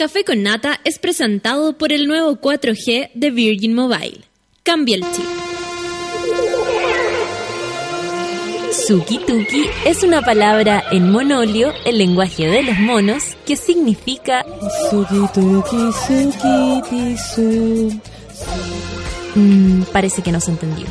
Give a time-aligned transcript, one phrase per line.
[0.00, 4.22] Café con Nata es presentado por el nuevo 4G de Virgin Mobile.
[4.62, 5.26] Cambia el chip.
[8.72, 14.46] Suki Tuki es una palabra en monolio, el lenguaje de los monos, que significa
[14.88, 16.80] Suki Tuki Suki
[19.34, 20.86] mm, parece que no se entendió.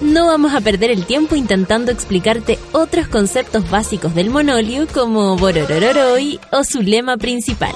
[0.00, 6.40] No vamos a perder el tiempo intentando explicarte otros conceptos básicos del monolio como Bororororoi
[6.50, 7.74] o su lema principal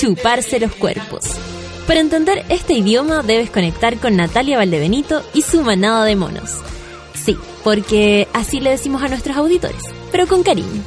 [0.00, 1.24] chuparse los cuerpos.
[1.86, 6.56] Para entender este idioma debes conectar con Natalia Valdebenito y su manada de monos.
[7.12, 10.82] Sí, porque así le decimos a nuestros auditores, pero con cariño.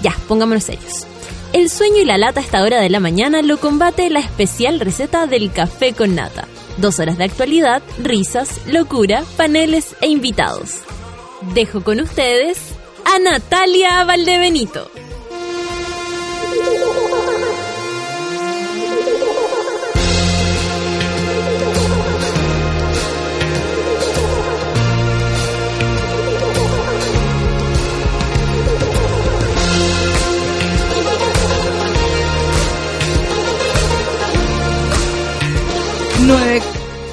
[0.00, 1.06] Ya, pongámonos serios.
[1.52, 4.78] El sueño y la lata a esta hora de la mañana lo combate la especial
[4.78, 6.46] receta del café con nata.
[6.76, 10.76] Dos horas de actualidad, risas, locura, paneles e invitados.
[11.52, 12.58] Dejo con ustedes
[13.04, 14.88] a Natalia Valdebenito.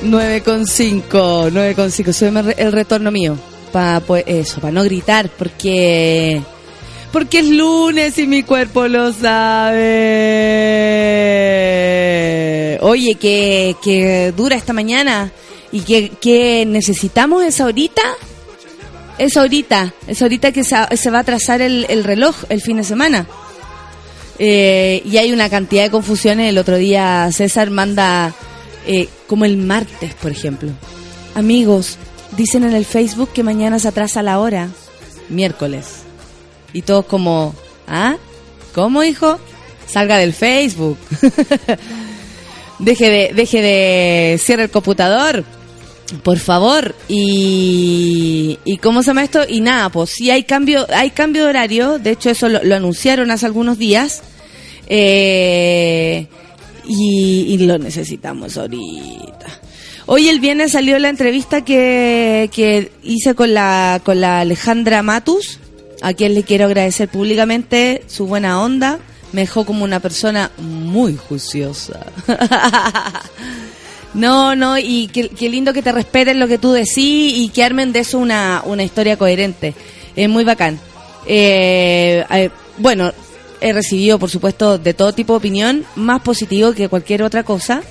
[0.02, 2.14] 9 con 5, 9 con 5.
[2.14, 3.38] Súbeme el retorno mío.
[3.72, 6.42] Para pues, eso, para no gritar, porque.
[7.12, 9.80] Porque es lunes y mi cuerpo lo sabe.
[12.82, 15.32] Oye, que, que dura esta mañana
[15.72, 18.04] y que, que necesitamos esa horita.
[19.18, 22.78] Esa horita, esa horita que se, se va a trazar el, el, reloj el fin
[22.78, 23.28] de semana.
[24.38, 26.50] Eh, y hay una cantidad de confusiones.
[26.50, 28.34] El otro día César manda
[28.86, 30.70] eh, como el martes, por ejemplo.
[31.36, 31.98] Amigos,
[32.36, 34.70] dicen en el Facebook que mañana se atrasa la hora,
[35.30, 36.04] miércoles.
[36.74, 37.56] Y todos como,
[37.88, 38.18] ¿ah?
[38.74, 39.40] ¿Cómo, hijo?
[39.88, 40.98] Salga del Facebook.
[42.80, 45.44] deje de, deje de cierre el computador.
[46.24, 51.12] Por favor, y, y cómo se llama esto, y nada, pues sí hay cambio, hay
[51.12, 54.24] cambio de horario, de hecho eso lo, lo anunciaron hace algunos días,
[54.88, 56.26] eh,
[56.90, 59.46] y, lo necesitamos ahorita.
[60.08, 65.60] Hoy el viernes salió la entrevista que, que hice con la, con la Alejandra Matus,
[66.02, 69.00] a quien le quiero agradecer públicamente su buena onda.
[69.34, 72.08] Me dejó como una persona muy juiciosa.
[74.16, 76.96] no, no, y qué, lindo que te respeten lo que tú decís
[77.36, 79.76] y que armen de eso una, una historia coherente.
[80.16, 80.80] Es muy bacán.
[81.28, 83.12] Eh, eh, bueno,
[83.62, 87.82] he recibido, por supuesto, de todo tipo de opinión, más positivo que cualquier otra cosa.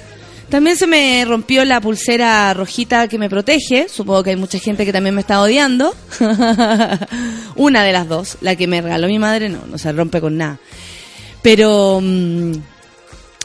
[0.49, 3.87] También se me rompió la pulsera rojita que me protege.
[3.89, 5.95] Supongo que hay mucha gente que también me está odiando.
[7.57, 10.39] Una de las dos, la que me regaló mi madre, no, no se rompe con
[10.39, 10.59] nada.
[11.43, 12.53] Pero mm,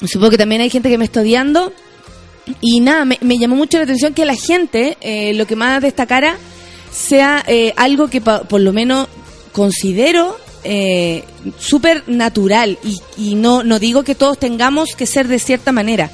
[0.06, 1.74] supongo que también hay gente que me está odiando.
[2.62, 6.38] Y nada, me, llamó mucho la atención que la gente, eh, lo que más destacara,
[6.92, 9.08] sea eh, algo que por lo menos
[9.52, 11.26] considero eh,
[11.58, 16.10] súper natural y, y, no, no digo que todos tengamos que ser de cierta manera,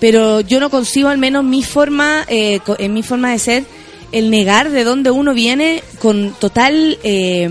[0.00, 3.64] pero yo no consigo al menos mi forma, eh, en mi forma de ser,
[4.12, 7.50] el negar de dónde uno viene con total, eh,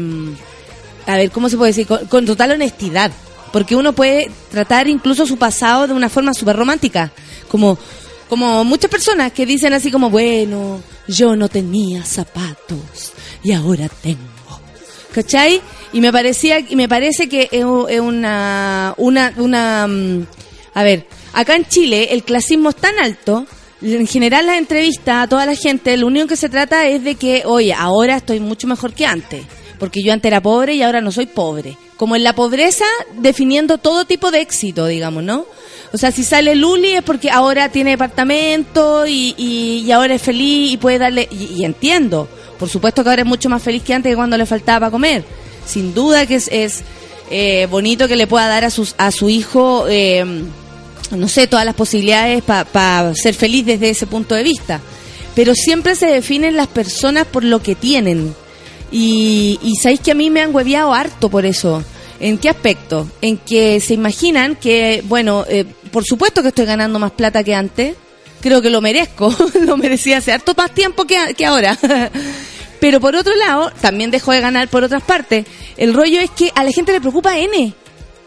[1.05, 1.87] a ver, ¿cómo se puede decir?
[1.87, 3.11] Con, total honestidad,
[3.51, 7.11] porque uno puede tratar incluso su pasado de una forma súper romántica,
[7.49, 7.77] como,
[8.29, 13.13] como muchas personas que dicen así como, bueno, yo no tenía zapatos
[13.43, 14.36] y ahora tengo.
[15.17, 15.59] ¿Cachai?
[15.93, 20.27] Y me parecía, y me parece que es una, una, una, mm,
[20.75, 23.47] a ver, acá en Chile el clasismo es tan alto,
[23.81, 27.15] en general las entrevistas a toda la gente, lo único que se trata es de
[27.15, 29.43] que, oye, ahora estoy mucho mejor que antes,
[29.79, 31.75] porque yo antes era pobre y ahora no soy pobre.
[31.97, 32.85] Como en la pobreza,
[33.15, 35.47] definiendo todo tipo de éxito, digamos, ¿no?
[35.93, 40.73] O sea, si sale Luli es porque ahora tiene departamento y, y, ahora es feliz
[40.73, 41.27] y puede darle...
[41.31, 42.27] Y, y, entiendo,
[42.59, 44.91] por supuesto que ahora es mucho más feliz que antes que cuando le faltaba para
[44.91, 45.23] comer
[45.67, 46.83] sin duda que es,
[47.29, 50.25] eh, bonito que le pueda dar a, a su hijo, eh,
[51.11, 54.79] no sé, todas las posibilidades para ser feliz desde ese punto de vista.
[55.35, 58.33] Pero siempre se definen las personas por lo que tienen.
[58.91, 61.83] Y, y sabéis que a mí me han hueviado harto por eso.
[62.19, 63.07] ¿En qué aspecto?
[63.21, 67.53] En que se imaginan que, bueno, eh, por supuesto que estoy ganando más plata que
[67.53, 67.95] antes.
[68.41, 69.35] Creo que lo merezco.
[69.65, 71.77] lo merecía hace harto más tiempo que, que ahora.
[72.79, 75.45] Pero por otro lado, también dejó de ganar por otras partes.
[75.77, 77.73] El rollo es que a la gente le preocupa N.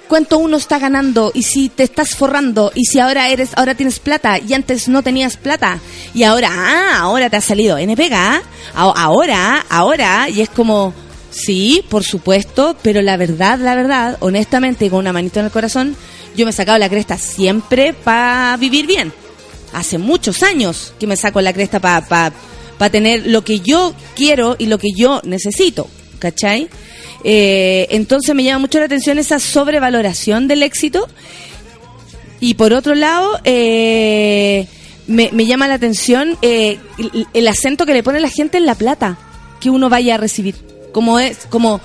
[0.09, 4.01] Cuánto uno está ganando y si te estás forrando y si ahora eres ahora tienes
[4.01, 5.79] plata y antes no tenías plata
[6.15, 8.43] y ahora ah, ahora te ha salido N pega,
[8.75, 10.93] ahora, ahora y es como
[11.31, 15.95] sí, por supuesto, pero la verdad, la verdad, honestamente con una manito en el corazón,
[16.37, 19.13] yo me he sacado la cresta siempre para vivir bien.
[19.73, 22.33] Hace muchos años que me saco la cresta para
[22.79, 25.89] pa, tener lo que yo quiero y lo que yo necesito,
[26.19, 26.69] ¿cachai?
[27.25, 31.09] Eh, entonces me llama mucho la atención esa sobrevaloración del éxito.
[32.41, 34.67] Y por otro lado, eh,
[35.07, 36.79] me, llama la atención eh,
[37.35, 39.19] el, acento que le pone la gente en la plata
[39.61, 40.55] que uno vaya a recibir.
[40.93, 41.81] Como es, como,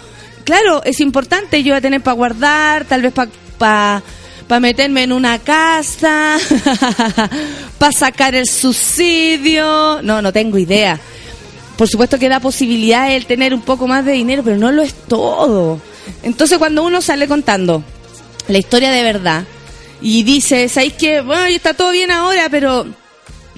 [0.45, 3.13] claro, es importante, yo voy a tener para guardar, tal vez
[3.57, 4.01] para
[4.47, 6.37] para meterme en una casa,
[7.77, 10.01] para sacar el subsidio.
[10.01, 10.99] No, no tengo idea.
[11.77, 14.81] Por supuesto que da posibilidad el tener un poco más de dinero, pero no lo
[14.81, 15.81] es todo.
[16.23, 17.83] Entonces cuando uno sale contando
[18.47, 19.45] la historia de verdad
[20.01, 22.85] y dice, ¿sabéis que, bueno, está todo bien ahora, pero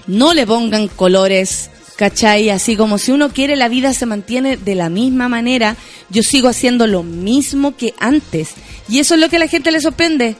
[0.07, 2.49] no le pongan colores, ¿cachai?
[2.49, 5.75] Así como si uno quiere la vida se mantiene de la misma manera,
[6.09, 8.51] yo sigo haciendo lo mismo que antes.
[8.89, 10.37] Y eso es lo que a la gente le sorprende.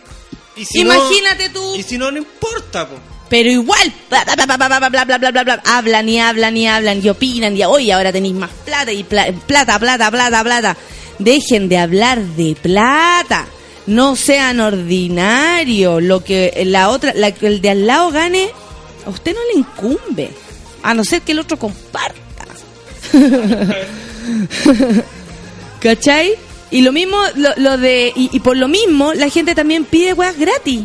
[0.74, 1.76] Imagínate tú.
[1.76, 2.88] Y si no, no importa,
[3.30, 7.56] Pero igual, bla, bla, bla, bla, bla, bla, hablan y hablan y hablan y opinan
[7.56, 10.78] y hoy ahora tenéis más plata y plata, plata, plata, plata, plata.
[11.20, 13.48] Dejen de hablar de plata.
[13.88, 16.04] No sean ordinarios.
[16.04, 18.50] Lo que la otra, la, el de al lado gane,
[19.06, 20.32] a usted no le incumbe.
[20.84, 22.46] A no ser que el otro comparta.
[25.80, 26.47] ¿Cachai?
[26.70, 28.12] Y lo mismo, lo, de.
[28.16, 30.82] Y, por lo mismo, la gente también pide weas gratis.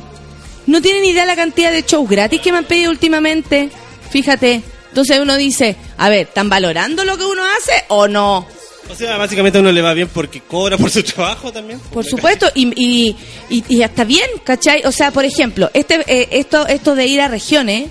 [0.66, 3.70] No tienen idea la cantidad de shows gratis que me han pedido últimamente.
[4.10, 4.62] Fíjate.
[4.88, 8.46] Entonces uno dice, a ver, ¿están valorando lo que uno hace o no?
[8.90, 11.80] O sea, básicamente a uno le va bien porque cobra por su trabajo también.
[11.80, 13.16] Por supuesto, y,
[13.48, 14.82] y, y, hasta bien, ¿cachai?
[14.84, 17.88] O sea, por ejemplo, este, eh, esto, esto de ir a regiones,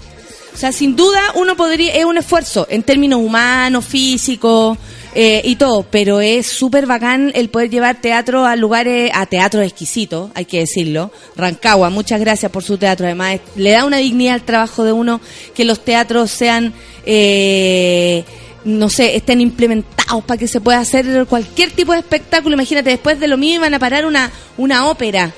[0.53, 4.77] o sea, sin duda uno podría, es un esfuerzo en términos humanos, físicos,
[5.13, 9.61] eh, y todo, pero es súper bacán el poder llevar teatro a lugares, a teatro
[9.61, 11.11] exquisito, hay que decirlo.
[11.35, 15.19] Rancagua, muchas gracias por su teatro, además le da una dignidad al trabajo de uno
[15.53, 16.73] que los teatros sean,
[17.05, 18.23] eh,
[18.63, 22.53] no sé, estén implementados para que se pueda hacer cualquier tipo de espectáculo.
[22.53, 25.33] Imagínate, después de lo mismo iban a parar una, una ópera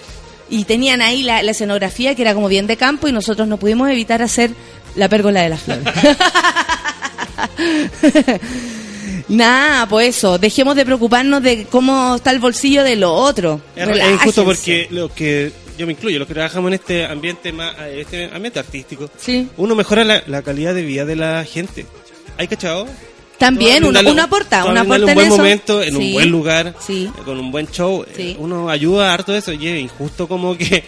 [0.49, 3.57] y tenían ahí la, la escenografía que era como bien de campo y nosotros no
[3.57, 4.51] pudimos evitar hacer
[4.95, 5.83] la pérgola de las flores.
[9.27, 13.61] Nada, pues eso, dejemos de preocuparnos de cómo está el bolsillo de lo otro.
[13.75, 17.75] Es, injusto porque lo que yo me incluyo, los que trabajamos en este ambiente más,
[17.79, 19.47] este ambiente artístico, sí.
[19.57, 21.85] uno mejora la, calidad de vida de la gente.
[22.37, 22.87] ¿Hay cachado?
[23.37, 27.09] También, uno, aporta, uno aporta en un buen momento, en un buen lugar, sí.
[27.25, 30.83] con un buen show, eh, uno ayuda a harto eso, y es injusto como que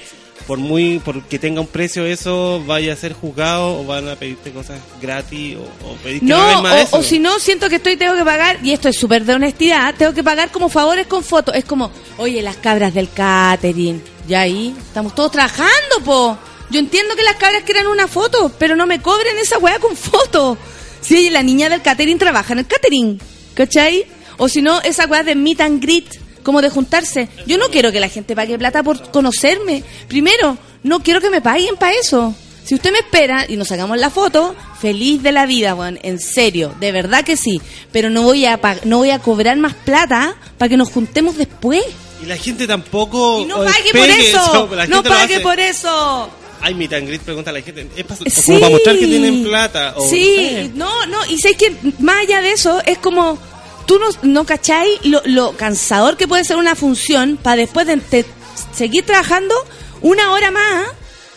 [0.47, 4.51] por muy porque tenga un precio eso vaya a ser juzgado o van a pedirte
[4.51, 8.15] cosas gratis o, o pedir no, más o, o si no siento que estoy tengo
[8.15, 11.55] que pagar y esto es súper de honestidad tengo que pagar como favores con fotos.
[11.55, 16.37] Es como oye las cabras del catering ya ahí estamos todos trabajando po.
[16.69, 19.95] Yo entiendo que las cabras quieran una foto pero no me cobren esa weá con
[19.95, 20.57] foto.
[21.01, 23.19] Si la niña del catering trabaja en el catering
[23.53, 24.05] ¿cachai?
[24.37, 27.27] o si no esa weá de meet and greet como de juntarse.
[27.47, 29.83] Yo no quiero que la gente pague plata por conocerme.
[30.07, 32.33] Primero, no quiero que me paguen para eso.
[32.63, 36.19] Si usted me espera y nos sacamos la foto, feliz de la vida, Juan, en
[36.19, 37.59] serio, de verdad que sí.
[37.91, 41.83] Pero no voy a no voy a cobrar más plata para que nos juntemos después.
[42.21, 43.41] Y la gente tampoco.
[43.41, 44.69] Y no pague por eso.
[44.87, 46.29] no pague por eso.
[46.61, 47.87] Ay, mi tangrit pregunta a la gente.
[47.95, 49.93] ¿Es para, como para mostrar que tienen plata?
[49.97, 51.25] O, sí, no, no.
[51.27, 53.37] Y sé que más allá de eso, es como
[53.85, 58.25] tú no, no cacháis lo, cansador que puede ser una función para después de,
[58.73, 59.55] seguir trabajando
[60.01, 60.87] una hora más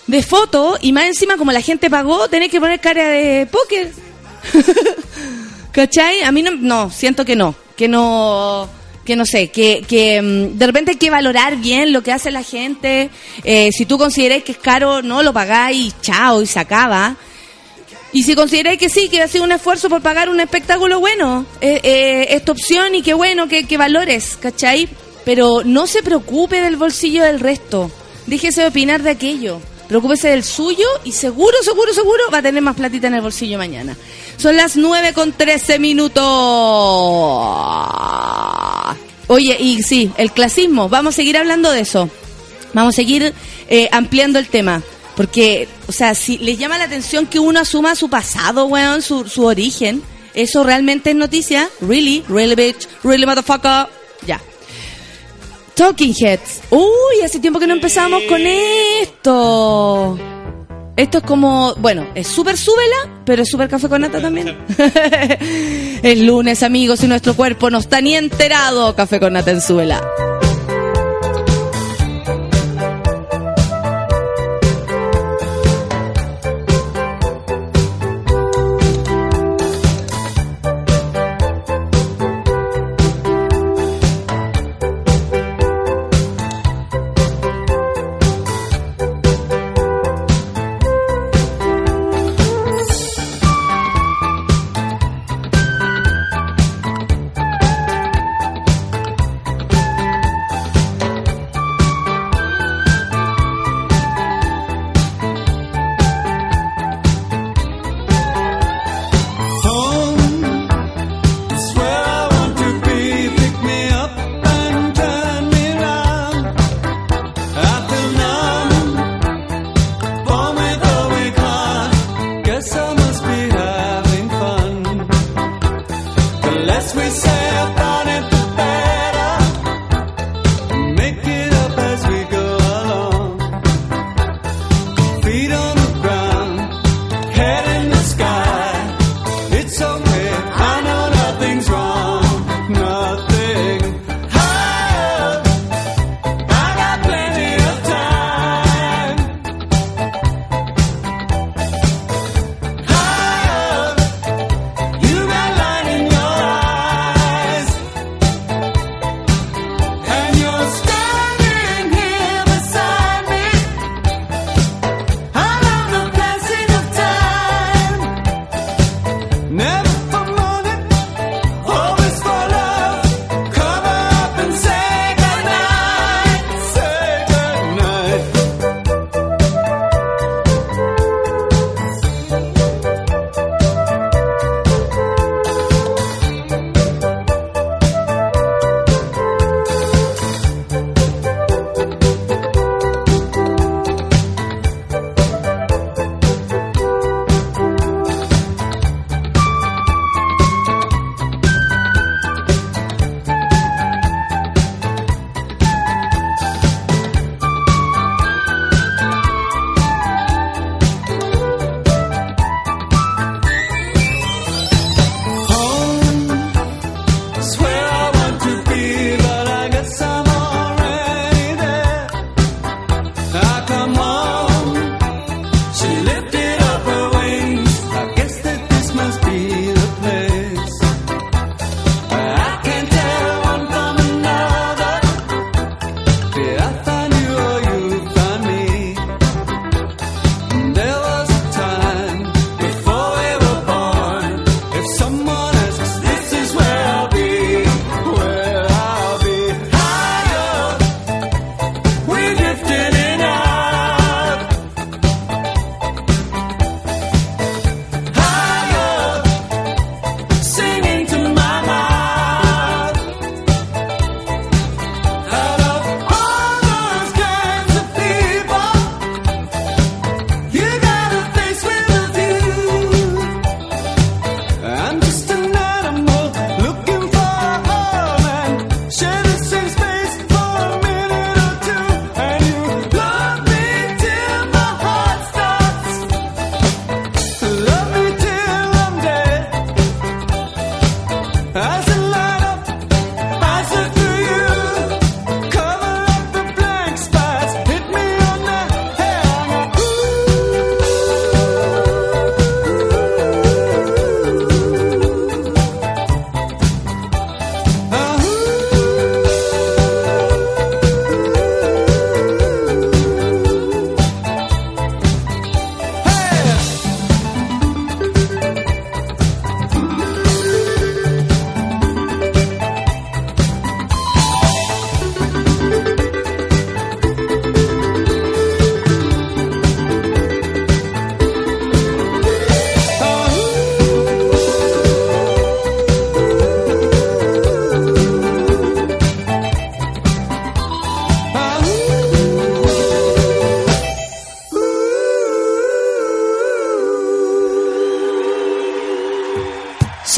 [0.06, 3.92] de foto y más encima como la gente pagó, tener que poner cara de póker.
[5.72, 6.22] ¿Cachai?
[6.22, 8.68] A mí no, no, siento que no, que no,
[9.04, 12.30] que no sé, que, que mm, de repente hay que valorar bien lo que hace
[12.30, 13.10] la gente.
[13.44, 17.16] Eh, si tú consideras que es caro, no lo pagáis, chao, y se acaba.
[18.12, 21.44] Y si consideráis que sí, que ha sido un esfuerzo por pagar un espectáculo bueno,
[21.60, 24.88] eh, eh, esta opción y qué bueno, que, valores, ¿cachai?
[25.24, 27.90] Pero no se preocupe del bolsillo del resto.
[28.26, 29.60] Déjese de opinar de aquello.
[29.88, 33.58] Preocúpese del suyo y seguro, seguro, seguro va a tener más platita en el bolsillo
[33.58, 33.96] mañana.
[34.36, 36.22] Son las 9 con 13 minutos.
[39.28, 40.88] Oye, y sí, el clasismo.
[40.88, 42.10] Vamos a seguir hablando de eso.
[42.72, 43.34] Vamos a seguir
[43.68, 44.82] eh, ampliando el tema.
[45.18, 49.28] Porque, o sea, si les llama la atención que uno asuma su pasado, weón, su,
[49.28, 50.00] su origen,
[50.32, 51.68] ¿eso realmente es noticia?
[51.80, 52.22] ¿Really?
[52.28, 52.86] ¿Really, bitch?
[53.02, 53.88] ¿Really, motherfucker?
[54.24, 54.40] Ya.
[55.74, 56.60] Talking Heads.
[56.70, 60.16] Uy, hace tiempo que no empezamos con esto.
[60.96, 64.56] Esto es como, bueno, es súper súbela, pero es súper café con nata también.
[66.04, 68.94] el lunes, amigos, y nuestro cuerpo no está ni enterado.
[68.94, 70.37] Café con nata en súbela.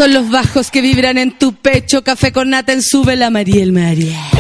[0.01, 2.03] Son los bajos que vibran en tu pecho.
[2.03, 4.40] Café con nata en sube la Mariel María.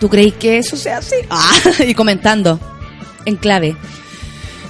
[0.00, 1.14] ¿tú crees que eso sea así?
[1.30, 1.52] Ah,
[1.86, 2.58] y comentando,
[3.24, 3.76] en clave.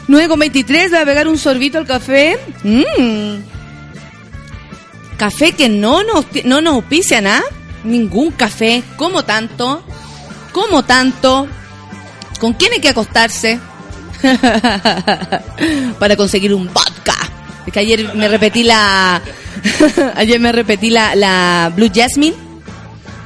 [0.07, 2.39] 9 con 23, voy a pegar un sorbito al café.
[2.63, 3.37] Mm.
[5.17, 6.85] Café que no nos, no nos
[7.25, 7.41] ¿ah?
[7.85, 8.83] Ningún café.
[8.97, 9.83] como tanto?
[10.53, 11.49] como tanto?
[12.39, 13.59] ¿Con quién hay que acostarse?
[15.99, 17.17] para conseguir un vodka.
[17.67, 19.21] Es que ayer me repetí la.
[20.15, 22.37] ayer me repetí la, Blue Jasmine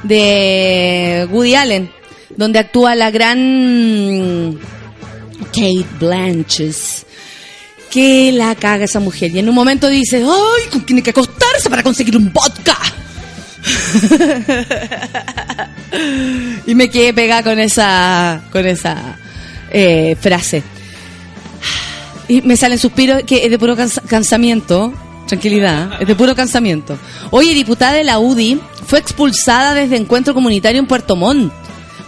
[0.03, 1.91] de Woody Allen,
[2.35, 4.57] donde actúa la gran
[5.47, 7.05] Kate Blanches.
[7.91, 9.31] Que la caga esa mujer.
[9.31, 10.69] Y en un momento dice, ¡ay!
[10.71, 12.77] ¿Con quién hay que acostarse para conseguir un vodka?
[16.65, 19.19] y me quedé pegada con esa, con esa
[19.71, 20.63] eh, frase.
[22.43, 24.93] Me salen suspiros que es de puro cansa- cansamiento.
[25.27, 26.97] Tranquilidad, es de puro cansamiento.
[27.29, 31.53] Oye, diputada de la UDI fue expulsada desde encuentro comunitario en Puerto Montt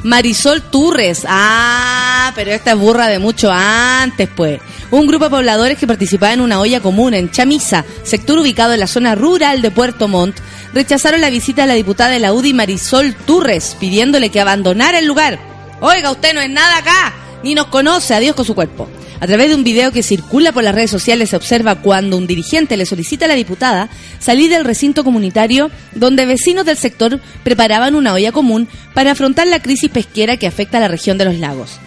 [0.03, 1.23] Marisol Turres.
[1.27, 4.59] Ah, pero esta es burra de mucho antes, pues.
[4.91, 8.81] Un grupo de pobladores que participaba en una olla común en Chamisa, sector ubicado en
[8.81, 10.37] la zona rural de Puerto Montt,
[10.73, 15.05] rechazaron la visita de la diputada de la UDI Marisol Turres, pidiéndole que abandonara el
[15.05, 15.39] lugar.
[15.79, 18.89] Oiga, usted no es nada acá, ni nos conoce, adiós con su cuerpo.
[19.23, 22.27] A través de un video que circula por las redes sociales se observa cuando un
[22.27, 23.87] dirigente le solicita a la diputada
[24.19, 29.61] salir del recinto comunitario donde vecinos del sector preparaban una olla común para afrontar la
[29.61, 31.79] crisis pesquera que afecta a la región de los lagos.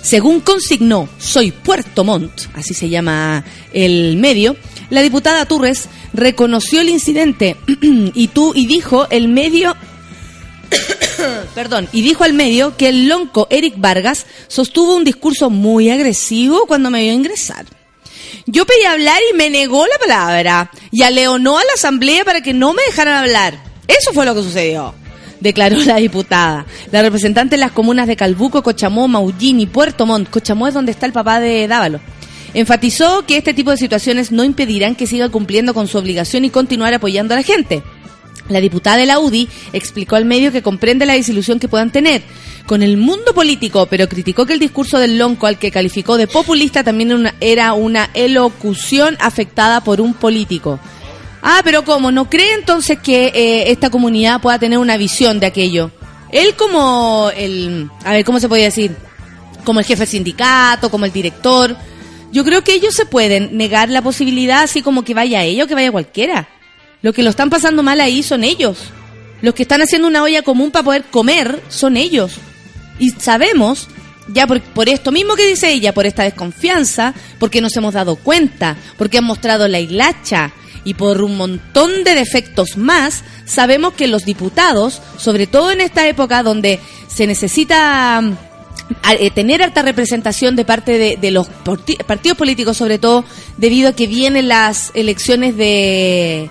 [0.00, 4.54] Según consignó Soy Puerto Montt, así se llama el medio,
[4.90, 7.56] la diputada Turres reconoció el incidente
[8.14, 9.74] y tú y dijo el medio
[11.54, 16.66] perdón, y dijo al medio que el lonco Eric Vargas sostuvo un discurso muy agresivo
[16.66, 17.66] cuando me vio ingresar.
[18.46, 22.54] Yo pedí hablar y me negó la palabra y aleonó a la asamblea para que
[22.54, 23.62] no me dejaran hablar.
[23.86, 24.94] Eso fue lo que sucedió,
[25.40, 26.66] declaró la diputada.
[26.90, 30.30] La representante de las comunas de Calbuco, Cochamó, Maullín y Puerto Montt.
[30.30, 32.00] Cochamó es donde está el papá de Dávalo.
[32.54, 36.50] Enfatizó que este tipo de situaciones no impedirán que siga cumpliendo con su obligación y
[36.50, 37.82] continuar apoyando a la gente.
[38.48, 42.22] La diputada de la UDI explicó al medio que comprende la desilusión que puedan tener
[42.68, 46.26] con el mundo político, pero criticó que el discurso del Lonco, al que calificó de
[46.26, 50.78] populista, también era una, elocución afectada por un político.
[51.42, 52.12] Ah, pero ¿cómo?
[52.12, 55.90] ¿No cree entonces que eh, esta comunidad pueda tener una visión de aquello?
[56.30, 57.90] Él como el...
[58.04, 58.94] A ver, ¿cómo se podría decir?
[59.64, 61.74] Como el jefe del sindicato, como el director.
[62.32, 65.74] Yo creo que ellos se pueden negar la posibilidad así como que vaya ellos, que
[65.74, 66.48] vaya cualquiera.
[67.02, 68.78] Los que lo están pasando mal ahí son ellos.
[69.40, 72.32] Los que están haciendo una olla común para poder comer son ellos.
[72.98, 73.88] Y sabemos,
[74.28, 78.16] ya por, por esto mismo que dice ella, por esta desconfianza, porque nos hemos dado
[78.16, 80.52] cuenta, porque han mostrado la hilacha
[80.84, 86.08] y por un montón de defectos más, sabemos que los diputados, sobre todo en esta
[86.08, 88.36] época donde se necesita mm,
[89.18, 91.48] eh, tener alta representación de parte de, los
[92.06, 93.24] partidos políticos, sobre todo
[93.56, 96.48] debido a que vienen las elecciones de,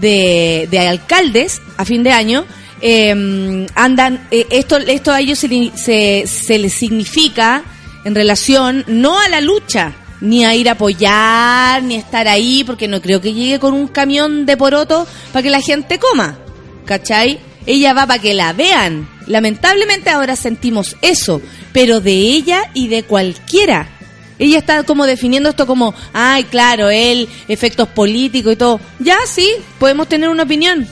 [0.00, 2.44] de, de alcaldes a fin de año,
[2.80, 7.62] eh, andan, eh, esto, esto a ellos se, se, se les significa
[8.04, 12.64] en relación no a la lucha, ni a ir a apoyar, ni a estar ahí,
[12.64, 16.38] porque no creo que llegue con un camión de poroto para que la gente coma.
[16.84, 17.38] ¿Cachai?
[17.66, 19.08] Ella va para que la vean.
[19.26, 21.40] Lamentablemente ahora sentimos eso,
[21.72, 23.99] pero de ella y de cualquiera.
[24.40, 28.80] Ella está como definiendo esto como, ay, claro, él, efectos políticos y todo.
[28.98, 29.46] Ya, sí,
[29.78, 30.88] podemos tener una opinión.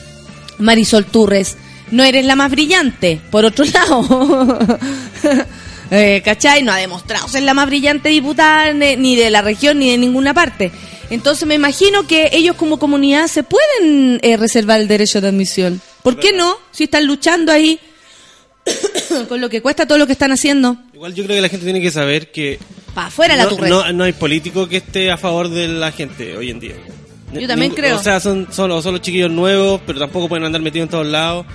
[0.58, 1.56] Marisol Turres,
[1.90, 4.58] no eres la más brillante, por otro lado.
[5.90, 6.62] Eh, ¿Cachai?
[6.62, 10.34] No ha demostrado ser la más brillante diputada ni de la región ni de ninguna
[10.34, 10.70] parte.
[11.08, 15.80] Entonces me imagino que ellos como comunidad se pueden eh, reservar el derecho de admisión.
[16.02, 16.58] ¿Por qué no?
[16.70, 17.80] Si están luchando ahí
[19.28, 20.76] con lo que cuesta todo lo que están haciendo.
[20.92, 22.58] Igual yo creo que la gente tiene que saber que
[22.98, 23.70] Pa' afuera la no, Turres.
[23.70, 26.74] no, no hay político que esté a favor de la gente hoy en día.
[27.32, 27.96] Yo también creo.
[27.96, 30.90] O sea, son, son, o son los chiquillos nuevos, pero tampoco pueden andar metidos en
[30.90, 31.46] todos lados.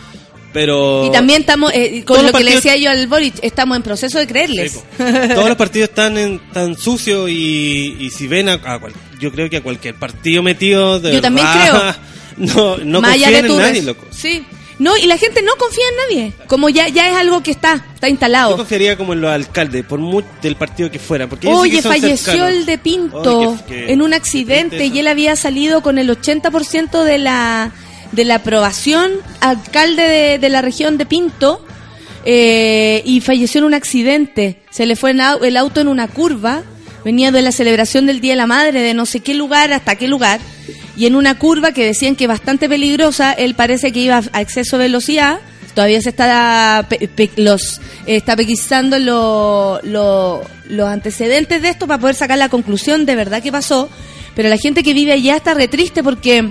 [0.53, 1.05] Pero.
[1.05, 4.19] Y también estamos, eh, con lo que le decía yo al Boric, estamos en proceso
[4.19, 4.71] de creerles.
[4.71, 5.03] Sí.
[5.35, 9.29] Todos los partidos están en, tan sucios y, y si ven a, a cual- yo
[9.29, 11.97] creo que a cualquier partido metido de Yo también verdad,
[12.37, 14.45] no no confíen en nadie loco Sí.
[14.79, 16.33] No, y la gente no confía en nadie.
[16.47, 18.57] Como ya, ya es algo que está, está yo instalado.
[18.57, 22.49] confiaría como en los alcaldes por mu- del partido que fuera porque Oye, falleció cercanos.
[22.49, 27.17] el de Pinto Oye, en un accidente y él había salido con el 80% de
[27.19, 27.71] la,
[28.11, 31.63] de la aprobación alcalde de, de la región de Pinto
[32.25, 34.61] eh, y falleció en un accidente.
[34.71, 36.63] Se le fue el auto en una curva,
[37.05, 39.95] venía de la celebración del Día de la Madre de no sé qué lugar hasta
[39.97, 40.39] qué lugar
[40.95, 44.77] y en una curva que decían que bastante peligrosa, él parece que iba a exceso
[44.77, 45.39] de velocidad.
[45.73, 51.99] Todavía se está pe- pe- los está pesquisando lo- lo- los antecedentes de esto para
[51.99, 53.89] poder sacar la conclusión de verdad que pasó.
[54.35, 56.47] Pero la gente que vive allá está re triste porque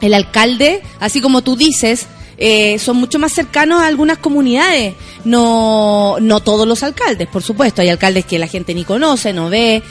[0.00, 2.06] el alcalde, así como tú dices,
[2.36, 4.94] eh, son mucho más cercanos a algunas comunidades.
[5.24, 7.82] No, no todos los alcaldes, por supuesto.
[7.82, 9.82] Hay alcaldes que la gente ni conoce, no ve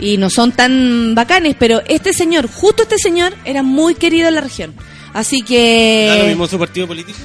[0.00, 1.56] y no son tan bacanes.
[1.58, 4.74] Pero este señor, justo este señor, era muy querido en la región.
[5.12, 7.18] Así ¿Da lo que mismo su partido político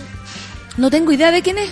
[0.78, 1.70] no tengo idea de quién es.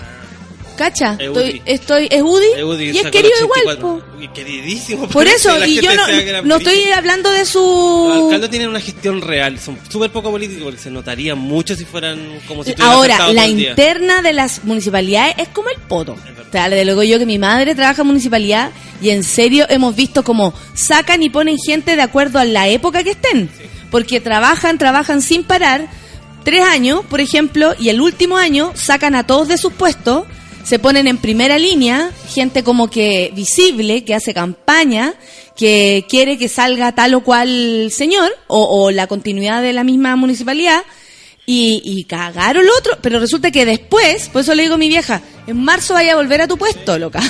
[0.76, 3.82] Cacha, Es estoy, estoy, es Udi, Eudi y es querido el igual, 84.
[3.82, 4.18] po.
[4.18, 8.12] Uy, queridísimo Por eso, y yo no, no estoy hablando de Los su...
[8.26, 12.40] alcaldes tienen una gestión real, son súper poco políticos porque se notaría mucho si fueran
[12.48, 16.16] como si Ahora, la interna de las municipalidades es como el poto.
[16.52, 20.24] sea, de luego yo que mi madre trabaja en municipalidad y en serio hemos visto
[20.24, 23.50] como sacan y ponen gente de acuerdo a la época que estén.
[23.92, 25.88] Porque trabajan, trabajan sin parar.
[26.44, 30.26] Tres años, por ejemplo, y el último año sacan a todos de sus puestos
[30.64, 35.14] se ponen en primera línea, gente como que visible, que hace campaña,
[35.56, 40.16] que quiere que salga tal o cual señor, o, o la continuidad de la misma
[40.16, 40.84] municipalidad,
[41.46, 44.88] y, y cagaron lo otro, pero resulta que después, por eso le digo a mi
[44.88, 47.22] vieja, en marzo vaya a volver a tu puesto, loca.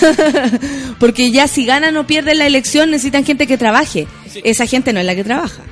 [0.99, 4.07] Porque ya si ganan o pierden la elección necesitan gente que trabaje.
[4.43, 5.63] Esa gente no es la que trabaja.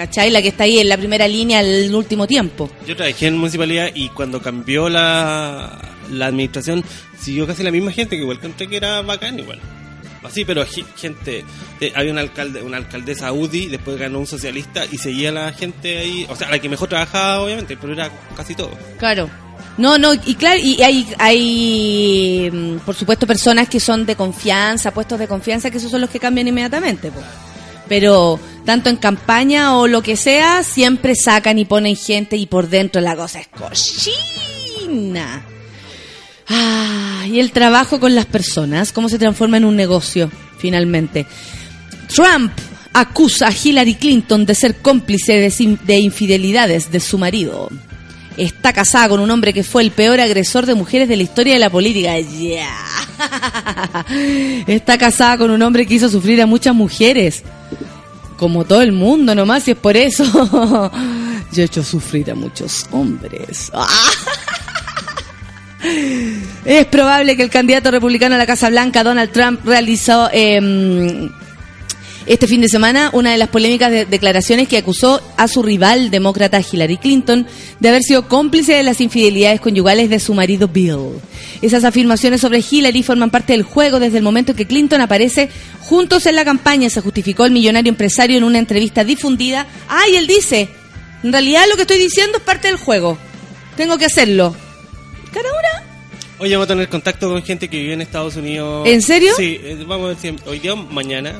[0.00, 0.30] ¿Cachai?
[0.30, 2.70] La que está ahí en la primera línea el último tiempo.
[2.86, 5.78] Yo trabajé en municipalidad y cuando cambió la,
[6.10, 6.82] la administración,
[7.20, 9.60] siguió casi la misma gente, que igual encontré que era bacán igual.
[10.22, 10.64] Así, pero
[10.96, 11.44] gente,
[11.82, 15.98] eh, había un alcalde, una alcaldesa UDI, después ganó un socialista y seguía la gente
[15.98, 18.70] ahí, o sea, la que mejor trabajaba obviamente, pero era casi todo.
[18.98, 19.28] Claro.
[19.76, 24.94] No, no, y claro, y hay, hay mm, por supuesto, personas que son de confianza,
[24.94, 27.10] puestos de confianza, que esos son los que cambian inmediatamente.
[27.10, 27.20] po.
[27.90, 32.68] Pero tanto en campaña o lo que sea, siempre sacan y ponen gente y por
[32.68, 35.44] dentro la cosa es cochina.
[36.48, 41.26] Ah, y el trabajo con las personas, cómo se transforma en un negocio, finalmente.
[42.14, 42.52] Trump
[42.92, 47.70] acusa a Hillary Clinton de ser cómplice de, infidelidades de su marido.
[48.40, 51.52] Está casada con un hombre que fue el peor agresor de mujeres de la historia
[51.52, 52.18] de la política.
[52.18, 52.74] Ya.
[54.66, 57.42] Está casada con un hombre que hizo sufrir a muchas mujeres.
[58.38, 60.24] Como todo el mundo nomás, y es por eso.
[61.52, 63.70] Yo he hecho sufrir a muchos hombres.
[66.64, 71.30] Es probable que el candidato republicano a la Casa Blanca, Donald Trump, realizó eh,
[72.26, 76.10] este fin de semana una de las polémicas de- declaraciones que acusó a su rival
[76.10, 77.46] demócrata Hillary Clinton
[77.80, 81.18] de haber sido cómplice de las infidelidades conyugales de su marido Bill.
[81.62, 85.48] Esas afirmaciones sobre Hillary forman parte del juego desde el momento en que Clinton aparece
[85.80, 89.66] juntos en la campaña, se justificó el millonario empresario en una entrevista difundida.
[89.88, 90.68] Ah, y él dice,
[91.22, 93.18] en realidad lo que estoy diciendo es parte del juego.
[93.76, 94.54] Tengo que hacerlo.
[95.32, 95.84] Caradura.
[96.38, 98.88] Hoy vamos a tener contacto con gente que vive en Estados Unidos.
[98.88, 99.32] ¿En serio?
[99.36, 101.34] Sí, eh, vamos a si hoy día mañana.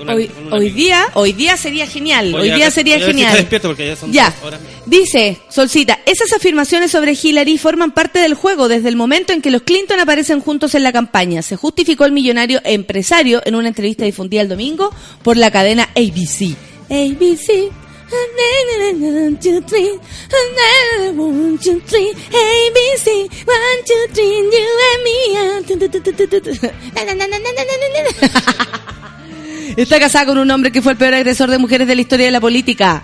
[0.00, 2.32] Una- Hoy, hoy día, hoy día sería genial.
[2.32, 3.28] Voy Hoy día sería si genial.
[3.28, 4.30] está despierto porque ya son Ya.
[4.30, 4.60] dos horas.
[4.86, 9.50] Dice, Solcita, esas afirmaciones sobre Hillary forman parte del juego desde el momento en que
[9.50, 11.42] los Clinton aparecen juntos en la campaña.
[11.42, 16.56] Se justificó el millonario empresario en una entrevista difundida el domingo por la cadena ABC.
[16.90, 17.70] ABC.
[29.76, 32.26] Está casada con un hombre que fue el peor agresor de mujeres de la historia
[32.26, 33.02] de la política.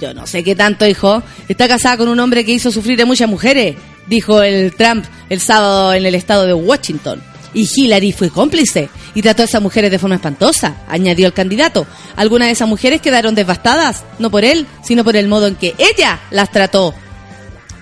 [0.00, 1.22] Yo no sé qué tanto, hijo.
[1.48, 5.40] Está casada con un hombre que hizo sufrir a muchas mujeres, dijo el Trump el
[5.40, 7.22] sábado en el estado de Washington.
[7.52, 11.86] Y Hillary fue cómplice y trató a esas mujeres de forma espantosa, añadió el candidato.
[12.16, 15.74] Algunas de esas mujeres quedaron devastadas, no por él, sino por el modo en que
[15.78, 16.94] ella las trató.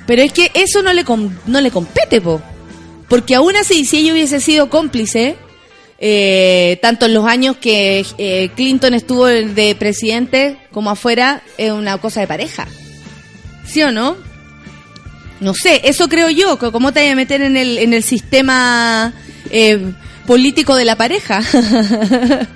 [0.06, 1.04] Pero es que eso no le,
[1.46, 2.42] no le compete, po.
[3.08, 5.36] Porque aún así, si ella hubiese sido cómplice,
[6.04, 11.96] eh, tanto en los años que eh, Clinton estuvo de presidente como afuera, es una
[11.98, 12.66] cosa de pareja.
[13.64, 14.16] ¿Sí o no?
[15.38, 19.14] No sé, eso creo yo, cómo te vaya a meter en el, en el sistema
[19.50, 19.92] eh,
[20.26, 21.40] político de la pareja.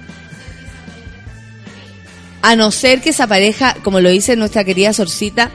[2.43, 5.53] a no ser que esa pareja, como lo dice nuestra querida Sorcita,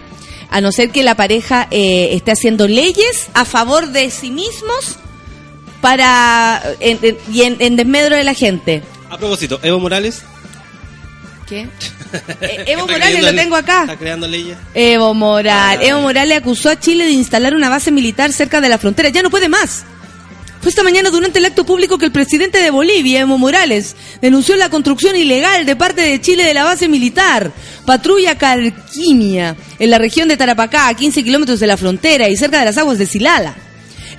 [0.50, 4.98] a no ser que la pareja eh, esté haciendo leyes a favor de sí mismos
[5.82, 8.82] para en- en- y en, en desmedro de la gente.
[9.10, 10.22] A propósito, Evo Morales.
[11.48, 11.68] ¿Qué?
[12.42, 13.82] Eh, Evo Morales lo en- tengo acá.
[13.84, 14.58] Está creando leyes.
[14.74, 15.80] Evo Morales.
[15.82, 15.88] Ah.
[15.90, 19.08] Evo Morales acusó a Chile de instalar una base militar cerca de la frontera.
[19.10, 19.84] Ya no puede más.
[20.62, 24.58] Fue esta mañana durante el acto público que el presidente de Bolivia, Evo Morales, denunció
[24.58, 27.52] la construcción ilegal de parte de Chile de la base militar
[27.86, 32.60] Patrulla Carquimia, en la región de Tarapacá, a 15 kilómetros de la frontera y cerca
[32.60, 33.56] de las aguas de Silala.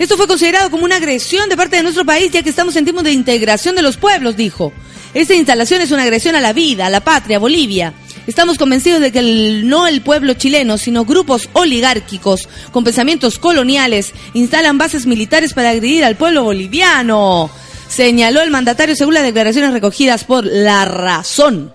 [0.03, 2.83] Esto fue considerado como una agresión de parte de nuestro país, ya que estamos en
[2.83, 4.73] tiempos de integración de los pueblos, dijo.
[5.15, 7.95] Esta instalación es una agresión a la vida, a la patria, a Bolivia.
[8.27, 14.13] Estamos convencidos de que el- no el pueblo chileno, sino grupos oligárquicos con pensamientos coloniales
[14.35, 17.49] instalan bases militares para agredir al pueblo boliviano,
[17.89, 21.73] señaló el mandatario según las declaraciones recogidas por La Razón.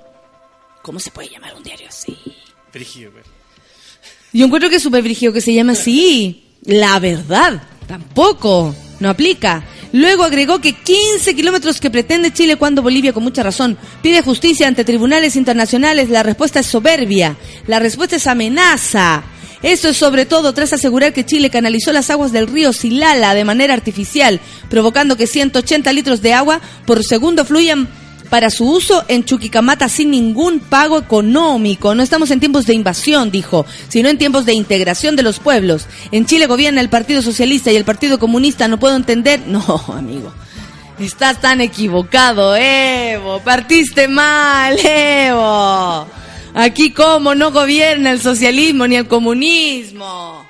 [0.82, 2.18] ¿Cómo se puede llamar un diario así?
[3.10, 3.24] Güey.
[4.34, 6.44] Yo encuentro que es súper que se llame así.
[6.64, 9.64] La verdad, tampoco, no aplica.
[9.94, 14.68] Luego agregó que 15 kilómetros que pretende Chile cuando Bolivia, con mucha razón, pide justicia
[14.68, 16.10] ante tribunales internacionales.
[16.10, 19.24] La respuesta es soberbia, la respuesta es amenaza.
[19.64, 23.44] Esto es sobre todo tras asegurar que Chile canalizó las aguas del río Silala de
[23.44, 27.88] manera artificial, provocando que 180 litros de agua por segundo fluyan
[28.30, 31.96] para su uso en Chuquicamata sin ningún pago económico.
[31.96, 35.88] No estamos en tiempos de invasión, dijo, sino en tiempos de integración de los pueblos.
[36.12, 39.42] En Chile gobierna el Partido Socialista y el Partido Comunista, no puedo entender.
[39.48, 40.32] No, amigo.
[41.00, 43.40] Estás tan equivocado, Evo.
[43.40, 46.08] Partiste mal, Evo.
[46.54, 50.46] Aquí como no gobierna el socialismo ni el comunismo.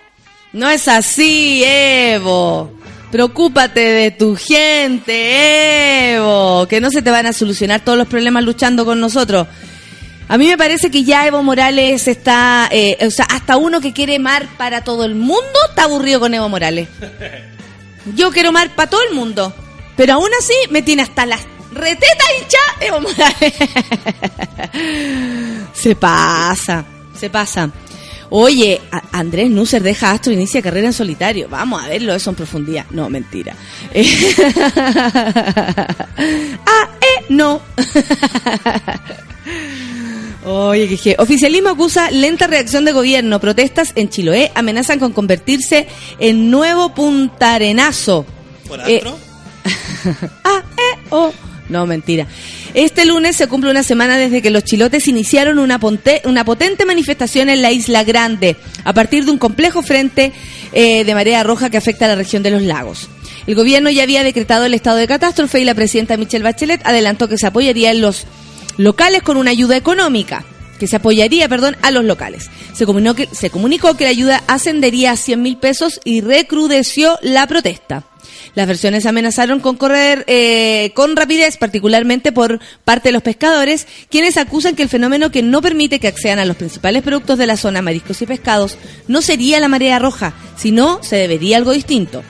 [0.54, 2.77] No es así, Evo.
[3.12, 6.67] Preocúpate de tu gente, Evo.
[6.67, 9.48] Que no se te van a solucionar todos los problemas luchando con nosotros.
[10.30, 13.93] A mí me parece que ya Evo Morales está, eh, o sea, hasta uno que
[13.93, 16.89] quiere mar para todo el mundo está aburrido con Evo Morales.
[18.13, 19.54] Yo quiero mar para todo el mundo,
[19.96, 21.41] pero aún así me tiene hasta las
[21.72, 23.54] retetas hincha Evo Morales.
[25.74, 26.84] se pasa,
[27.17, 27.72] se pasa.
[28.30, 31.48] Oye, Andrés Nusser deja Astro inicia carrera en solitario.
[31.50, 32.86] Vamos a verlo eso en profundidad.
[32.92, 33.56] No, mentira.
[33.94, 34.06] Eh,
[36.66, 37.62] ah, eh, no.
[40.46, 43.40] Oye, que, oficialismo acusa lenta reacción de gobierno.
[43.40, 45.88] Protestas en Chiloé amenazan con convertirse
[46.20, 48.26] en nuevo puntarenazo.
[48.68, 49.18] ¿Por Eh, astro?
[50.44, 51.34] ah, eh, oh.
[51.70, 52.28] No, mentira.
[52.74, 56.86] Este lunes se cumple una semana desde que los chilotes iniciaron una, ponte- una potente
[56.86, 60.32] manifestación en la Isla Grande, a partir de un complejo frente
[60.72, 63.10] eh, de marea roja que afecta a la región de los lagos.
[63.48, 67.28] El gobierno ya había decretado el estado de catástrofe y la presidenta Michelle Bachelet adelantó
[67.28, 68.26] que se apoyaría en los
[68.78, 70.44] locales con una ayuda económica
[70.80, 72.50] que se apoyaría, perdón, a los locales.
[72.74, 77.18] Se comunicó que, se comunicó que la ayuda ascendería a 100 mil pesos y recrudeció
[77.24, 78.04] la protesta.
[78.58, 84.36] Las versiones amenazaron con correr eh, con rapidez, particularmente por parte de los pescadores, quienes
[84.36, 87.56] acusan que el fenómeno que no permite que accedan a los principales productos de la
[87.56, 92.24] zona, mariscos y pescados, no sería la marea roja, sino se debería algo distinto.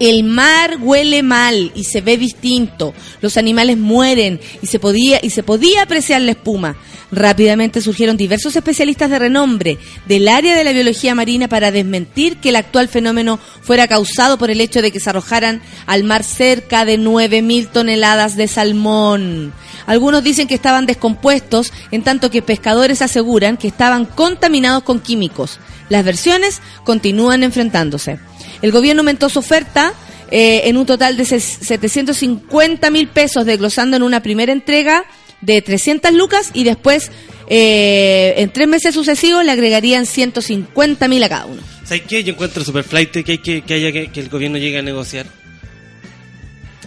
[0.00, 2.94] El mar huele mal y se ve distinto.
[3.20, 6.76] Los animales mueren y se podía y se podía apreciar la espuma.
[7.10, 12.50] Rápidamente surgieron diversos especialistas de renombre del área de la biología marina para desmentir que
[12.50, 16.84] el actual fenómeno fuera causado por el hecho de que se arrojaran al mar cerca
[16.84, 19.54] de 9000 toneladas de salmón.
[19.86, 25.58] Algunos dicen que estaban descompuestos, en tanto que pescadores aseguran que estaban contaminados con químicos.
[25.88, 28.18] Las versiones continúan enfrentándose.
[28.62, 29.92] El gobierno aumentó su oferta
[30.30, 35.04] eh, en un total de ses- 750 mil pesos, desglosando en una primera entrega
[35.40, 37.10] de 300 lucas y después,
[37.48, 41.62] eh, en tres meses sucesivos, le agregarían 150 mil a cada uno.
[41.84, 42.22] ¿Sabes qué?
[42.24, 44.82] Yo encuentro super flight que, hay que, que haya que, que el gobierno llegue a
[44.82, 45.26] negociar.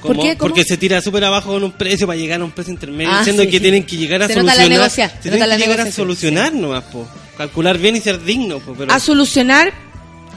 [0.01, 0.23] ¿Por ¿Cómo?
[0.23, 0.35] qué?
[0.35, 3.19] Porque se tira súper abajo con un precio para llegar a un precio intermedio, Ah,
[3.19, 3.61] diciendo sí, que sí.
[3.61, 4.89] tienen que llegar a Se nota la solucionar.
[4.89, 7.07] se se tienen nota la que llegar a solucionar nomás, po.
[7.37, 8.73] Calcular bien y ser digno, po.
[8.77, 9.71] Pero, A solucionar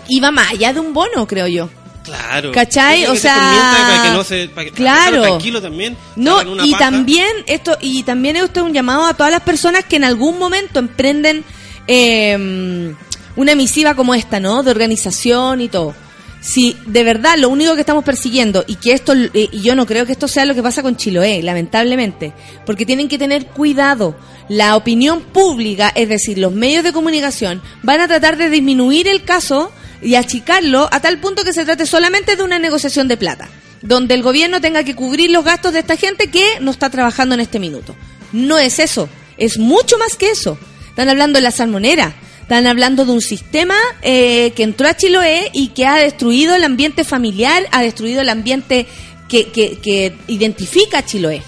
[0.08, 1.68] iba más allá de un bono, creo yo.
[2.04, 2.52] claro.
[2.52, 3.06] ¿Cachai?
[3.06, 5.22] O sea, para que no se, para que, claro.
[5.22, 5.96] tranquilo también.
[6.16, 9.96] No, y también esto y también esto es un llamado a todas las personas que
[9.96, 11.44] en algún momento emprenden
[11.86, 12.94] eh,
[13.36, 14.62] una misiva como esta, ¿no?
[14.62, 15.94] De organización y todo.
[16.40, 19.86] Si de verdad lo único que estamos persiguiendo y que esto eh, y yo no
[19.86, 22.34] creo que esto sea lo que pasa con Chiloé, lamentablemente,
[22.66, 24.14] porque tienen que tener cuidado.
[24.50, 29.24] La opinión pública, es decir, los medios de comunicación van a tratar de disminuir el
[29.24, 29.72] caso
[30.04, 33.48] y achicarlo a tal punto que se trate solamente de una negociación de plata
[33.84, 37.34] donde el gobierno tenga que cubrir los gastos de esta gente que no está trabajando
[37.34, 37.94] en este minuto.
[38.32, 40.58] No es eso, es mucho más que eso.
[40.88, 45.50] Están hablando de la salmonera, están hablando de un sistema eh, que entró a Chiloé
[45.52, 48.86] y que ha destruido el ambiente familiar, ha destruido el ambiente
[49.28, 51.42] que, que, que identifica a Chiloé.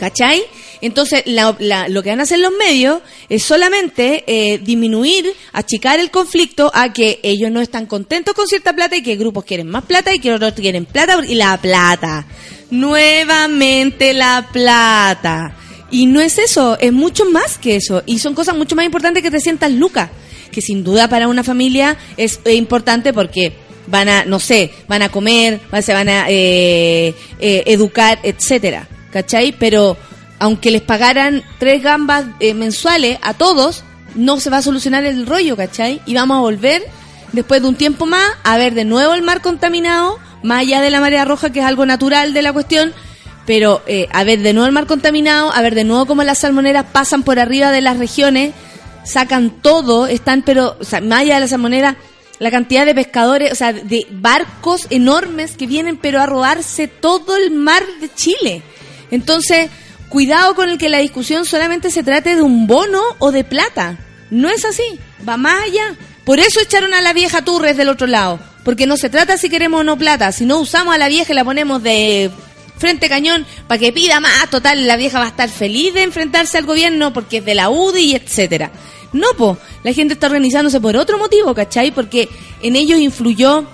[0.00, 0.42] ¿Cachai?
[0.82, 5.98] Entonces, la- la- lo que van a hacer los medios es solamente eh, disminuir, achicar
[6.00, 9.68] el conflicto a que ellos no están contentos con cierta plata y que grupos quieren
[9.68, 12.26] más plata y que otros quieren plata y la plata.
[12.70, 15.54] Nuevamente la plata.
[15.90, 18.02] Y no es eso, es mucho más que eso.
[18.06, 20.10] Y son cosas mucho más importantes que 300 lucas.
[20.50, 23.52] Que sin duda para una familia es importante porque
[23.86, 28.88] van a, no sé, van a comer, se van a eh, eh, educar, etcétera.
[29.12, 29.52] ¿Cachai?
[29.58, 29.96] Pero
[30.42, 33.84] aunque les pagaran tres gambas eh, mensuales a todos,
[34.16, 36.02] no se va a solucionar el rollo, ¿cachai?
[36.04, 36.82] Y vamos a volver
[37.30, 40.90] después de un tiempo más a ver de nuevo el mar contaminado, más allá de
[40.90, 42.92] la marea roja, que es algo natural de la cuestión,
[43.46, 46.38] pero eh, a ver de nuevo el mar contaminado, a ver de nuevo cómo las
[46.38, 48.52] salmoneras pasan por arriba de las regiones,
[49.04, 51.96] sacan todo, están, pero, o sea, más allá de la salmonera,
[52.40, 57.36] la cantidad de pescadores, o sea, de barcos enormes que vienen, pero a robarse todo
[57.36, 58.62] el mar de Chile.
[59.12, 59.70] Entonces,
[60.12, 63.96] cuidado con el que la discusión solamente se trate de un bono o de plata.
[64.28, 64.82] No es así,
[65.26, 65.96] va más allá.
[66.26, 69.48] Por eso echaron a la vieja Turres del otro lado, porque no se trata si
[69.48, 72.30] queremos o no plata, si no usamos a la vieja y la ponemos de
[72.76, 74.50] frente cañón para que pida más.
[74.50, 77.70] Total, la vieja va a estar feliz de enfrentarse al gobierno porque es de la
[77.70, 78.70] UDI etcétera.
[79.14, 81.90] No, po, la gente está organizándose por otro motivo, ¿cachai?
[81.90, 82.28] Porque
[82.60, 83.64] en ellos influyó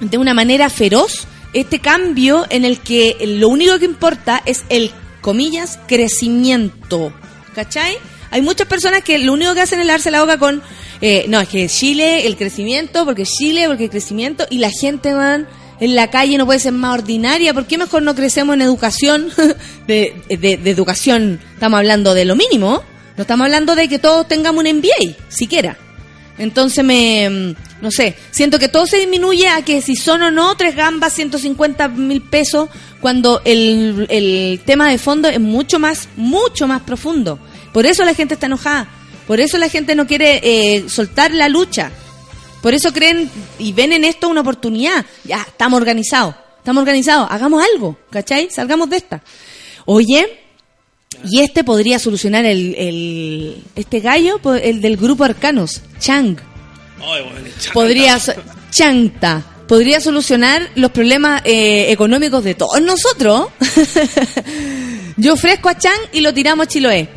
[0.00, 4.90] de una manera feroz este cambio en el que lo único que importa es el,
[5.26, 7.12] comillas, crecimiento.
[7.54, 7.98] ¿Cachai?
[8.30, 10.62] Hay muchas personas que lo único que hacen es darse la boca con,
[11.00, 15.12] eh, no, es que Chile, el crecimiento, porque Chile, porque el crecimiento, y la gente,
[15.14, 15.48] van
[15.80, 17.52] en la calle no puede ser más ordinaria.
[17.52, 19.28] ¿Por qué mejor no crecemos en educación?
[19.88, 22.82] de, de- de educación, estamos hablando de lo mínimo.
[23.16, 25.76] No estamos hablando de que todos tengamos un MBA, siquiera.
[26.38, 30.30] Entonces me, mm, no sé, siento que todo se disminuye a que si son o
[30.30, 32.68] no tres gambas, 150 mil pesos,
[33.00, 37.38] cuando el, el tema de fondo es mucho más, mucho más profundo.
[37.72, 38.88] Por eso la gente está enojada,
[39.26, 41.90] por eso la gente no quiere eh, soltar la lucha,
[42.62, 45.04] por eso creen y ven en esto una oportunidad.
[45.24, 48.48] Ya, estamos organizados, estamos organizados, hagamos algo, ¿cachai?
[48.50, 49.22] Salgamos de esta.
[49.84, 50.45] Oye,
[51.24, 56.36] y este podría solucionar el, el este gallo, el del grupo Arcanos, Chang.
[57.00, 57.48] Ay, bueno.
[57.72, 58.18] Podría,
[58.70, 63.48] Changta, podría solucionar los problemas eh, económicos de todos nosotros.
[65.16, 67.08] Yo ofrezco a Chang y lo tiramos a Chiloé.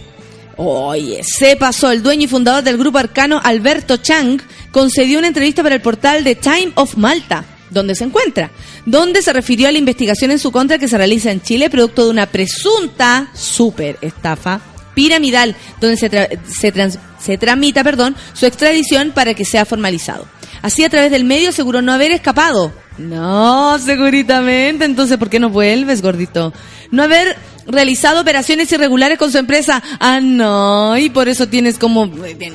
[0.57, 1.91] Oye, se pasó.
[1.91, 4.41] El dueño y fundador del grupo arcano, Alberto Chang,
[4.71, 8.51] concedió una entrevista para el portal The Time of Malta, donde se encuentra,
[8.89, 12.05] donde se refirió a la investigación en su contra que se realiza en Chile, producto
[12.05, 14.61] de una presunta super estafa
[14.95, 20.27] piramidal, donde se, tra- se, trans- se tramita perdón, su extradición para que sea formalizado.
[20.61, 22.73] Así, a través del medio, aseguró no haber escapado.
[22.97, 24.83] No, seguritamente.
[24.83, 26.51] Entonces, ¿por qué no vuelves, gordito?
[26.91, 27.37] No haber
[27.69, 29.81] realizado operaciones irregulares con su empresa.
[29.99, 30.97] Ah, no.
[30.97, 32.09] Y por eso tienes como...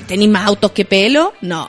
[0.06, 1.34] ¿Tenís más autos que pelo?
[1.40, 1.68] No.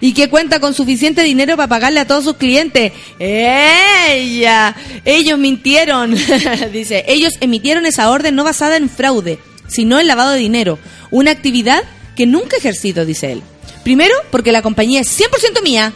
[0.00, 2.92] Y que cuenta con suficiente dinero para pagarle a todos sus clientes.
[3.18, 4.74] ¡Ella!
[5.04, 6.14] Ellos mintieron.
[6.72, 10.78] Dice, ellos emitieron esa orden no basada en fraude, sino en lavado de dinero.
[11.10, 11.82] Una actividad
[12.14, 13.42] que nunca he ejercido, dice él.
[13.84, 15.92] Primero, porque la compañía es 100% mía.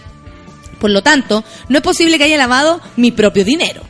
[0.79, 3.90] Por lo tanto, no es posible que haya lavado mi propio dinero.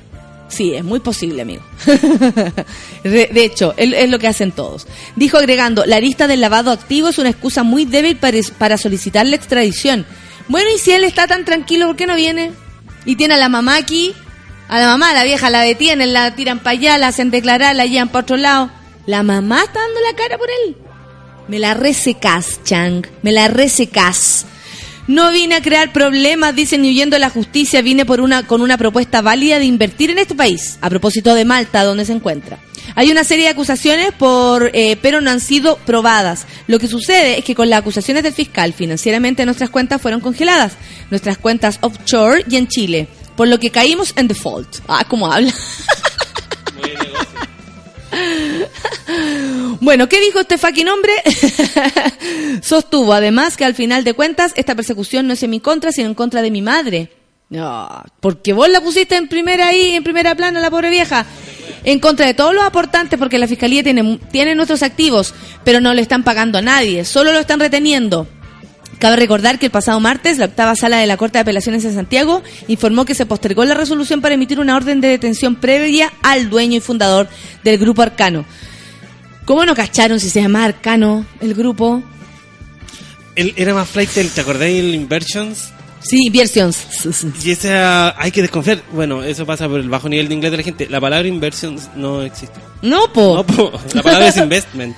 [0.50, 1.62] Sí, es muy posible, amigo.
[3.04, 4.86] De hecho, es lo que hacen todos.
[5.16, 9.26] Dijo agregando, la lista del lavado activo es una excusa muy débil para, para solicitar
[9.26, 10.04] la extradición.
[10.48, 12.50] Bueno, y si él está tan tranquilo, ¿por qué no viene?
[13.04, 14.12] Y tiene a la mamá aquí,
[14.68, 17.86] a la mamá, la vieja la detienen, la tiran para allá, la hacen declarar, la
[17.86, 18.70] llevan para otro lado.
[19.06, 20.76] La mamá está dando la cara por él.
[21.48, 23.06] Me la resecas, Chang.
[23.22, 24.46] Me la resecas.
[25.10, 28.60] No vine a crear problemas, dicen, ni huyendo de la justicia, vine por una, con
[28.60, 32.60] una propuesta válida de invertir en este país, a propósito de Malta, donde se encuentra.
[32.94, 36.46] Hay una serie de acusaciones, por, eh, pero no han sido probadas.
[36.68, 40.74] Lo que sucede es que con las acusaciones del fiscal, financieramente nuestras cuentas fueron congeladas,
[41.10, 44.76] nuestras cuentas offshore y en Chile, por lo que caímos en default.
[44.86, 45.52] Ah, ¿cómo habla?
[49.80, 51.12] Bueno, ¿qué dijo este fucking hombre?
[52.62, 56.08] Sostuvo además que al final de cuentas esta persecución no es en mi contra, sino
[56.08, 57.10] en contra de mi madre.
[57.48, 61.26] No, porque vos la pusiste en primera ahí, en primera plana, la pobre vieja.
[61.82, 65.34] En contra de todos los aportantes, porque la fiscalía tiene, tiene nuestros activos,
[65.64, 68.28] pero no le están pagando a nadie, solo lo están reteniendo.
[69.00, 71.94] Cabe recordar que el pasado martes la octava sala de la Corte de Apelaciones en
[71.94, 76.50] Santiago informó que se postergó la resolución para emitir una orden de detención previa al
[76.50, 77.26] dueño y fundador
[77.64, 78.44] del grupo Arcano.
[79.46, 82.02] ¿Cómo no cacharon si se llama Arcano el grupo?
[83.34, 85.72] Era más flight, ¿te acordáis del Inversions?
[86.02, 86.78] Sí, Versions.
[87.42, 88.82] Y esa hay que desconfiar.
[88.92, 90.88] Bueno, eso pasa por el bajo nivel de inglés de la gente.
[90.88, 92.58] La palabra inversions no existe.
[92.80, 93.36] No, po.
[93.36, 94.96] No, po, la palabra es investment.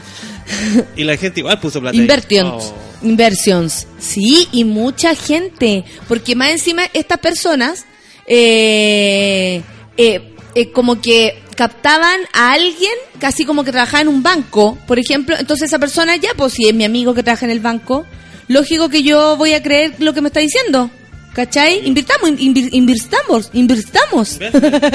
[0.96, 1.96] Y la gente igual puso plata.
[1.96, 2.64] Inversions.
[2.66, 2.91] Oh.
[3.03, 3.86] Inversions.
[3.98, 5.84] Sí, y mucha gente.
[6.09, 7.84] Porque más encima estas personas
[8.26, 9.62] eh,
[9.96, 14.98] eh, eh, como que captaban a alguien casi como que trabajaba en un banco, por
[14.98, 15.36] ejemplo.
[15.38, 18.05] Entonces esa persona ya, pues si es mi amigo que trabaja en el banco,
[18.48, 20.90] lógico que yo voy a creer lo que me está diciendo.
[21.34, 21.86] ¿Cachai?
[21.86, 24.38] Invirtamos, invir- invirtamos, invirtamos.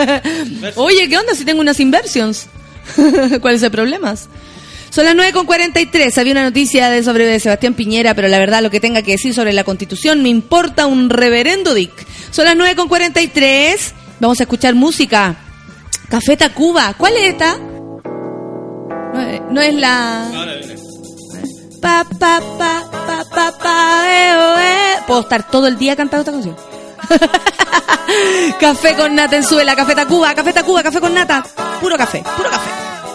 [0.75, 2.45] Oye, ¿qué onda si tengo unas inversions?
[3.41, 4.27] ¿Cuáles son problemas?
[4.89, 6.17] Son las 9.43.
[6.17, 9.53] Había una noticia sobre Sebastián Piñera, pero la verdad lo que tenga que decir sobre
[9.53, 11.91] la constitución me importa un reverendo dick.
[12.31, 13.93] Son las 9.43.
[14.19, 15.35] Vamos a escuchar música.
[16.09, 16.93] Café Tacuba.
[16.97, 17.57] ¿Cuál es esta?
[19.49, 20.29] No es, la...
[21.81, 25.03] Pa, pa, pa, pa, pa, pa, eh, oh, eh.
[25.05, 26.55] Puedo estar todo el día cantando esta canción.
[28.59, 31.43] café con nata en suela, café Tacuba, café Tacuba, café con nata.
[31.79, 33.06] Puro café, puro café.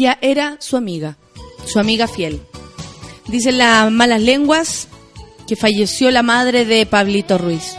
[0.00, 1.18] Ella era su amiga,
[1.66, 2.40] su amiga fiel.
[3.26, 4.88] Dicen las malas lenguas
[5.46, 7.74] que falleció la madre de Pablito Ruiz.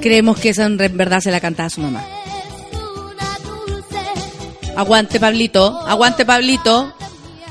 [0.00, 2.04] Creemos que esa en verdad se la cantaba su mamá.
[4.74, 6.92] Aguante Pablito, aguante Pablito.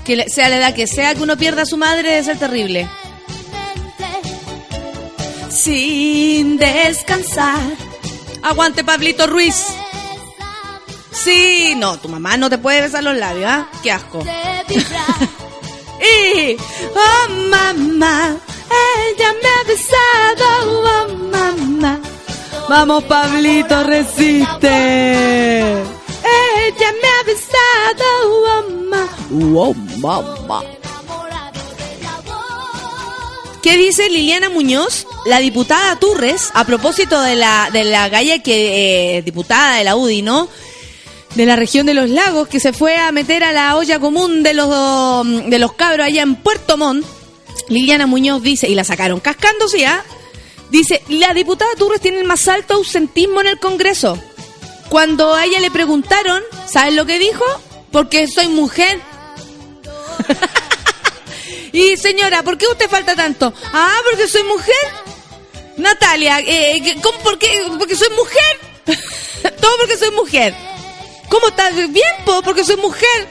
[0.04, 2.90] Que sea la edad que sea que uno pierda a su madre debe ser terrible.
[5.50, 7.83] Sin descansar.
[8.44, 9.66] Aguante Pablito Ruiz.
[11.12, 13.68] Sí, no, tu mamá no te puede besar los labios, ¿ah?
[13.82, 14.24] Qué asco.
[16.04, 18.36] Y, oh mamá,
[19.08, 22.00] ella me ha besado, oh mamá.
[22.68, 24.68] Vamos Pablito, resiste.
[25.72, 29.08] Ella me ha besado, oh mamá.
[29.56, 30.62] Oh mamá.
[33.62, 39.18] ¿Qué dice Liliana Muñoz, la diputada Turres, a propósito de la, de la galla que,
[39.18, 40.50] eh, diputada de la UDI, ¿no?
[41.36, 44.44] De la región de los lagos, que se fue a meter a la olla común
[44.44, 44.70] de los,
[45.50, 47.06] de los cabros allá en Puerto Montt.
[47.70, 50.04] Liliana Muñoz dice, y la sacaron cascándose, ¿ah?
[50.70, 54.18] Dice, la diputada Turres tiene el más alto ausentismo en el Congreso.
[54.90, 57.46] Cuando a ella le preguntaron, ¿sabes lo que dijo?
[57.92, 59.00] Porque soy mujer.
[61.72, 63.54] y señora, ¿por qué usted falta tanto?
[63.72, 65.03] Ah, porque soy mujer.
[65.78, 67.50] Natalia, eh, ¿qué- ¿cómo, ¿por qué?
[67.80, 68.60] Porque soy mujer.
[69.62, 70.54] Todo porque soy mujer.
[71.30, 71.74] ¿Cómo estás?
[71.76, 73.28] Bien, po, porque soy mujer.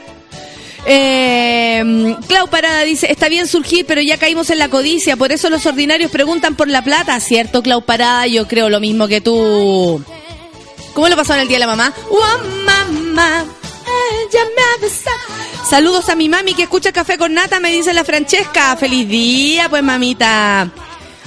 [0.85, 5.49] Eh, Clau Parada dice, está bien surgir, pero ya caímos en la codicia, por eso
[5.49, 8.27] los ordinarios preguntan por la plata, ¿cierto, Clau Parada?
[8.27, 10.03] Yo creo lo mismo que tú.
[10.93, 11.93] ¿Cómo lo pasó en el Día de la Mamá?
[12.09, 13.45] ¡Oh, mamá!
[14.29, 15.17] Ella me besado.
[15.69, 18.75] Saludos a mi mami que escucha Café con Nata, me dice la Francesca.
[18.77, 20.69] ¡Feliz día, pues, mamita!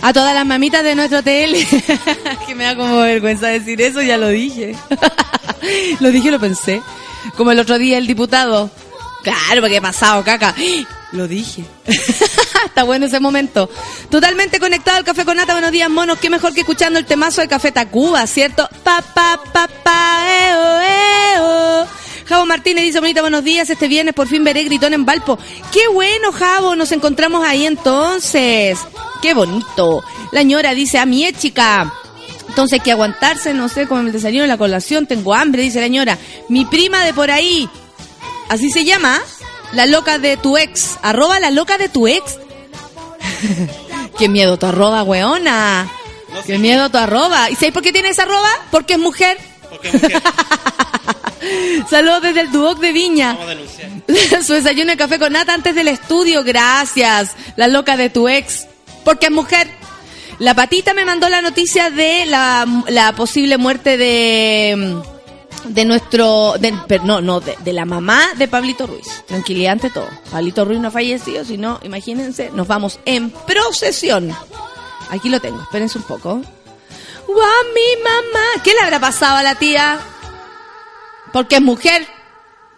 [0.06, 1.66] A todas las mamitas de nuestro hotel.
[2.46, 4.76] que me da como vergüenza decir eso, ya lo dije.
[6.00, 6.80] lo dije lo pensé.
[7.36, 8.70] Como el otro día el diputado.
[9.24, 10.54] Claro, porque he pasado caca.
[11.12, 11.64] Lo dije.
[11.86, 13.68] Está bueno ese momento.
[14.08, 15.54] Totalmente conectado al Café con Nata.
[15.54, 16.18] Buenos días, monos.
[16.20, 18.68] Qué mejor que escuchando el temazo de Café Tacuba, ¿cierto?
[18.84, 22.05] Pa, pa, pa, pa, eo, eo.
[22.26, 23.70] Javo Martínez dice, bonita, buenos días.
[23.70, 25.38] Este viernes por fin veré Gritón en Valpo.
[25.72, 26.74] Qué bueno, Javo.
[26.74, 28.78] Nos encontramos ahí entonces.
[29.22, 30.02] Qué bonito.
[30.32, 31.92] La ñora dice, a mi chica.
[32.48, 35.06] Entonces hay que aguantarse, no sé, con el desayuno, la colación.
[35.06, 36.18] Tengo hambre, dice la ñora.
[36.48, 37.68] Mi prima de por ahí.
[38.48, 39.20] Así se llama.
[39.72, 40.98] La loca de tu ex.
[41.02, 42.38] Arroba la loca de tu ex.
[44.18, 45.88] Qué miedo tu arroba, weona.
[46.44, 47.50] Qué miedo tu arroba.
[47.50, 48.50] ¿Y sabes por qué tiene esa arroba?
[48.72, 49.38] Porque es mujer.
[49.70, 50.22] Porque mujer.
[51.90, 53.34] Saludos desde el Duoc de Viña.
[53.34, 54.42] Vamos a denunciar.
[54.44, 56.44] Su desayuno de café con nata antes del estudio.
[56.44, 57.36] Gracias.
[57.56, 58.66] La loca de tu ex.
[59.04, 59.68] Porque es mujer.
[60.38, 65.02] La patita me mandó la noticia de la, la posible muerte de
[65.64, 66.72] de nuestro de,
[67.02, 70.88] no no de, de la mamá de Pablito Ruiz tranquilidad ante todo Pablito Ruiz no
[70.88, 74.30] ha fallecido sino imagínense nos vamos en procesión
[75.10, 76.40] aquí lo tengo espérense un poco
[77.26, 78.62] ¡Guau, mi mamá!
[78.62, 79.98] ¿Qué le habrá pasado a la tía?
[81.36, 82.06] Porque es mujer.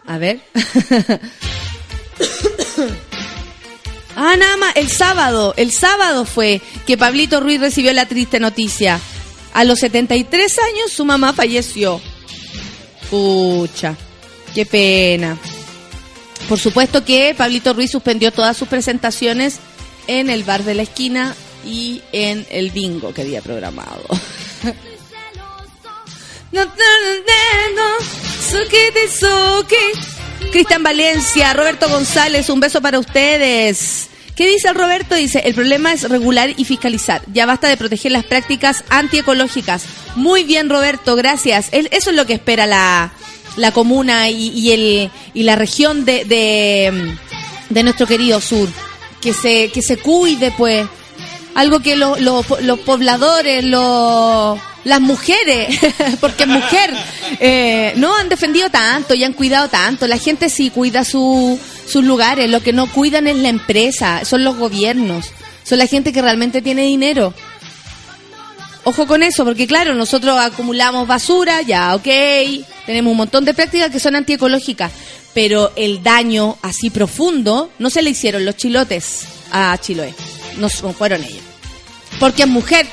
[0.05, 0.41] A ver.
[4.17, 8.99] ah, nada más, el sábado, el sábado fue que Pablito Ruiz recibió la triste noticia.
[9.55, 12.01] A los 73 años su mamá falleció.
[13.09, 13.95] Pucha,
[14.57, 15.39] qué pena.
[16.49, 19.61] Por supuesto que Pablito Ruiz suspendió todas sus presentaciones
[20.09, 24.03] en el bar de la esquina y en el bingo que había programado.
[26.51, 26.63] No
[28.51, 30.51] suki suki.
[30.53, 34.09] Cristian Valencia, Roberto González, un beso para ustedes.
[34.35, 35.15] ¿Qué dice el Roberto?
[35.17, 37.23] Dice, el problema es regular y fiscalizar.
[37.33, 39.83] Ya basta de proteger las prácticas antiecológicas.
[40.15, 41.69] Muy bien, Roberto, gracias.
[41.73, 43.13] Eso es lo que espera la,
[43.57, 48.69] la comuna y, el, y la región de, de, nuestro querido sur.
[49.21, 50.87] Que se, que se cuide, pues.
[51.57, 54.57] Algo que lo- los pobladores, los
[54.89, 55.79] las mujeres,
[56.21, 56.93] porque mujer,
[57.41, 60.07] eh, no han defendido tanto y han cuidado tanto.
[60.07, 64.45] La gente sí cuida su, sus lugares, lo que no cuidan es la empresa, son
[64.45, 65.27] los gobiernos,
[65.63, 67.35] son la gente que realmente tiene dinero.
[68.85, 72.09] Ojo con eso, porque claro, nosotros acumulamos basura, ya, ok,
[72.87, 74.91] tenemos un montón de prácticas que son antiecológicas,
[75.35, 80.15] pero el daño así profundo no se le hicieron los chilotes a Chiloé,
[80.57, 81.43] no fueron ellos.
[82.19, 82.87] Porque es mujer.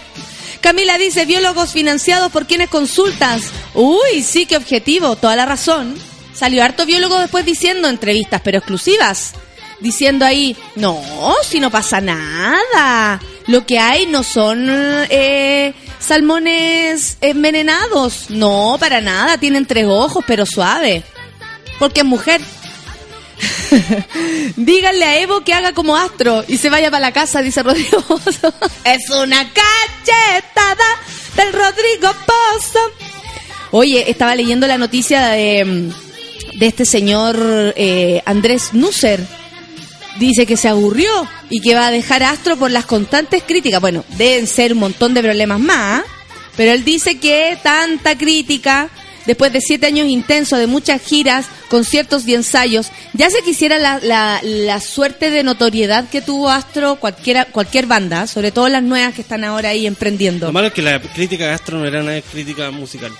[0.66, 3.52] Camila dice, biólogos financiados por quienes consultas.
[3.76, 5.94] Uy, sí, qué objetivo, toda la razón.
[6.34, 9.34] Salió harto biólogo después diciendo entrevistas, pero exclusivas.
[9.80, 11.00] Diciendo ahí, no,
[11.48, 13.22] si no pasa nada.
[13.46, 18.32] Lo que hay no son eh, salmones envenenados.
[18.32, 21.04] No, para nada, tienen tres ojos, pero suave.
[21.78, 22.42] Porque es mujer.
[24.56, 28.02] Díganle a Evo que haga como Astro y se vaya para la casa, dice Rodrigo
[28.02, 28.54] Pozo.
[28.84, 30.86] es una cachetada
[31.36, 32.80] del Rodrigo Pozo.
[33.72, 39.20] Oye, estaba leyendo la noticia de, mm, de este señor eh, Andrés Nusser.
[40.18, 43.82] Dice que se aburrió y que va a dejar a Astro por las constantes críticas.
[43.82, 46.04] Bueno, deben ser un montón de problemas más, ¿ah?
[46.56, 48.90] pero él dice que tanta crítica,
[49.26, 54.00] después de siete años intensos de muchas giras, conciertos y ensayos, ya se quisiera la,
[54.02, 59.14] la, la suerte de notoriedad que tuvo Astro cualquiera, cualquier banda, sobre todo las nuevas
[59.14, 60.48] que están ahora ahí emprendiendo.
[60.48, 63.12] Lo malo es que la crítica gastro no era una crítica musical.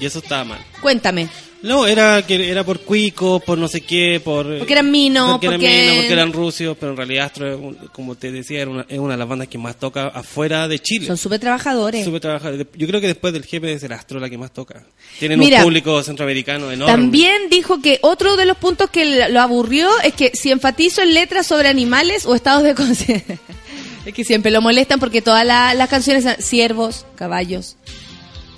[0.00, 0.58] Y eso estaba mal.
[0.80, 1.28] Cuéntame.
[1.62, 4.58] No, era que era por cuico, por no sé qué, por...
[4.58, 8.14] Porque eran minos, porque, eran porque- minos, porque eran rusios, pero en realidad Astro, como
[8.14, 11.06] te decía, era una- es una de las bandas que más toca afuera de Chile.
[11.06, 12.04] Son súper trabajadores.
[12.04, 12.64] Súper trabajadora.
[12.76, 14.84] Yo creo que después del jefe es el Astro la que más toca.
[15.18, 16.92] Tienen Mira, un público centroamericano enorme.
[16.92, 21.14] También dijo que otro de los puntos que lo aburrió es que si enfatizo en
[21.14, 23.38] letras sobre animales o estados de conciencia.
[24.06, 27.76] es que siempre lo molestan porque todas la- las canciones son ciervos, caballos,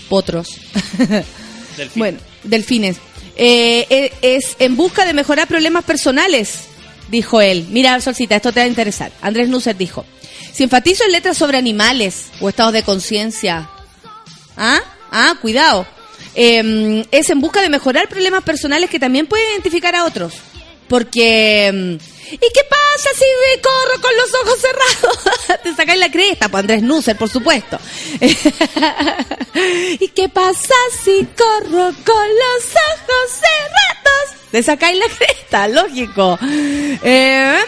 [0.09, 0.57] potros.
[1.77, 2.01] Delfín.
[2.01, 2.97] bueno, delfines.
[3.37, 6.65] Eh, eh, es en busca de mejorar problemas personales,
[7.09, 7.67] dijo él.
[7.71, 9.13] Mira, Solcita, esto te va a interesar.
[9.23, 10.05] Andrés Nusser dijo,
[10.53, 13.71] si enfatizo en letras sobre animales o estados de conciencia,
[14.59, 14.81] ¿Ah?
[15.11, 15.87] Ah, cuidado.
[16.35, 20.35] Eh, es en busca de mejorar problemas personales que también puede identificar a otros.
[20.89, 21.99] Porque...
[22.31, 25.19] ¿Y qué pasa si me corro con los ojos cerrados?
[25.63, 27.79] Te sacáis la cresta, pues Andrés Nusser, por supuesto.
[30.01, 30.75] ¿Y qué pasa
[31.05, 34.29] si corro con los ojos cerrados?
[34.51, 36.39] Te sacáis la cresta, lógico.
[36.43, 37.59] Eh,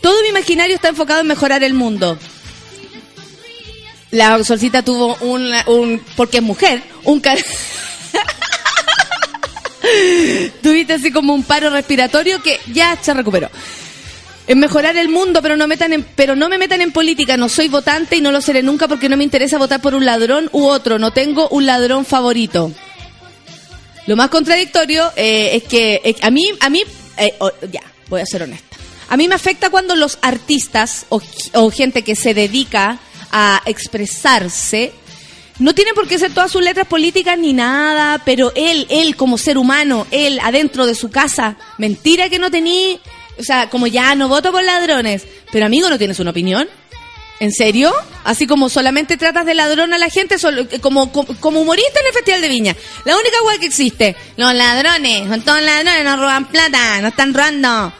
[0.00, 2.18] todo mi imaginario está enfocado en mejorar el mundo.
[4.10, 7.38] La solcita tuvo un, un porque es mujer, un car-
[10.62, 13.50] Tuviste así como un paro respiratorio que ya se recuperó.
[14.46, 17.36] En mejorar el mundo, pero no metan en, pero no me metan en política.
[17.36, 20.04] No soy votante y no lo seré nunca porque no me interesa votar por un
[20.04, 20.98] ladrón u otro.
[20.98, 22.70] No tengo un ladrón favorito.
[24.06, 26.82] Lo más contradictorio eh, es que a mí, a mí,
[27.16, 27.32] eh,
[27.72, 28.76] ya, voy a ser honesta.
[29.08, 31.20] A mí me afecta cuando los artistas o,
[31.70, 32.98] gente que se dedica
[33.30, 34.92] a expresarse
[35.58, 39.38] no tiene por qué ser todas sus letras políticas ni nada, pero él, él como
[39.38, 42.98] ser humano, él adentro de su casa, mentira que no tení,
[43.38, 46.68] o sea, como ya no voto por ladrones, pero amigo, ¿no tienes una opinión?
[47.40, 47.92] ¿En serio?
[48.22, 52.06] Así como solamente tratas de ladrón a la gente, solo- como, como, como humorista en
[52.06, 52.76] el Festival de Viña.
[53.04, 54.14] La única weá que existe.
[54.36, 57.92] Los ladrones, son todos ladrones, no roban plata, no están robando.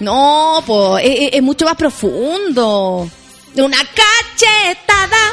[0.00, 3.10] No, pues es, es mucho más profundo.
[3.56, 5.32] Una cachetada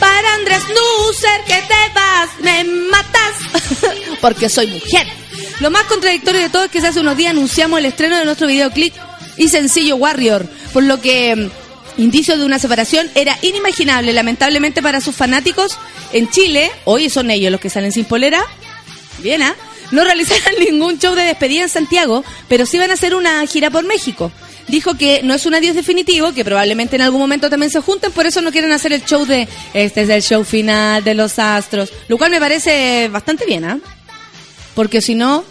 [0.00, 3.36] para Andrés Nusser, que te vas, me matas.
[4.20, 5.06] Porque soy mujer.
[5.62, 8.48] Lo más contradictorio de todo es que hace unos días anunciamos el estreno de nuestro
[8.48, 8.92] videoclip
[9.36, 15.00] y sencillo Warrior, por lo que mm, indicios de una separación era inimaginable, lamentablemente para
[15.00, 15.78] sus fanáticos
[16.12, 16.72] en Chile.
[16.84, 18.42] Hoy son ellos los que salen sin polera.
[19.18, 19.54] Bien, ¿ah?
[19.92, 23.70] No realizarán ningún show de despedida en Santiago, pero sí van a hacer una gira
[23.70, 24.32] por México.
[24.66, 28.10] Dijo que no es un adiós definitivo, que probablemente en algún momento también se junten,
[28.10, 31.38] por eso no quieren hacer el show de este es el show final de los
[31.38, 33.78] astros, lo cual me parece bastante bien, ¿ah?
[34.74, 35.44] Porque si no,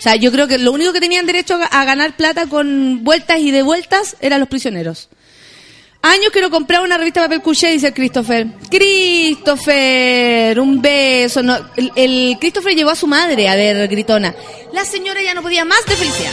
[0.00, 3.04] o sea, yo creo que lo único que tenían derecho a, a ganar plata con
[3.04, 5.10] vueltas y de vueltas eran los prisioneros.
[6.00, 8.46] Años que no compraba una revista de papel couché, dice Christopher.
[8.70, 11.42] Christopher, un beso.
[11.94, 14.34] El, Christopher llevó a su madre a ver Gritona.
[14.72, 16.32] La señora ya no podía más de felicidad.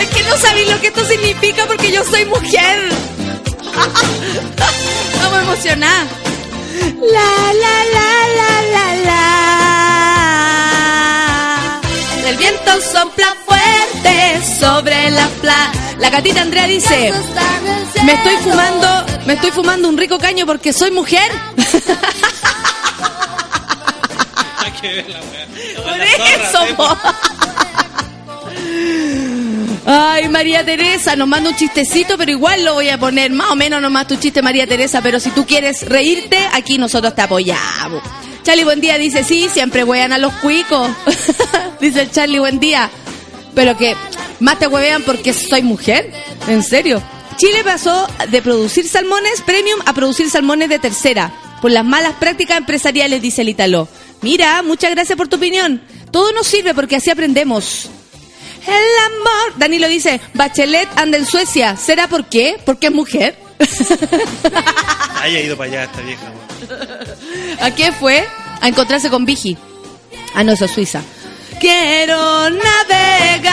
[0.00, 2.88] Es que no sabéis lo que esto significa porque yo soy mujer.
[5.14, 6.27] Estamos emocionadas.
[7.00, 9.22] La, la, la, la, la, la.
[12.28, 14.14] El viento sopla fuerte
[14.60, 15.72] sobre la playa.
[15.98, 17.12] La gatita Andrea dice,
[18.04, 21.30] me estoy fumando, me estoy fumando un rico caño porque soy mujer.
[25.76, 26.88] Por eso, po.
[29.86, 33.56] Ay, María Teresa, nos manda un chistecito, pero igual lo voy a poner más o
[33.56, 38.02] menos nomás tu chiste, María Teresa, pero si tú quieres reírte, aquí nosotros te apoyamos.
[38.42, 40.90] Charlie, buen día, dice, sí, siempre huean a los cuicos.
[41.80, 42.90] dice el Charlie, buen día.
[43.54, 43.94] Pero que
[44.40, 46.12] más te huevean porque soy mujer.
[46.46, 47.02] ¿En serio?
[47.36, 51.32] Chile pasó de producir salmones premium a producir salmones de tercera.
[51.60, 53.88] Por las malas prácticas empresariales, dice el Italo.
[54.22, 55.82] Mira, muchas gracias por tu opinión.
[56.10, 57.90] Todo nos sirve porque así aprendemos.
[58.66, 59.52] El amor.
[59.56, 61.76] Danilo dice, Bachelet anda en Suecia.
[61.76, 62.58] ¿Será por qué?
[62.64, 63.36] Porque es mujer.
[65.20, 66.32] Haya ido para allá esta vieja.
[67.64, 68.26] ¿A qué fue?
[68.60, 69.56] A encontrarse con Vigi.
[70.34, 71.02] Ah, no, eso es Suiza.
[71.60, 73.48] Quiero navegar.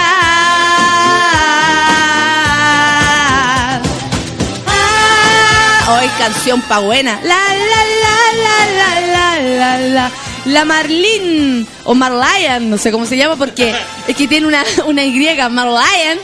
[4.67, 7.19] Ah, hoy canción pa' buena.
[7.23, 10.11] La, la, la, la, la, la, la, la.
[10.45, 13.73] La Marlene, o Marlian, no sé cómo se llama porque
[14.07, 15.11] es que tiene una, una Y,
[15.49, 16.19] Marlian.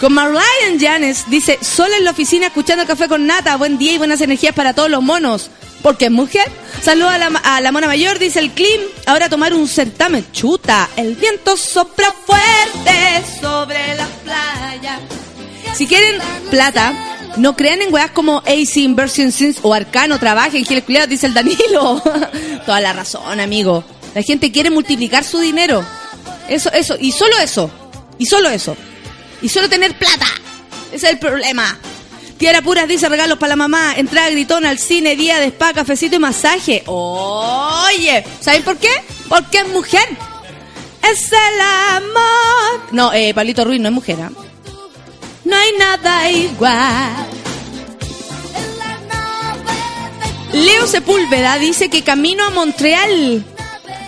[0.00, 3.98] Con Marlian Janes dice, solo en la oficina escuchando café con nata, buen día y
[3.98, 5.50] buenas energías para todos los monos.
[5.82, 6.50] Porque es mujer.
[6.82, 8.80] Saludos a la, a la mona mayor, dice el Clim.
[9.06, 10.26] Ahora tomar un certamen.
[10.32, 14.98] Chuta, el viento sopla fuerte sobre la playa.
[15.74, 20.84] Si quieren plata, no crean en weas como AC Inversion Sins o Arcano, trabajen, Giles
[20.84, 22.02] Culeados, dice el Danilo.
[22.66, 23.84] Toda la razón, amigo.
[24.14, 25.84] La gente quiere multiplicar su dinero.
[26.48, 27.70] Eso, eso, y solo eso.
[28.18, 28.76] Y solo eso.
[29.42, 30.26] Y solo tener plata.
[30.92, 31.78] Ese es el problema.
[32.38, 36.16] Tierra Puras dice regalos para la mamá, entrada gritona al cine, día de spa, cafecito
[36.16, 36.82] y masaje.
[36.86, 38.90] Oye, ¿saben por qué?
[39.28, 40.06] Porque es mujer.
[41.10, 41.60] Es el
[41.96, 42.92] amor.
[42.92, 44.18] No, eh, Pablito Ruiz no es mujer.
[44.22, 44.30] ¿ah?
[45.44, 47.12] no hay nada igual.
[50.52, 53.44] Leo Sepúlveda dice que camino a Montreal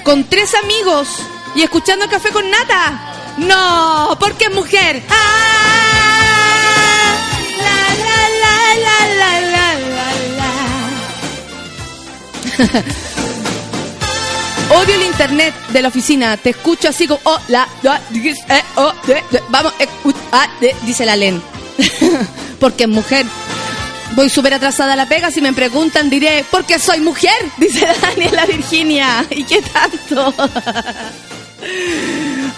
[0.05, 1.09] con tres amigos
[1.55, 3.35] y escuchando café con nata.
[3.39, 5.03] No, porque es mujer.
[14.69, 16.37] Odio el internet de la oficina.
[16.37, 21.41] Te escucho así como, la, la, eh, oh, de, vamos, eh, dice la Len.
[22.61, 23.27] porque es mujer.
[24.15, 25.31] Voy súper atrasada a la pega.
[25.31, 29.25] Si me preguntan, diré, porque soy mujer, dice Daniela Virginia.
[29.31, 30.35] ¿Y qué tanto?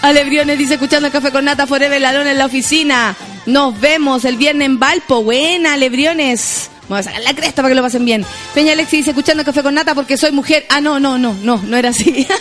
[0.01, 3.15] Alebriones dice, escuchando el café con nata forever, ladrón en la oficina.
[3.45, 5.23] Nos vemos el viernes en Valpo.
[5.23, 6.69] Buena, Alebriones.
[6.89, 8.25] Vamos a sacar la cresta para que lo pasen bien.
[8.55, 10.65] Peña Alexi dice, escuchando café con nata porque soy mujer.
[10.69, 12.27] Ah, no, no, no, no, no era así.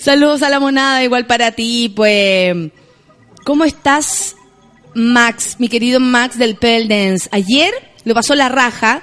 [0.00, 2.56] Saludos a la monada, igual para ti, pues.
[3.44, 4.34] ¿Cómo estás,
[4.94, 7.28] Max, mi querido Max del Pell Dance?
[7.32, 7.70] Ayer
[8.04, 9.02] lo pasó la raja.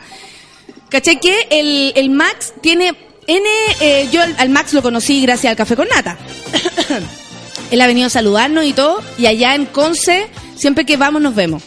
[0.90, 2.96] ¿Caché que el, el Max tiene
[3.28, 3.48] N?
[3.80, 6.18] eh, yo al, al Max lo conocí gracias al café con nata.
[7.70, 11.36] Él ha venido a saludarnos y todo, y allá en Conce, siempre que vamos nos
[11.36, 11.62] vemos.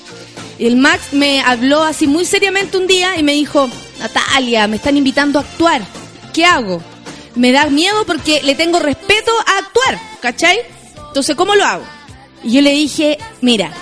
[0.59, 4.77] Y el Max me habló así muy seriamente un día y me dijo, Natalia, me
[4.77, 5.83] están invitando a actuar.
[6.33, 6.83] ¿Qué hago?
[7.35, 10.59] Me da miedo porque le tengo respeto a actuar, ¿cachai?
[11.09, 11.85] Entonces, ¿cómo lo hago?
[12.45, 13.73] Y yo le dije, mira,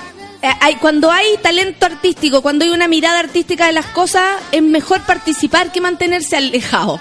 [0.43, 4.63] eh, hay, cuando hay talento artístico, cuando hay una mirada artística de las cosas, es
[4.63, 7.01] mejor participar que mantenerse alejado.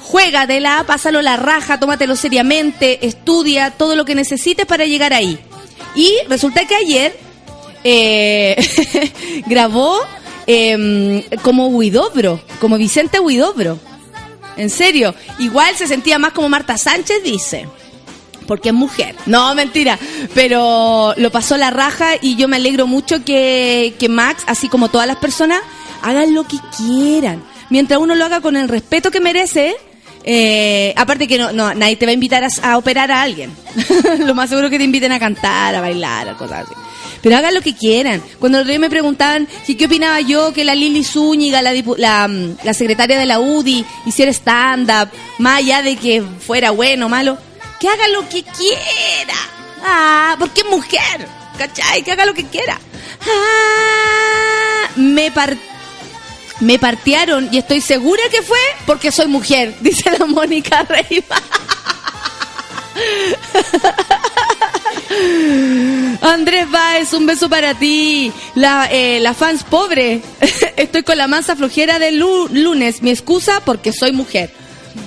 [0.00, 5.38] Juégatela, pásalo la raja, tómatelo seriamente, estudia todo lo que necesites para llegar ahí.
[5.94, 7.27] Y resulta que ayer
[7.84, 8.56] eh,
[9.46, 9.98] grabó
[10.46, 13.78] em, como Huidobro, como Vicente Huidobro.
[14.56, 17.68] En serio, igual se sentía más como Marta Sánchez, dice
[18.48, 19.14] porque es mujer.
[19.26, 19.98] No, mentira.
[20.34, 24.88] Pero lo pasó la raja y yo me alegro mucho que, que Max, así como
[24.88, 25.60] todas las personas,
[26.02, 27.44] hagan lo que quieran.
[27.70, 29.76] Mientras uno lo haga con el respeto que merece,
[30.24, 33.54] eh, aparte que no, no, nadie te va a invitar a, a operar a alguien.
[34.20, 36.74] lo más seguro que te inviten a cantar, a bailar, a cosas así.
[37.22, 38.22] Pero hagan lo que quieran.
[38.38, 42.58] Cuando día me preguntaban si qué opinaba yo que la Lili Zúñiga, la, la, mm,
[42.62, 45.08] la secretaria de la UDI, hiciera stand-up,
[45.38, 47.36] más allá de que fuera bueno o malo,
[47.80, 49.34] que haga lo que quiera.
[49.84, 51.28] Ah, porque es mujer.
[51.58, 52.02] ¿Cachai?
[52.04, 52.78] Que haga lo que quiera.
[53.26, 55.56] Ah, me par-
[56.60, 61.40] me partearon y estoy segura que fue porque soy mujer, dice la Mónica Reiva.
[66.20, 68.32] Andrés Baez, un beso para ti.
[68.54, 70.20] La, eh, fans pobre.
[70.76, 73.02] Estoy con la mansa flojera del lu- lunes.
[73.02, 74.50] Mi excusa porque soy mujer.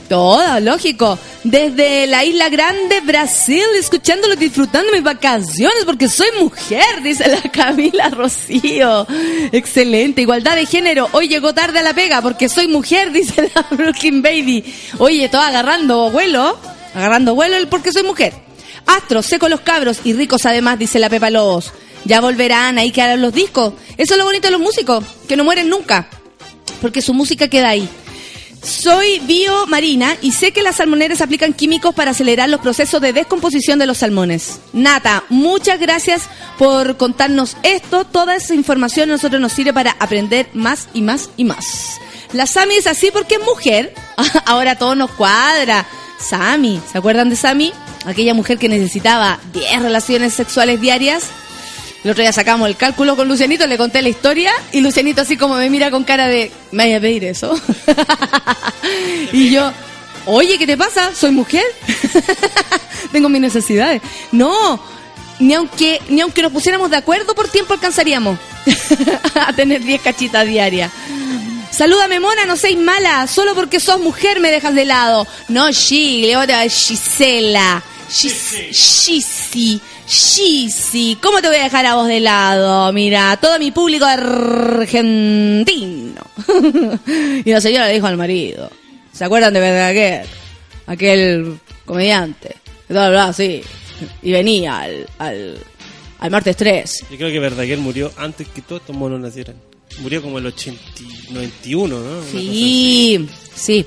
[0.07, 1.17] Todo, lógico.
[1.43, 8.09] Desde la Isla Grande, Brasil, escuchándolo, disfrutando mis vacaciones porque soy mujer, dice la Camila
[8.09, 9.07] Rocío.
[9.51, 10.21] Excelente.
[10.21, 11.09] Igualdad de género.
[11.13, 14.63] Hoy llegó tarde a la pega porque soy mujer, dice la Brooklyn Baby.
[14.99, 16.57] Oye, todo agarrando vuelo.
[16.93, 18.33] Agarrando vuelo el porque soy mujer.
[18.85, 21.71] Astros, seco los cabros y ricos además, dice la Pepa Lobos.
[22.05, 23.73] Ya volverán, ahí quedarán los discos.
[23.97, 26.09] Eso es lo bonito de los músicos, que no mueren nunca.
[26.81, 27.87] Porque su música queda ahí.
[28.63, 33.79] Soy biomarina y sé que las salmoneras aplican químicos para acelerar los procesos de descomposición
[33.79, 34.59] de los salmones.
[34.71, 36.23] Nata, muchas gracias
[36.59, 38.05] por contarnos esto.
[38.05, 41.99] Toda esa información a nosotros nos sirve para aprender más y más y más.
[42.33, 43.95] La Sami es así porque es mujer.
[44.45, 45.87] Ahora todo nos cuadra.
[46.19, 47.73] Sami, ¿se acuerdan de Sami?
[48.05, 51.25] Aquella mujer que necesitaba 10 relaciones sexuales diarias.
[52.03, 55.37] El otro día sacamos el cálculo con Lucianito, le conté la historia y Lucianito así
[55.37, 57.53] como me mira con cara de, ¿me vaya a pedir eso?
[59.33, 59.71] y yo,
[60.25, 61.13] oye, ¿qué te pasa?
[61.13, 61.63] ¿Soy mujer?
[63.11, 64.01] Tengo mis necesidades.
[64.31, 64.81] No,
[65.39, 68.39] ni aunque, ni aunque nos pusiéramos de acuerdo por tiempo alcanzaríamos
[69.35, 70.91] a tener 10 cachitas diarias.
[71.71, 73.25] Salúdame, mona, no seas mala.
[73.27, 75.25] Solo porque sos mujer me dejas de lado.
[75.47, 77.81] No, Gile, ahora Gisela.
[78.09, 79.79] Gis- Gisi.
[80.05, 81.17] Gisi.
[81.21, 82.91] ¿Cómo te voy a dejar a vos de lado?
[82.91, 84.03] Mira, todo mi público
[85.05, 86.21] argentino.
[87.45, 88.69] y la señora le dijo al marido.
[89.13, 90.25] ¿Se acuerdan de Verdaguer?
[90.87, 92.55] Aquel comediante.
[92.87, 93.61] Que todo hablaba así.
[94.21, 95.57] Y venía al, al,
[96.19, 97.05] al martes 3.
[97.11, 99.55] Yo creo que Verdaguer murió antes que todos estos monos nacieran.
[99.99, 102.23] Murió como el 80, y- 91, ¿no?
[102.31, 103.85] Sí, sí.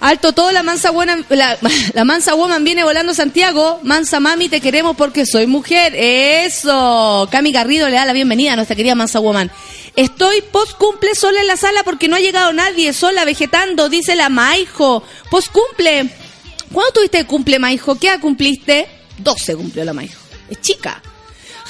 [0.00, 1.58] Alto todo, la mansa buena, la,
[1.94, 3.80] la mansa woman viene volando Santiago.
[3.82, 5.94] Mansa mami, te queremos porque soy mujer.
[5.94, 7.28] Eso.
[7.30, 9.50] Cami Garrido le da la bienvenida a nuestra querida mansa woman.
[9.96, 14.16] Estoy post cumple sola en la sala porque no ha llegado nadie, sola vegetando, dice
[14.16, 15.02] la Maijo.
[15.30, 16.08] Post cumple.
[16.72, 17.96] ¿Cuándo tuviste el cumple, Maijo?
[17.98, 18.86] ¿Qué edad cumpliste?
[19.18, 20.18] 12 cumplió la Maijo.
[20.48, 21.02] Es chica.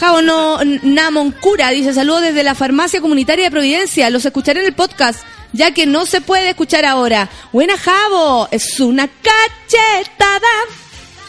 [0.01, 4.09] Jao no, Namoncura dice saludos desde la farmacia comunitaria de Providencia.
[4.09, 5.20] Los escucharé en el podcast,
[5.53, 7.28] ya que no se puede escuchar ahora.
[7.53, 10.48] Buena Javo, es una cachetada.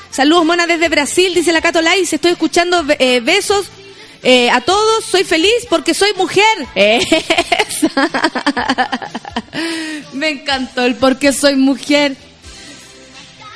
[0.09, 2.13] Saludos mona desde Brasil, dice la Cato Lais.
[2.13, 3.65] Estoy escuchando eh, besos
[4.23, 5.03] eh, a todos.
[5.03, 6.45] Soy feliz porque soy mujer.
[10.13, 12.15] Me encantó el porque soy mujer.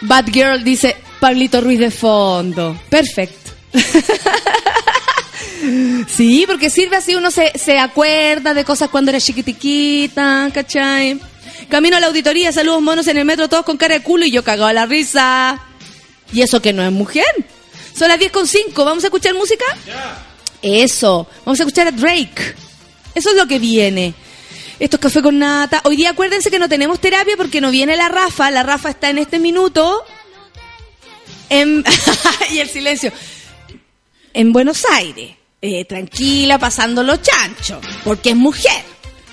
[0.01, 2.78] Bad Girl dice Pablito Ruiz de fondo.
[2.89, 3.53] Perfecto.
[6.07, 11.20] Sí, porque sirve así, uno se, se acuerda de cosas cuando era chiquitiquita, ¿cachai?
[11.70, 14.32] Camino a la auditoría, saludos monos en el metro, todos con cara de culo y
[14.32, 15.59] yo cagado a la risa.
[16.34, 17.26] Y eso que no es mujer.
[17.97, 19.66] Son las 10 con 5, ¿vamos a escuchar música?
[20.61, 22.55] Eso, vamos a escuchar a Drake.
[23.13, 24.13] Eso es lo que viene.
[24.80, 25.82] Esto es café con nata.
[25.86, 28.51] Hoy día acuérdense que no tenemos terapia porque no viene la Rafa.
[28.51, 30.03] La Rafa está en este minuto.
[31.49, 31.84] En...
[32.51, 33.13] y el silencio
[34.36, 38.84] en Buenos Aires, eh, tranquila, pasando los chanchos, porque es mujer.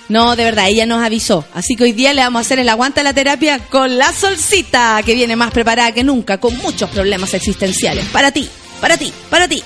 [0.09, 1.45] No, de verdad, ella nos avisó.
[1.53, 4.11] Así que hoy día le vamos a hacer el aguante a la terapia con la
[4.11, 8.05] solcita, que viene más preparada que nunca, con muchos problemas existenciales.
[8.07, 8.49] Para ti,
[8.81, 9.63] para ti, para ti.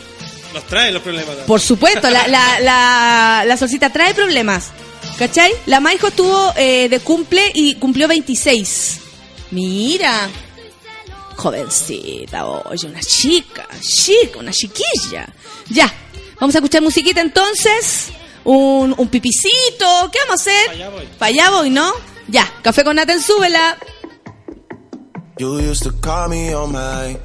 [0.54, 1.36] Nos trae los problemas.
[1.46, 4.72] Por supuesto, la, la, la, la solcita trae problemas.
[5.18, 5.52] ¿Cachai?
[5.66, 9.00] La Maijo estuvo eh, de cumple y cumplió 26.
[9.52, 10.30] Mira.
[11.36, 15.28] Jovencita, oye, una chica, chica, una chiquilla.
[15.70, 15.92] Ya.
[16.40, 18.12] Vamos a escuchar musiquita entonces.
[18.44, 20.10] Un, un pipicito.
[20.12, 20.66] ¿Qué vamos a hacer?
[20.68, 21.06] Pa' allá voy.
[21.20, 21.92] Pa' allá voy, ¿no?
[22.28, 23.78] Ya, café con Naten, súbela.
[25.40, 27.18] You used to call me on my.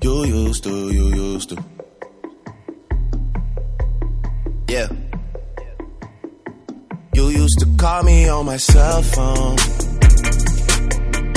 [0.00, 1.56] You used to, you used to.
[4.68, 4.88] Yeah.
[7.14, 9.56] You used to call me on my cell phone.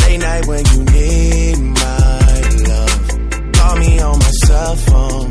[0.01, 3.53] Late night when you need my love.
[3.53, 5.30] Call me on my cell phone.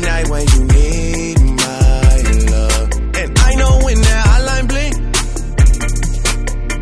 [0.00, 2.90] Night when you need my love.
[3.20, 4.94] And I know when that hotline blink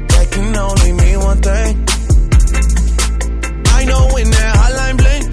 [0.08, 1.84] that can only mean one thing.
[3.78, 5.24] I know when that hotline blink,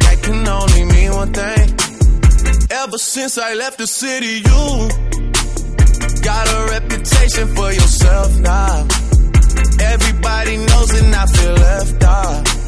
[0.00, 1.66] that can only mean one thing.
[2.70, 4.88] Ever since I left the city, you
[6.22, 8.86] got a reputation for yourself now.
[9.80, 12.67] Everybody knows and I feel left out.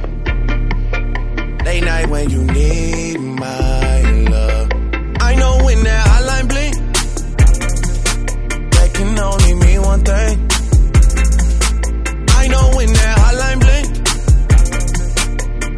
[1.65, 4.69] Late night when you need my love.
[5.19, 6.75] I know when that hotline blink
[8.71, 10.47] that can only mean one thing.
[12.41, 13.87] I know when that hotline blink,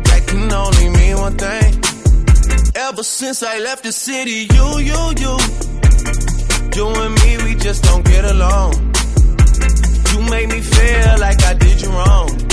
[0.05, 1.71] that can only mean one thing.
[2.75, 5.37] Ever since I left the city, you, you, you,
[6.77, 8.73] you and me, we just don't get along.
[10.11, 12.52] You make me feel like I did you wrong.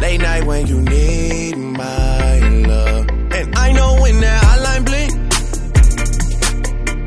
[0.00, 3.08] Late night when you need my love.
[3.32, 5.10] And I know when that hotline blink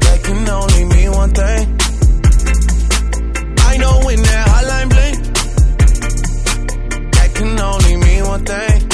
[0.02, 1.78] that can only mean one thing.
[3.60, 5.18] I know when that hotline blink,
[7.14, 8.92] that can only mean one thing.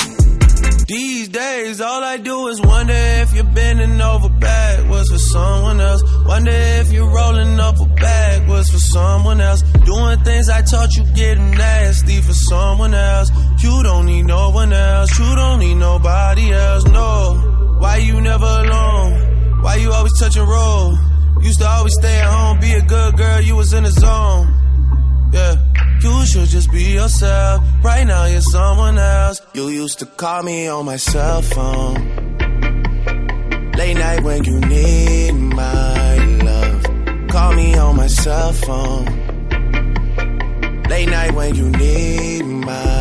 [0.88, 6.02] These days, all I do is wonder if you're bending over backwards for someone else.
[6.26, 9.62] Wonder if you're rolling up a backwards for someone else.
[9.64, 13.30] Doing things I taught you getting nasty for someone else.
[13.60, 15.18] You don't need no one else.
[15.20, 16.86] You don't need nobody else.
[16.86, 17.78] No.
[17.80, 19.62] Why you never alone?
[19.62, 20.98] Why you always touch and roll?
[21.42, 24.54] Used to always stay at home, be a good girl, you was in the zone.
[25.32, 25.56] Yeah,
[26.02, 27.64] you should just be yourself.
[27.84, 29.42] Right now, you're someone else.
[29.54, 31.96] You used to call me on my cell phone.
[33.78, 36.84] Late night when you need my love.
[37.30, 39.06] Call me on my cell phone.
[40.90, 42.97] Late night when you need my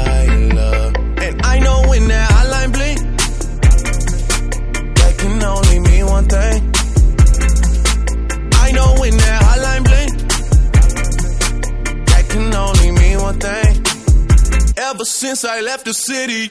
[1.56, 2.98] I know when that hotline blink,
[4.98, 6.72] that can only mean one thing.
[8.66, 10.12] I know when that hotline blink,
[12.08, 13.72] that can only mean one thing.
[14.76, 16.50] Ever since I left the city.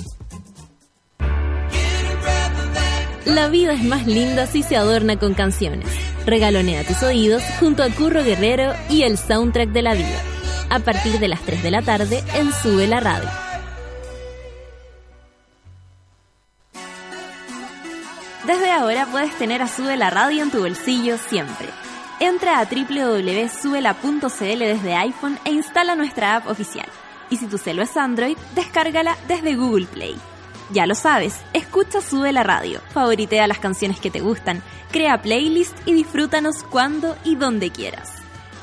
[3.25, 5.85] La vida es más linda si se adorna con canciones.
[6.25, 10.19] Regalonea tus oídos junto a Curro Guerrero y el soundtrack de la vida.
[10.71, 13.29] A partir de las 3 de la tarde en Sube la Radio.
[18.47, 21.67] Desde ahora puedes tener a Sube la Radio en tu bolsillo siempre.
[22.19, 26.87] Entra a www.subela.cl desde iPhone e instala nuestra app oficial.
[27.29, 30.15] Y si tu celo es Android, descárgala desde Google Play.
[30.73, 35.75] Ya lo sabes, escucha Sube la Radio, favoritea las canciones que te gustan, crea playlist
[35.85, 38.09] y disfrútanos cuando y donde quieras.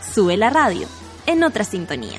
[0.00, 0.88] Sube la radio,
[1.26, 2.18] en otra sintonía.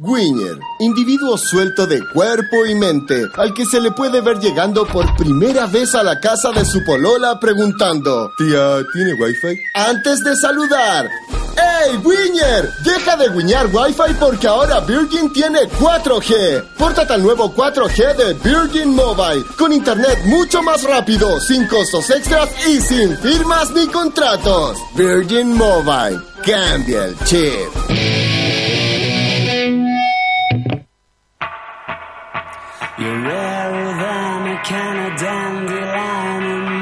[0.00, 5.16] Winner, individuo suelto de cuerpo y mente, al que se le puede ver llegando por
[5.16, 9.60] primera vez a la casa de su polola preguntando, tía, ¿tiene wifi?
[9.74, 11.08] Antes de saludar,
[11.56, 12.70] ¡Hey, Winner!
[12.84, 16.76] Deja de guiñar wifi porque ahora Virgin tiene 4G.
[16.76, 22.48] Pórtate al nuevo 4G de Virgin Mobile, con internet mucho más rápido, sin costos extras
[22.68, 24.78] y sin firmas ni contratos.
[24.94, 28.37] Virgin Mobile, cambia el chip.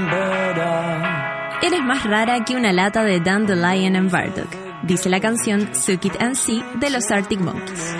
[0.09, 1.62] Burdock.
[1.62, 4.49] Eres más rara que una lata de Dandelion and Bardock,
[4.85, 7.95] dice la canción Suck It and See de los Arctic Monkeys.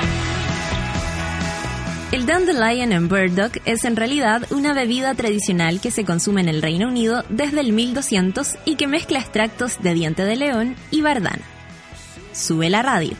[2.11, 6.63] El Dandelion and Burdock es en realidad una bebida tradicional que se consume en el
[6.63, 11.45] Reino Unido desde el 1200 y que mezcla extractos de diente de león y bardana.
[12.33, 13.15] Sube la radio,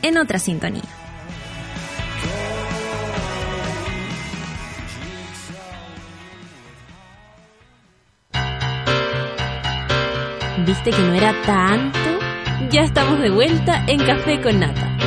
[0.00, 0.97] en otra sintonía.
[10.68, 11.98] ¿Viste que no era tanto?
[12.70, 14.98] Ya estamos de vuelta en Café con Nata.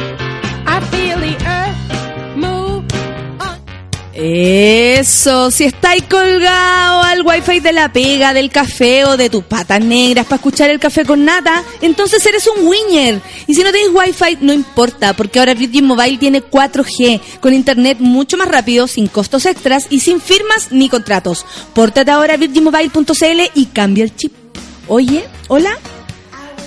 [4.11, 9.83] Eso, si estáis colgado al wifi de la pega, del café o de tus patas
[9.83, 13.21] negras para escuchar el café con nata, entonces eres un winner.
[13.45, 17.97] Y si no tenéis wifi, no importa, porque ahora Virgin Mobile tiene 4G, con internet
[17.99, 21.45] mucho más rápido, sin costos extras y sin firmas ni contratos.
[21.73, 24.40] Pórtate ahora a virginmobile.cl y cambia el chip.
[24.87, 25.77] Oye, hola.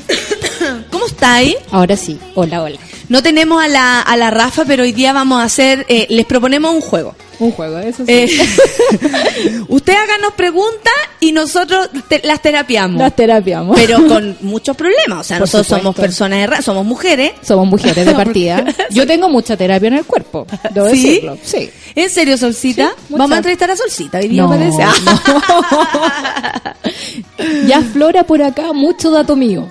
[0.91, 1.57] ¿Cómo estáis?
[1.71, 2.79] Ahora sí, hola, hola.
[3.09, 6.27] No tenemos a la, a la Rafa, pero hoy día vamos a hacer, eh, les
[6.27, 7.15] proponemos un juego.
[7.41, 8.13] Un juego, eso sí.
[8.13, 8.29] Eh,
[9.69, 13.01] usted háganos preguntas y nosotros te- las terapiamos.
[13.01, 13.77] Las terapiamos.
[13.77, 15.19] Pero con muchos problemas.
[15.19, 17.33] O sea, Por nosotros somos personas de ra- somos mujeres.
[17.43, 18.65] Somos mujeres de partida.
[18.91, 21.03] Yo tengo mucha terapia en el cuerpo, debo ¿Sí?
[21.03, 21.37] decirlo.
[21.43, 21.69] Sí.
[21.97, 22.91] ¿En serio, Solcita?
[23.09, 23.15] Sí.
[23.15, 24.83] Vamos a entrevistar a Solcita hoy día, No, parece.
[27.67, 29.71] Ya flora por acá mucho dato mío.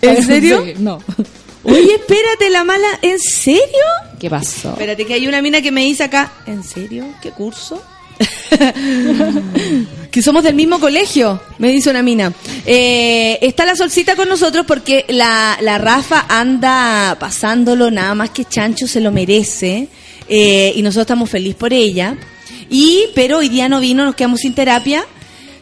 [0.00, 0.62] ¿En serio?
[0.64, 0.98] Sí, no.
[1.64, 2.86] Oye, espérate, la mala.
[3.02, 3.60] ¿En serio?
[4.18, 4.70] ¿Qué pasó?
[4.72, 6.32] Espérate, que hay una mina que me dice acá.
[6.46, 7.04] ¿En serio?
[7.20, 7.82] ¿Qué curso?
[10.10, 12.32] que somos del mismo colegio, me dice una mina.
[12.66, 18.44] Eh, está la solcita con nosotros porque la, la Rafa anda pasándolo nada más que
[18.44, 19.88] chancho, se lo merece.
[20.28, 22.16] eh, y nosotros estamos felices por ella.
[22.68, 25.04] Y, pero hoy día no vino, nos quedamos sin terapia.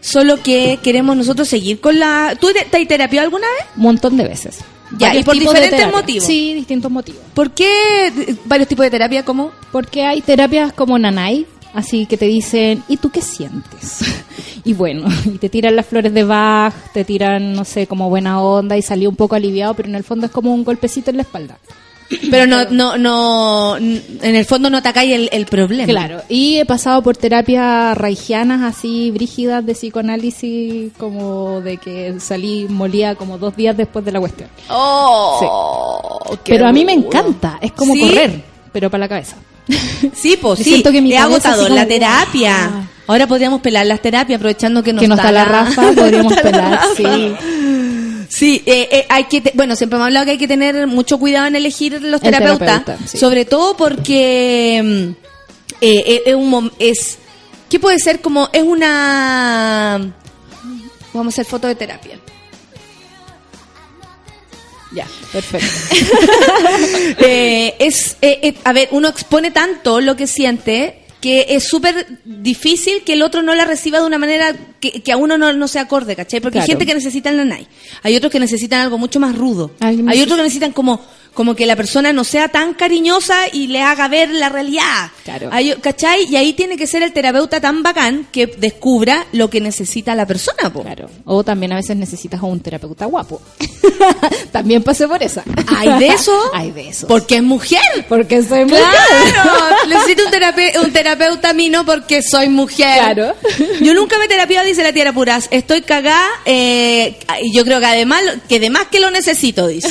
[0.00, 2.36] Solo que queremos nosotros seguir con la.
[2.40, 3.66] ¿Tú te, te has terapiado alguna vez?
[3.76, 4.58] Un montón de veces.
[4.96, 6.24] Ya, y por diferentes motivos.
[6.24, 7.20] Sí, distintos motivos.
[7.34, 9.24] ¿Por qué eh, varios tipos de terapia?
[9.24, 9.50] ¿Cómo?
[9.70, 14.00] Porque hay terapias como Nanay, así que te dicen, ¿y tú qué sientes?
[14.64, 18.40] y bueno, y te tiran las flores de Bach, te tiran, no sé, como buena
[18.40, 21.16] onda y salí un poco aliviado, pero en el fondo es como un golpecito en
[21.16, 21.58] la espalda.
[22.30, 25.86] Pero no, no, no, en el fondo no atacáis el, el problema.
[25.86, 32.66] Claro, y he pasado por terapias raigianas así brígidas de psicoanálisis, como de que salí
[32.68, 34.48] molía como dos días después de la cuestión.
[34.70, 38.00] Oh, qué Pero a mí me encanta, es como ¿Sí?
[38.00, 39.36] correr, pero para la cabeza.
[40.14, 42.56] Sí, pues sí, siento que mi cabeza agotador así la como- terapia.
[42.64, 42.82] Ah.
[43.06, 46.50] Ahora podríamos pelar las terapias aprovechando que no, que no está la Rafa, podríamos está
[46.50, 47.04] la pelar, sí.
[48.38, 51.48] Sí, eh, eh, hay que, bueno, siempre hemos hablado que hay que tener mucho cuidado
[51.48, 53.18] en elegir los El terapeutas, terapeuta, sí.
[53.18, 55.10] sobre todo porque mm,
[55.80, 57.18] eh, eh, es un es
[57.68, 60.14] ¿qué puede ser como es una
[61.12, 62.16] vamos a hacer foto de terapia.
[64.92, 65.66] Ya, perfecto.
[67.18, 68.16] Eh, es,
[68.62, 73.42] a ver, uno expone tanto lo que siente que es súper difícil que el otro
[73.42, 76.40] no la reciba de una manera que, que a uno no, no se acorde, ¿cachai?
[76.40, 77.66] Porque hay gente que necesita el nanay,
[78.02, 81.00] hay otros que necesitan algo mucho más rudo, hay otros que necesitan como
[81.34, 85.10] Como que la persona no sea tan cariñosa y le haga ver la realidad.
[85.24, 85.48] Claro.
[85.52, 86.24] Ahí- ¿Cachai?
[86.28, 90.26] Y ahí tiene que ser el terapeuta tan bacán que descubra lo que necesita la
[90.26, 90.82] persona, po.
[90.82, 91.08] Claro.
[91.24, 93.40] O también a veces necesitas a un terapeuta guapo.
[94.52, 95.44] también pasé por esa.
[95.76, 96.36] ¿Hay de eso?
[96.54, 97.06] Hay de eso.
[97.06, 97.80] Porque es mujer.
[98.08, 98.82] Porque soy mujer.
[99.32, 102.98] Claro, necesito un, terape- un terapeuta mino porque soy mujer.
[102.98, 103.34] Claro.
[103.80, 105.48] Yo nunca me he terapiado, dice la tía Puras.
[105.50, 109.88] Estoy cagada eh, y yo creo que además, que además que lo necesito, dice.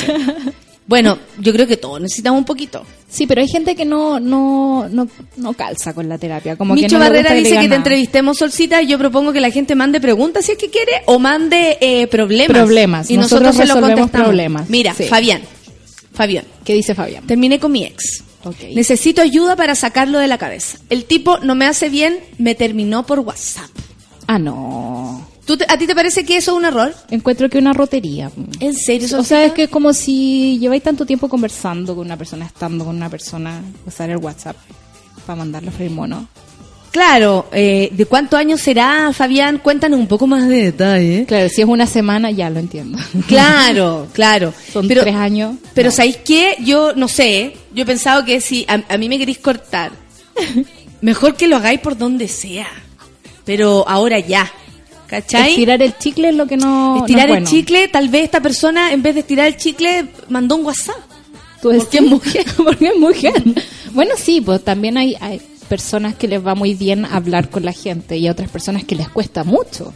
[0.88, 2.82] Bueno, yo creo que todos necesitamos un poquito.
[3.08, 5.06] Sí, pero hay gente que no, no, no,
[5.36, 6.56] no calza con la terapia.
[6.56, 7.76] Como que Micho no Barrera dice que te nada.
[7.76, 11.18] entrevistemos, Solcita, y yo propongo que la gente mande preguntas si es que quiere o
[11.18, 12.56] mande eh, problemas.
[12.56, 13.10] Problemas.
[13.10, 14.26] Y nosotros, Nosotros se lo resolvemos contestamos.
[14.28, 14.70] problemas.
[14.70, 15.04] Mira, Sí.
[15.04, 15.42] Fabián.
[16.14, 16.44] Fabián.
[16.64, 17.26] ¿Qué dice Fabián?
[17.26, 18.24] Terminé con mi ex.
[18.74, 20.78] Necesito ayuda para sacarlo de la cabeza.
[20.88, 23.68] El tipo no me hace bien, me terminó por WhatsApp.
[24.26, 25.27] Ah, no.
[25.48, 26.94] ¿Tú te- ¿A ti te parece que eso es un error?
[27.10, 28.30] Encuentro que una rotería.
[28.60, 29.06] ¿En serio?
[29.06, 29.24] O Solcita?
[29.36, 32.94] sea, es que es como si lleváis tanto tiempo conversando con una persona, estando con
[32.94, 34.56] una persona, usar el WhatsApp
[35.26, 36.28] para mandarle a freír mono.
[36.90, 39.58] Claro, eh, ¿de cuántos años será, Fabián?
[39.58, 41.24] Cuéntanos un poco más de detalle.
[41.26, 42.98] Claro, si es una semana, ya lo entiendo.
[43.26, 44.52] Claro, claro.
[44.72, 45.56] Son pero, tres años.
[45.74, 45.94] Pero No.
[45.96, 46.56] ¿sabéis qué?
[46.62, 47.56] Yo no sé.
[47.74, 49.92] Yo he pensado que si a, a mí me queréis cortar,
[51.00, 52.68] mejor que lo hagáis por donde sea.
[53.44, 54.50] Pero ahora ya.
[55.08, 55.50] ¿Cachai?
[55.50, 56.98] Estirar el chicle es lo que no.
[56.98, 57.50] Estirar no es el bueno.
[57.50, 60.96] chicle, tal vez esta persona, en vez de estirar el chicle, mandó un WhatsApp.
[61.62, 62.44] Tú Porque es mujer.
[62.56, 63.42] Porque es mujer.
[63.92, 67.72] Bueno, sí, pues también hay, hay personas que les va muy bien hablar con la
[67.72, 69.92] gente y a otras personas que les cuesta mucho.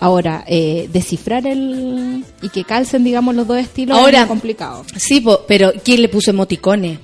[0.00, 2.24] Ahora, eh, descifrar el.
[2.42, 4.84] y que calcen, digamos, los dos estilos Ahora- es complicado.
[4.96, 6.98] Sí, po, pero ¿quién le puso emoticones?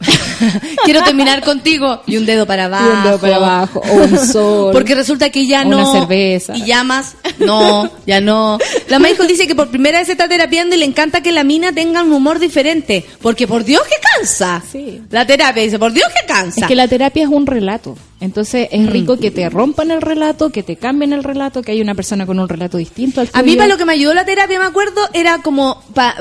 [0.84, 2.86] Quiero terminar contigo y un dedo para abajo.
[2.88, 4.72] Y un dedo para abajo, o un sol.
[4.72, 5.92] Porque resulta que ya o una no.
[5.92, 6.56] cerveza.
[6.56, 7.16] Y llamas.
[7.38, 8.58] No, ya no.
[8.88, 11.44] La Michael dice que por primera vez se está terapiando y le encanta que la
[11.44, 13.04] mina tenga un humor diferente.
[13.20, 14.62] Porque por Dios que cansa.
[14.70, 15.02] Sí.
[15.10, 16.60] La terapia dice, por Dios que cansa.
[16.62, 17.96] Es que la terapia es un relato.
[18.20, 18.74] Entonces Mm.
[18.84, 21.94] es rico que te rompan el relato, que te cambien el relato, que hay una
[21.94, 24.58] persona con un relato distinto al A mí para lo que me ayudó la terapia,
[24.58, 26.16] me acuerdo, era como para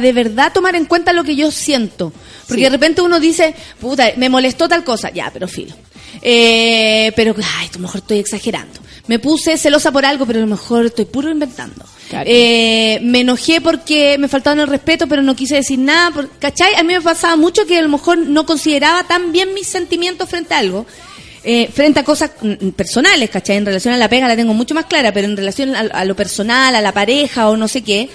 [0.00, 2.12] de verdad tomar en cuenta lo que yo siento.
[2.46, 2.64] Porque Sí.
[2.64, 5.10] de repente uno dice, puta, me molestó tal cosa.
[5.10, 5.74] Ya, pero filo.
[6.20, 8.80] Eh, pero, ay, a lo mejor estoy exagerando.
[9.08, 11.84] Me puse celosa por algo, pero a lo mejor estoy puro inventando.
[12.08, 12.24] Claro.
[12.32, 16.10] Eh, me enojé porque me faltaban el respeto, pero no quise decir nada.
[16.10, 16.74] por- ¿Cachai?
[16.76, 20.28] A mí me pasaba mucho que a lo mejor no consideraba tan bien mis sentimientos
[20.28, 20.86] frente a algo.
[21.44, 23.56] Eh, frente a cosas mm, personales, ¿cachai?
[23.56, 26.04] En relación a la pega la tengo mucho más clara, pero en relación a, a
[26.04, 28.08] lo personal, a la pareja o no sé qué,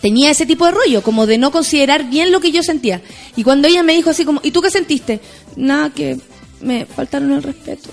[0.00, 3.00] tenía ese tipo de rollo, como de no considerar bien lo que yo sentía.
[3.36, 5.20] Y cuando ella me dijo así como, ¿y tú qué sentiste?
[5.56, 6.18] Nada, que
[6.60, 7.90] me faltaron el respeto.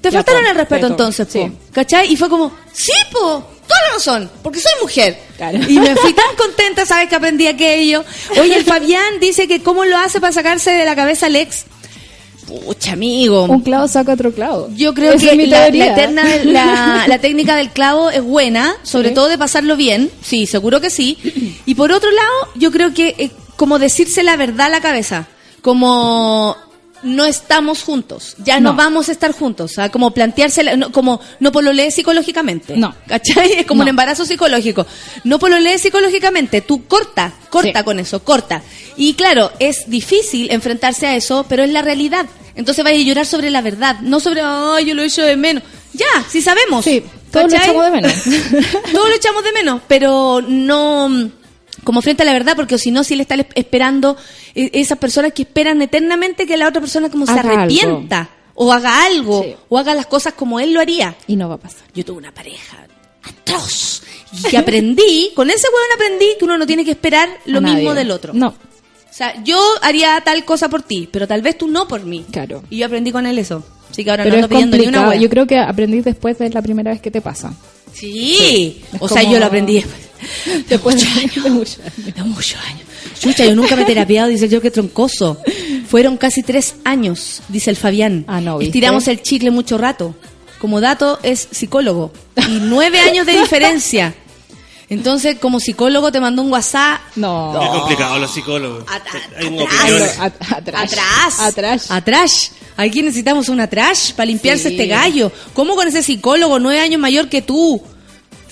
[0.00, 1.32] Te Ya, faltaron po, el respeto respeto, entonces, po.
[1.32, 1.52] sí.
[1.72, 2.12] ¿cachai?
[2.12, 3.18] Y fue como, sí, po,
[3.66, 5.18] toda la razón, porque soy mujer.
[5.36, 5.58] Claro.
[5.68, 7.08] Y me fui tan contenta, ¿sabes?
[7.08, 8.04] Que aprendí aquello.
[8.40, 11.64] Oye, el Fabián dice que cómo lo hace para sacarse de la cabeza al ex.
[12.46, 13.44] Pucha, amigo.
[13.44, 14.68] Un clavo saca otro clavo.
[14.76, 19.08] Yo creo Esa es que la, eterna, la, la técnica del clavo es buena, sobre
[19.08, 19.14] Sí.
[19.14, 21.18] todo de pasarlo bien, sí, seguro que sí.
[21.66, 25.26] Y por otro lado, yo creo que eh, como decirse la verdad a la cabeza,
[25.62, 26.56] como
[27.06, 28.76] no estamos juntos, ya no, No.
[28.76, 32.76] vamos a estar juntos, o sea, como plantearse, la- no, como no pololees psicológicamente.
[32.76, 32.94] No.
[33.06, 33.52] ¿Cachai?
[33.52, 33.90] Es como un No.
[33.90, 34.86] embarazo psicológico.
[35.24, 37.84] No pololees psicológicamente, tú corta, corta Sí.
[37.84, 38.62] con eso, corta.
[38.96, 42.26] Y claro, es difícil enfrentarse a eso, pero es la realidad.
[42.54, 45.62] Entonces vaya a llorar sobre la verdad, no sobre, ay, yo lo echo de menos.
[45.92, 46.84] Ya, sí sabemos.
[46.84, 48.12] Sí, todos lo echamos de menos.
[48.92, 51.30] todos lo echamos de menos, pero no
[51.86, 54.16] como frente a la verdad, porque si no, si le está esperando
[54.54, 57.48] eh, esas personas que esperan eternamente que la otra persona como se algo.
[57.54, 59.54] arrepienta o haga algo Sí.
[59.68, 61.14] o haga las cosas como él lo haría.
[61.26, 61.82] Y no va a pasar.
[61.94, 62.86] Yo tuve una pareja
[63.22, 64.02] atroz
[64.52, 67.90] y aprendí, con ese weón aprendí que uno no tiene que esperar lo A mismo
[67.90, 67.94] nadie.
[67.94, 68.32] del otro.
[68.34, 72.04] No, O sea, yo haría tal cosa por ti, pero tal vez tú no por
[72.04, 72.24] mí.
[72.30, 72.62] claro.
[72.68, 73.64] Y yo aprendí con él eso.
[73.90, 75.18] Así que ahora Pero no ando pidiendo ni una wea.
[75.20, 77.54] Yo creo que aprendí después de la primera vez que te pasa.
[77.92, 78.82] Sí.
[78.98, 80.05] O sea, yo lo aprendí después.
[80.68, 81.44] Después muchos de- años.
[81.44, 82.14] de muchos años.
[82.16, 82.80] De muchos años.
[83.20, 85.40] Chucha, yo nunca me he terapiado, dice yo que troncoso.
[85.88, 88.24] Fueron casi tres años, dice el Fabián.
[88.28, 88.70] Ah, no, ¿viste?
[88.70, 90.14] Estiramos el chicle mucho rato.
[90.60, 92.12] Como dato, es psicólogo.
[92.36, 94.14] Y nueve años de diferencia.
[94.88, 97.00] Entonces, como psicólogo, te mandó un WhatsApp.
[97.16, 97.58] No.
[97.60, 98.84] Qué complicado los psicólogos.
[98.88, 99.22] Atrás.
[100.20, 100.50] atrás.
[100.52, 101.40] Atrás.
[101.40, 101.90] Atrás.
[101.90, 102.52] Atrás.
[102.76, 104.74] Aquí necesitamos una trash para limpiarse Sí.
[104.74, 105.32] este gallo.
[105.54, 107.82] ¿Cómo con ese psicólogo nueve años mayor que tú?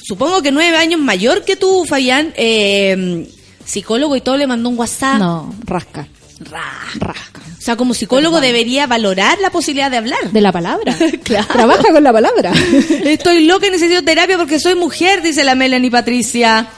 [0.06, 2.32] Supongo que nueve años mayor que tú, Fabián.
[2.36, 3.26] Eh,
[3.64, 5.18] psicólogo y todo le mandó un WhatsApp.
[5.18, 6.06] No, rasca.
[6.40, 6.62] Ra.
[6.96, 7.40] Rasca.
[7.58, 10.30] O sea, como psicólogo debería valorar la posibilidad de hablar.
[10.30, 10.94] De la palabra.
[11.24, 11.46] Claro.
[11.50, 12.52] Trabaja con la palabra.
[13.04, 16.68] Estoy loca y necesito terapia porque soy mujer, dice la Melanie Patricia.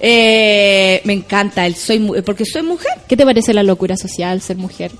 [0.00, 2.90] Eh, me encanta el soy porque soy mujer.
[3.08, 4.90] ¿Qué te parece la locura social, ser mujer?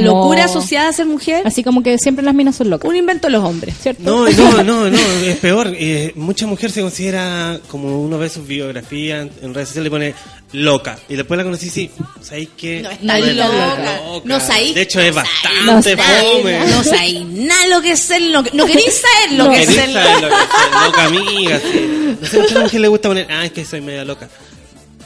[0.00, 2.88] La Como- locura asociada a ser mujer, Así como que siempre las minas son locas.
[2.88, 3.74] un invento de los hombres.
[3.80, 4.02] ¿Cierto?
[4.02, 5.72] No, no, no, no, es peor.
[5.76, 10.14] Eh, mucha mujer se considera, como uno ve sus biografías en redes sociales, le pone
[10.52, 10.98] loca.
[11.08, 11.90] Y después la conocí, sí,
[12.20, 12.82] ¿sabéis qué?
[12.82, 14.00] No está es loca.
[14.24, 16.58] No sabéis- De hecho, es no bastante fome.
[16.66, 19.62] No sabéis nada lo que es ser lo que, no queréis saber lo No que
[19.62, 21.60] es querés ser saber lo que es loca, amiga.
[21.60, 22.16] Sí.
[22.20, 24.28] No sé, a mucha mujer le gusta poner, ah, es que soy media loca.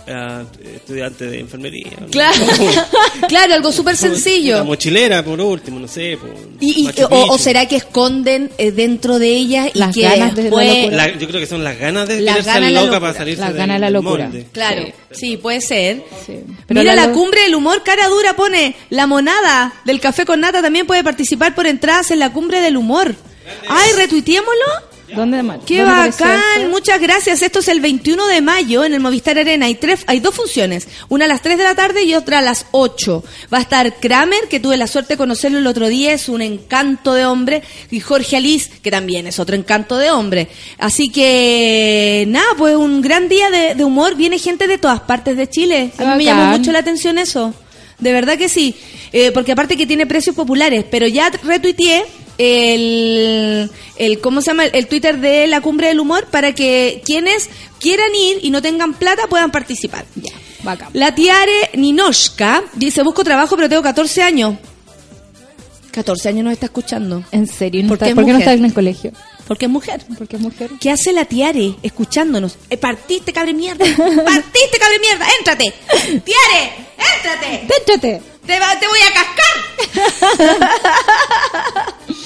[0.08, 1.90] Ah, estudiante de enfermería.
[2.00, 2.06] ¿no?
[2.06, 2.38] Claro,
[3.28, 4.64] claro, algo súper sencillo.
[4.64, 6.16] mochilera, por último, no sé.
[6.16, 6.30] por
[6.60, 10.42] Y, y- o, será que esconden eh, dentro de ellas y Las que ganas de
[10.44, 10.96] la después- locura.
[10.96, 13.00] La- yo creo que son las ganas de Las ganas la loca locura.
[13.00, 14.24] para salirse Las ganas de la locura.
[14.28, 14.46] molde.
[14.52, 16.04] Claro, sí, puede ser.
[16.24, 16.34] Sí.
[16.68, 20.62] Pero Mira, la, cumbre del humor, cara dura, pone la monada del café con nata
[20.62, 23.12] también puede participar por entradas en la cumbre del humor.
[23.68, 24.95] Ay, retuiteémoslo.
[25.14, 25.60] ¿Dónde más?
[25.64, 27.42] Qué ¿Dónde bacán, muchas gracias.
[27.42, 29.66] Esto es el 21 de mayo en el Movistar Arena.
[29.66, 32.42] Hay, tres, hay dos funciones, una a las 3 de la tarde y otra a
[32.42, 33.24] las 8.
[33.52, 36.42] Va a estar Kramer, que tuve la suerte de conocerlo el otro día, es un
[36.42, 40.48] encanto de hombre, y Jorge Alice, que también es otro encanto de hombre.
[40.78, 44.16] Así que, nada, pues un gran día de, de humor.
[44.16, 45.92] Viene gente de todas partes de Chile.
[45.98, 46.58] A mí me llamó Bacán.
[46.58, 47.54] mucho la atención eso.
[47.98, 48.74] De verdad que sí.
[49.12, 52.04] Eh, porque aparte que tiene precios populares, pero ya retuiteé
[52.38, 54.64] el, el ¿cómo se llama?
[54.66, 57.48] El Twitter de la Cumbre del Humor para que quienes
[57.80, 60.04] quieran ir y no tengan plata puedan participar.
[60.14, 60.32] Ya,
[60.62, 60.88] bacán.
[60.92, 64.56] La Tiare Ninoshka dice, busco trabajo pero tengo 14 años.
[65.92, 67.24] 14 años nos está escuchando.
[67.32, 67.82] ¿En serio?
[67.82, 69.12] ¿No ¿Por qué está- es ¿Por qué no está en el colegio?
[69.48, 70.04] Porque es mujer.
[70.18, 70.70] Porque es mujer.
[70.80, 72.56] ¿Qué hace la Tiare escuchándonos?
[72.68, 73.84] Eh, partiste, cabre mierda.
[74.24, 75.26] Partiste, cabre mierda.
[75.38, 75.72] Éntrate.
[76.22, 76.72] Tiare,
[77.16, 77.66] éntrate.
[77.66, 78.22] ¡Déchate!
[78.46, 79.54] Te, va- te voy a cascar.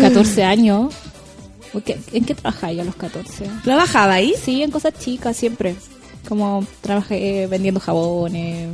[0.00, 0.92] 14 años.
[1.72, 3.46] ¿Por qué- ¿En qué trabajáis a los 14?
[3.64, 4.34] ¿Trabajaba ahí?
[4.42, 5.76] Sí, en cosas chicas siempre.
[6.28, 8.68] Como trabajé vendiendo jabones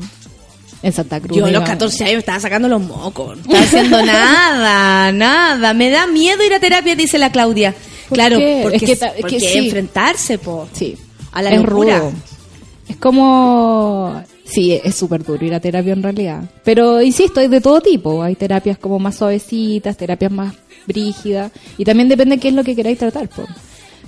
[0.82, 1.36] en Santa Cruz.
[1.36, 3.36] Yo a los iba- 14 años estaba sacando los mocos.
[3.36, 5.74] No estaba haciendo nada, nada.
[5.74, 7.74] Me da miedo ir a terapia, dice la Claudia.
[8.08, 8.60] ¿Por Claro, qué?
[8.62, 9.58] porque, Es que ta- sí.
[9.66, 10.68] enfrentarse, po.
[10.72, 10.96] Sí.
[11.32, 11.98] A la es locura.
[11.98, 12.12] rudo.
[12.88, 14.22] Es como...
[14.44, 16.44] Sí, es súper duro ir a terapia en realidad.
[16.64, 18.22] Pero insisto, es de todo tipo.
[18.22, 20.54] Hay terapias como más suavecitas, terapias más
[20.86, 21.52] brígidas.
[21.78, 23.28] Y también depende de qué es lo que queráis tratar.
[23.28, 23.46] po.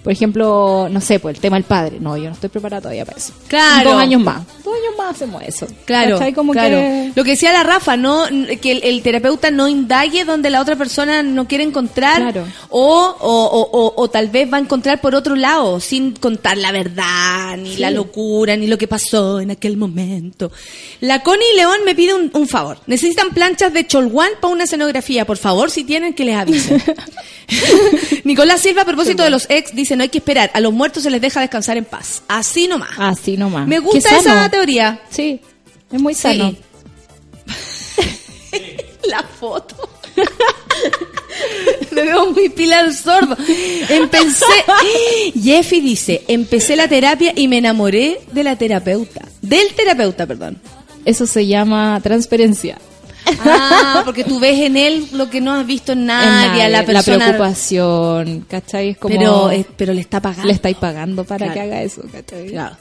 [0.09, 1.99] Por ejemplo, no sé, pues el tema del padre.
[2.01, 3.35] No, yo no estoy preparada todavía para eso.
[3.47, 3.91] Claro.
[3.93, 4.43] Dos años más.
[4.65, 5.67] Dos años más hacemos eso.
[5.85, 6.79] Claro, claro.
[6.79, 7.13] que...
[7.15, 8.25] Lo que decía la Rafa, no
[8.63, 12.47] que el, el terapeuta no indague donde la otra persona no quiere encontrar Claro.
[12.71, 16.57] o, o, o- o- o tal vez va a encontrar por otro lado, sin contar
[16.57, 17.81] la verdad, ni Sí.
[17.83, 20.51] la locura, ni lo que pasó en aquel momento.
[21.01, 22.79] La Connie León me pide un, un favor.
[22.87, 25.27] Necesitan planchas de cholguán para una escenografía.
[25.27, 26.83] Por favor, si tienen, que les avisen.
[28.25, 30.51] Nicolás Silva, a propósito de los ex, dice, no hay que esperar.
[30.55, 32.23] A los muertos se les deja descansar en paz.
[32.29, 32.91] Así nomás.
[32.97, 33.67] Así nomás.
[33.67, 35.01] Me gusta esa teoría.
[35.11, 35.41] Sí,
[35.93, 36.55] es muy sano.
[39.05, 39.77] La foto.
[41.91, 43.37] Me veo muy pilar sordo.
[43.89, 44.45] Empecé.
[45.43, 49.23] Jeffy dice: Empecé la terapia y me enamoré de la terapeuta.
[49.41, 50.61] Del terapeuta, perdón.
[51.05, 52.79] Eso se llama transparencia.
[53.41, 56.87] Ah, porque tú ves en él lo que no has visto en nadie, la la
[56.87, 57.27] persona.
[57.27, 58.91] preocupación, ¿cachai?
[58.91, 59.15] Es como...
[59.15, 60.47] pero, eh, pero le está pagando.
[60.47, 61.55] le estáis pagando para Claro.
[61.55, 62.49] que haga eso, ¿cachai?
[62.49, 62.77] Claro.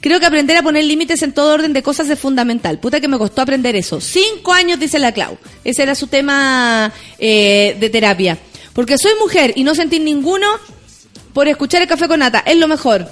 [0.00, 2.78] Creo que aprender a poner límites en todo orden de cosas es fundamental.
[2.78, 4.00] Puta que me costó aprender eso.
[4.00, 5.38] Cinco años, dice la Clau.
[5.64, 8.36] Ese era su tema eh, de terapia.
[8.72, 10.46] Porque soy mujer y no sentí ninguno
[11.32, 12.40] por escuchar el café con nata.
[12.46, 13.08] Es lo mejor.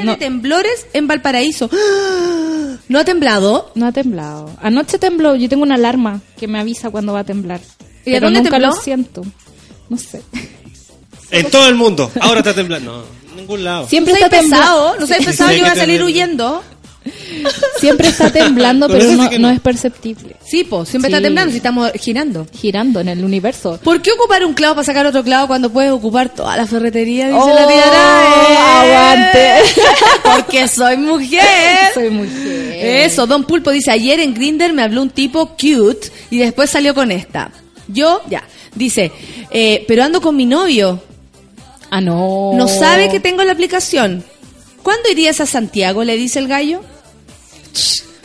[0.00, 0.12] Ya No.
[0.12, 1.70] de temblores en Valparaíso.
[1.72, 2.76] ¡Ah!
[2.88, 3.70] ¿No ha temblado?
[3.74, 4.50] No ha temblado.
[4.60, 7.60] Anoche tembló, yo tengo una alarma que me avisa cuando va a temblar.
[8.04, 8.74] ¿Y a dónde nunca tembló?
[8.74, 9.22] lo siento.
[9.88, 10.22] No sé.
[11.32, 12.10] En todo el mundo.
[12.20, 12.90] Ahora está temblando.
[12.92, 13.86] No, en ningún lado.
[13.86, 14.96] Siempre ¿No está pesado?
[14.98, 16.60] ¿No se ha Sí, pesado que va a salir huyendo?
[17.78, 19.04] Siempre está temblando, pero
[19.38, 20.36] no, es perceptible.
[20.46, 21.14] Sí, pues, siempre Sí.
[21.16, 22.46] está temblando si estamos girando.
[22.52, 23.78] Girando en el universo.
[23.82, 27.28] ¿Por qué ocupar un clavo para sacar otro clavo cuando puedes ocupar toda la ferretería?
[27.28, 27.62] Dice Oh, la.
[27.72, 28.56] ¡Eh!
[28.56, 29.72] aguante.
[30.22, 31.92] Porque soy mujer.
[31.94, 33.04] Soy mujer.
[33.06, 36.94] Eso, Don Pulpo dice, ayer en Grinder me habló un tipo cute y después salió
[36.94, 37.50] con esta.
[37.88, 38.44] Yo, ya,
[38.74, 39.10] dice,
[39.50, 41.02] eh, pero ando con mi novio.
[41.90, 42.52] Ah, no.
[42.54, 44.24] No sabe que tengo la aplicación.
[44.82, 46.04] ¿Cuándo irías a Santiago?
[46.04, 46.82] Le dice el gallo.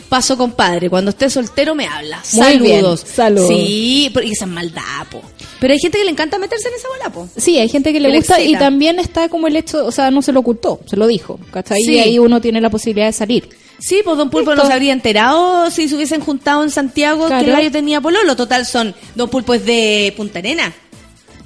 [0.08, 0.88] Paso, compadre.
[0.88, 2.22] Cuando esté soltero me habla.
[2.32, 3.04] Muy bien, Saludos.
[3.14, 3.48] saludos.
[3.48, 5.20] Sí, porque esa es maldad, po.
[5.58, 7.28] Pero hay gente que le encanta meterse en esa bola, po.
[7.36, 9.90] Sí, hay gente que le Que le gusta y también está como el hecho, o
[9.90, 11.80] sea, no se lo ocultó, se lo dijo, ¿cachai?
[11.82, 11.94] Sí.
[11.94, 13.48] Y ahí uno tiene la posibilidad de salir.
[13.80, 14.62] Sí, pues Don Pulpo Listo.
[14.62, 17.58] no se habría enterado si se hubiesen juntado en Santiago Claro.
[17.60, 18.36] que tenía pololo.
[18.36, 20.72] Total, son Don Pulpo es de Punta Arena.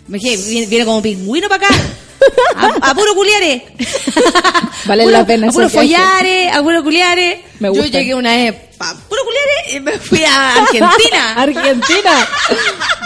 [0.06, 1.74] Me dije, Viene, viene como pingüino para acá.
[2.56, 3.66] A, a puro culiare.
[4.84, 6.04] Vale la pena A puro ese viaje.
[6.04, 7.44] follare, a puro culiare.
[7.60, 11.34] Me Yo llegué una vez a puro culiare y me fui a Argentina.
[11.36, 12.28] Argentina.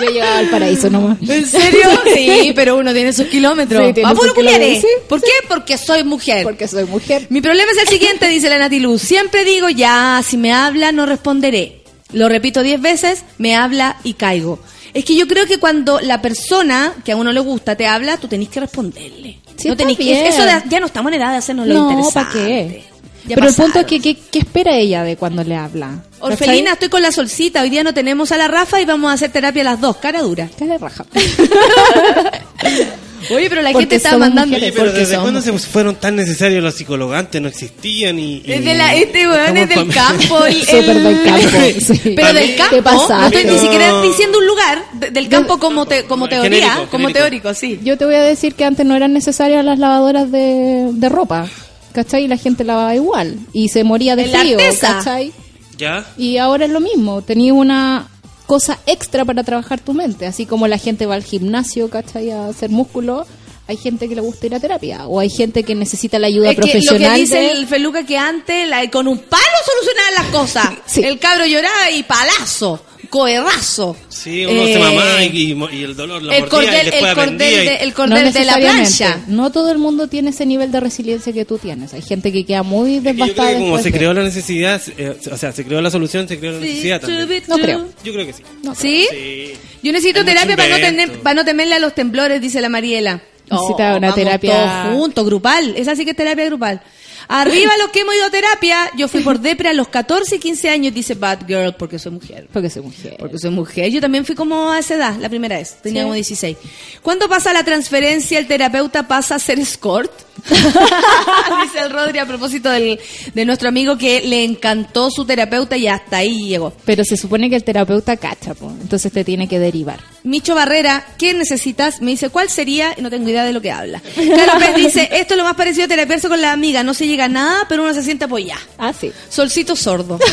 [0.01, 1.19] Yo llegaba al paraíso nomás.
[1.29, 1.89] ¿En serio?
[2.15, 3.87] Sí, pero uno tiene sus kilómetros.
[3.89, 4.81] Sí, tiene a puro culiare.
[4.81, 4.87] sí.
[5.09, 5.31] ¿Por qué?
[5.49, 6.45] Porque soy mujer.
[6.45, 7.27] Porque soy mujer.
[7.29, 9.03] Mi problema es el siguiente, dice la Nati Luz.
[9.03, 11.84] Siempre digo, ya, si me habla, no responderé.
[12.13, 14.59] Lo repito diez veces, me habla y caigo.
[14.93, 18.17] Es que yo creo que cuando la persona que a uno le gusta te habla,
[18.19, 19.41] tú tenés que responderle.
[19.57, 21.91] Sí, no tenés que- eso de- ya no estamos en edad de hacernos lo No,
[21.91, 22.21] interesante.
[22.39, 22.85] ¿para qué?
[23.27, 26.05] Ya Pero el punto es que, ¿qué, qué espera ella de cuando le habla?
[26.21, 27.63] Orfelina, estoy con la solcita.
[27.63, 30.21] Hoy día no tenemos a la Rafa y vamos a hacer terapia las dos, cara
[30.21, 30.49] dura.
[30.59, 31.07] ¿Qué le raja?
[33.31, 34.57] Oye, pero la Porque gente está somos mandando.
[34.57, 37.17] Oye, pero ¿desde cuándo se fueron tan necesarios los psicólogos?
[37.17, 38.43] Antes no existían y...
[38.45, 40.45] y- Es de la, este weón es del campo.
[40.45, 42.01] el- Súper el- del campo, sí.
[42.17, 42.75] Pero del campo.
[42.77, 43.19] ¿Qué pasa?
[43.21, 44.85] No estoy ni siquiera diciendo un lugar.
[44.95, 46.51] de- del campo como, te, como teoría.
[46.51, 47.19] Genérico, como genérico.
[47.19, 47.81] teórico, sí.
[47.83, 51.47] Yo te voy a decir que antes no eran necesarias las lavadoras de, de ropa.
[51.93, 52.25] ¿Cachai?
[52.25, 53.37] Y la gente lavaba igual.
[53.53, 54.59] Y se moría de En la frío.
[54.59, 54.99] artesa.
[54.99, 55.33] ¿Cachai?
[55.79, 56.05] ¿Ya?
[56.17, 57.23] Y ahora es lo mismo.
[57.23, 58.09] Tenías una
[58.47, 60.27] cosa extra para trabajar tu mente.
[60.27, 62.31] Así como la gente va al gimnasio, ¿cachai?
[62.31, 63.27] A hacer músculo.
[63.67, 65.07] Hay gente que le gusta ir a terapia.
[65.07, 67.19] O hay gente que necesita la ayuda Es que lo que profesional.
[67.19, 70.69] dice de- el Feluca que antes la- con un palo solucionaban las cosas.
[70.87, 71.03] Sí.
[71.03, 72.79] El cabro lloraba y palazo,
[73.09, 73.97] coerrazo.
[74.09, 77.11] Sí, uno Eh, se mamaba y, y el dolor la el mordía cordel, y después
[77.11, 79.21] el cordel, de, el No cordel de la plancha.
[79.29, 81.95] No todo el mundo tiene ese nivel de resiliencia que tú tienes.
[81.95, 83.49] Hay gente que queda muy Es que Yo devastada.
[83.49, 86.39] creo que como se creó la necesidad, eh, o sea, se creó la solución, se
[86.39, 87.43] creó la necesidad también.
[87.49, 87.87] No creo.
[88.05, 88.43] Yo creo que sí.
[88.77, 89.07] ¿Sí?
[89.11, 89.53] Sí.
[89.83, 92.69] Yo necesito Hay terapia para no, tener, para no temerle a los temblores, dice la
[92.69, 93.21] Mariela.
[93.51, 94.53] Necesita una vamos terapia-
[94.87, 95.75] Todos juntos, grupal.
[95.77, 96.81] Esa sí que es terapia grupal.
[97.29, 98.91] Arriba los que hemos ido a terapia.
[98.97, 102.13] Yo fui por depre a los 14 y 15 años, dice Bad Girl, porque soy
[102.13, 102.47] mujer.
[102.53, 103.17] Porque soy mujer.
[103.19, 103.91] Porque soy mujer.
[103.91, 105.77] Yo también fui como a esa edad, la primera vez.
[105.83, 106.05] Tenía Sí.
[106.05, 106.57] como 16.
[107.03, 108.39] ¿Cuándo pasa la transferencia?
[108.39, 110.13] ¿El terapeuta pasa a ser escort?
[110.49, 112.99] Dice el Rodri a propósito del,
[113.35, 116.73] de nuestro amigo que le encantó su terapeuta y hasta ahí llegó.
[116.85, 120.01] Pero se supone que el terapeuta cacha, entonces te tiene que derivar.
[120.25, 122.01] Micho Barrera, ¿qué necesitas?
[122.01, 122.95] Me dice, ¿cuál sería?
[122.99, 124.01] No tengo idea de lo que habla.
[124.17, 126.83] Carlos dice, esto es lo más parecido a terapiarse con la amiga.
[126.83, 128.61] No se llega a nada, pero uno se siente apoyado.
[128.79, 129.13] Ah, sí.
[129.29, 130.19] Solcito sordo.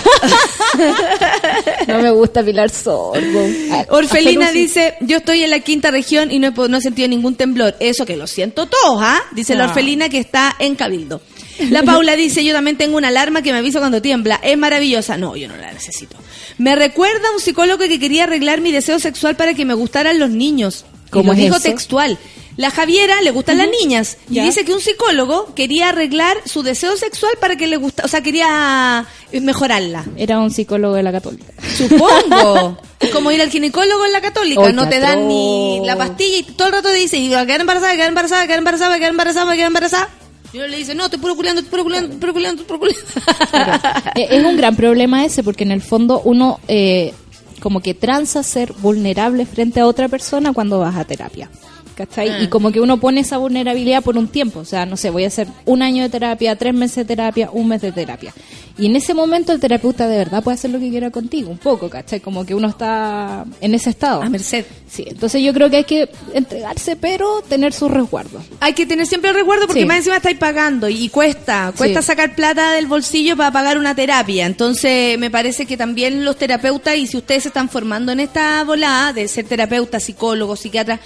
[1.88, 3.46] No me gusta Pilar Sordo.
[3.90, 7.36] Orfelina dice, yo estoy en la quinta región y no he, no he sentido ningún
[7.36, 7.76] temblor.
[7.80, 9.20] Eso que lo siento todos, ¿ah?
[9.32, 9.66] Dice la.
[9.66, 11.22] Orfelina que está en Cabildo.
[11.70, 14.40] La Paula dice, yo también tengo una alarma que me avisa cuando tiembla.
[14.42, 15.18] Es maravillosa.
[15.18, 16.16] No, yo no la necesito.
[16.58, 20.20] Me recuerda a un psicólogo que quería arreglar mi deseo sexual para que me gustaran
[20.20, 20.86] los niños.
[21.10, 22.18] ¿Cómo ¿Cómo es dijo textual.
[22.58, 26.98] La Javiera le gustan las niñas y dice que un psicólogo quería arreglar su deseo
[26.98, 30.06] sexual para que le gusta, o sea, quería eh, mejorarla.
[30.18, 31.54] Era un psicólogo de la católica.
[31.78, 32.78] Supongo.
[33.14, 34.72] Como ir al ginecólogo en la católica.
[34.74, 37.46] No te dan ni la pastilla y todo el rato te dicen, y va a
[37.46, 39.68] quedar embarazada, va a quedar embarazada, va a quedar embarazada, va a quedar embarazada, quedar
[39.68, 40.10] embarazada.
[40.54, 42.78] Y uno le dice, no, estoy puro culiando, estoy puro culiando, estoy puro culiando, estoy
[42.78, 44.12] puro culiando.
[44.16, 47.14] Eh, es un gran problema ese porque en el fondo uno eh,
[47.62, 51.50] como que transa ser vulnerable frente a otra persona cuando vas a terapia.
[52.06, 52.30] ¿Cachai?
[52.30, 52.40] Ah.
[52.42, 54.60] Y como que uno pone esa vulnerabilidad por un tiempo.
[54.60, 57.50] O sea, no sé, voy a hacer un año de terapia, tres meses de terapia,
[57.52, 58.34] un mes de terapia.
[58.78, 61.58] Y en ese momento el terapeuta de verdad puede hacer lo que quiera contigo, un
[61.60, 62.20] poco, ¿cachai?
[62.22, 64.24] Como que uno está en ese estado.
[64.24, 64.66] A merced.
[64.90, 68.42] Sí, entonces yo creo que hay que entregarse, pero tener su resguardo.
[68.60, 69.86] Hay que tener siempre el recuerdo porque Sí.
[69.86, 72.08] más encima estáis pagando y cuesta, cuesta Sí.
[72.08, 74.46] sacar plata del bolsillo para pagar una terapia.
[74.48, 78.64] Entonces me parece que también los terapeutas, y si ustedes se están formando en esta
[78.64, 81.00] volada de ser terapeuta, psicólogo, psiquiatra,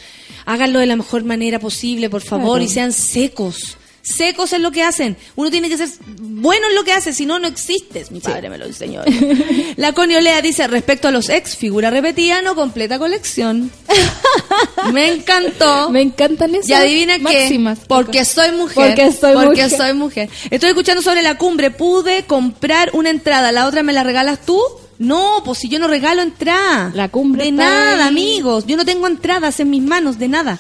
[0.46, 2.64] háganlo de la mejor manera posible, por favor, Claro.
[2.64, 3.78] y sean secos.
[4.02, 5.18] Secos es lo que hacen.
[5.36, 8.12] Uno tiene que ser bueno en lo que hace, si no, no existes.
[8.12, 9.02] Mi padre me lo enseñó.
[9.78, 13.72] La Coniolea dice, respecto a los ex, figura repetida, no completa colección.
[14.94, 15.90] Me encantó.
[15.90, 17.80] Me encantan esas Y adivina qué, máximas.
[17.88, 18.76] porque soy mujer.
[18.96, 19.70] Porque soy Porque mujer.
[19.78, 20.30] soy mujer.
[20.52, 21.72] Estoy escuchando sobre la cumbre.
[21.72, 23.52] Pude comprar una entrada.
[23.52, 24.62] ¿La otra me la regalas tú?
[25.00, 26.92] No, pues si yo no regalo entrada.
[26.94, 28.10] La cumbre De nada, ahí.
[28.10, 28.66] amigos.
[28.68, 30.60] Yo no tengo entradas en mis manos, de nada.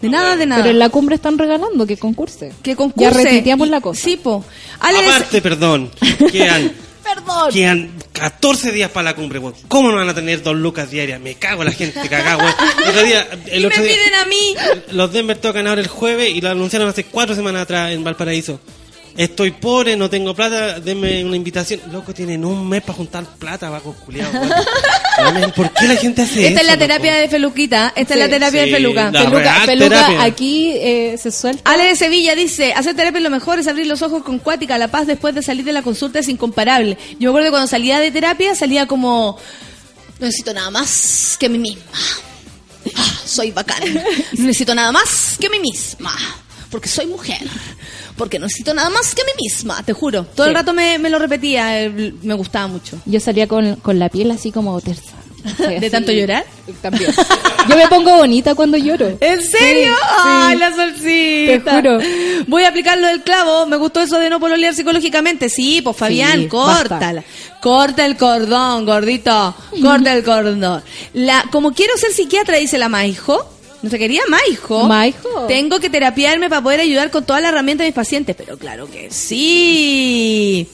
[0.00, 0.62] De nada, de nada.
[0.62, 2.52] Pero en la cumbre están regalando que concurse.
[2.62, 3.10] Que concurse.
[3.10, 4.00] Ya retuiteamos Y- la cosa.
[4.02, 4.44] Sí, po.
[4.78, 5.90] Aparte, perdón,
[6.30, 6.70] quedan,
[7.02, 7.50] Perdón.
[7.52, 9.54] quedan 14 días para la cumbre, weón.
[9.68, 11.20] ¿Cómo no van a tener dos lucas diarias?
[11.20, 12.54] Me cago en la gente cagada, weón.
[12.84, 14.54] El otro día, el y otro me día, piden a mí.
[14.92, 18.60] los Denver tocan ahora el jueves y lo anunciaron hace cuatro semanas atrás en Valparaíso.
[19.16, 21.80] Estoy pobre, no tengo plata, denme una invitación.
[21.90, 24.32] Loco, tienen un mes para juntar plata, vago culiado.
[25.18, 26.60] Amén, ¿Por qué la gente hace Esta eso?
[26.60, 26.78] es la loco?
[26.86, 27.92] terapia de Feluquita.
[27.96, 29.10] Esta es la terapia Sí, de Feluca.
[29.10, 30.22] la Peluca, real peluca terapia.
[30.24, 31.70] aquí eh, se suelta.
[31.70, 34.88] Ale de Sevilla dice, hacer terapia lo mejor es abrir los ojos con cuática, la
[34.88, 36.98] paz después de salir de la consulta es incomparable.
[37.18, 39.38] Yo me acuerdo que cuando salía de terapia salía como,
[40.20, 41.82] no necesito nada más que mí misma.
[42.94, 43.82] Ah, soy bacán.
[44.34, 46.14] No necesito nada más que mí misma.
[46.70, 47.40] Porque soy mujer.
[48.16, 50.24] Porque no necesito nada más que mí misma, te juro.
[50.24, 52.98] Todo el rato me, me lo repetía, eh, me gustaba mucho.
[53.04, 55.12] Yo salía con, con la piel así como tersa.
[55.80, 56.44] ¿De tanto llorar?
[56.82, 57.12] También.
[57.68, 59.16] Yo me pongo bonita cuando lloro.
[59.20, 59.94] ¿En serio?
[59.94, 61.64] Sí, Ay, la solcita.
[61.64, 61.98] Te juro.
[62.48, 63.66] Voy a aplicar lo del clavo.
[63.66, 65.48] Me gustó eso de no pololear psicológicamente.
[65.48, 67.22] Sí, pues Fabián, Sí, córtala.
[67.60, 69.54] Corta el cordón, gordito.
[69.82, 70.82] Corta el cordón.
[71.14, 73.48] La, como quiero ser psiquiatra, dice la Maijo.
[73.82, 74.84] ¿No se quería Maijo?
[74.88, 75.46] Maijo.
[75.46, 78.34] Tengo que terapiarme para poder ayudar con todas las herramientas de mis pacientes.
[78.36, 80.68] Pero claro que sí.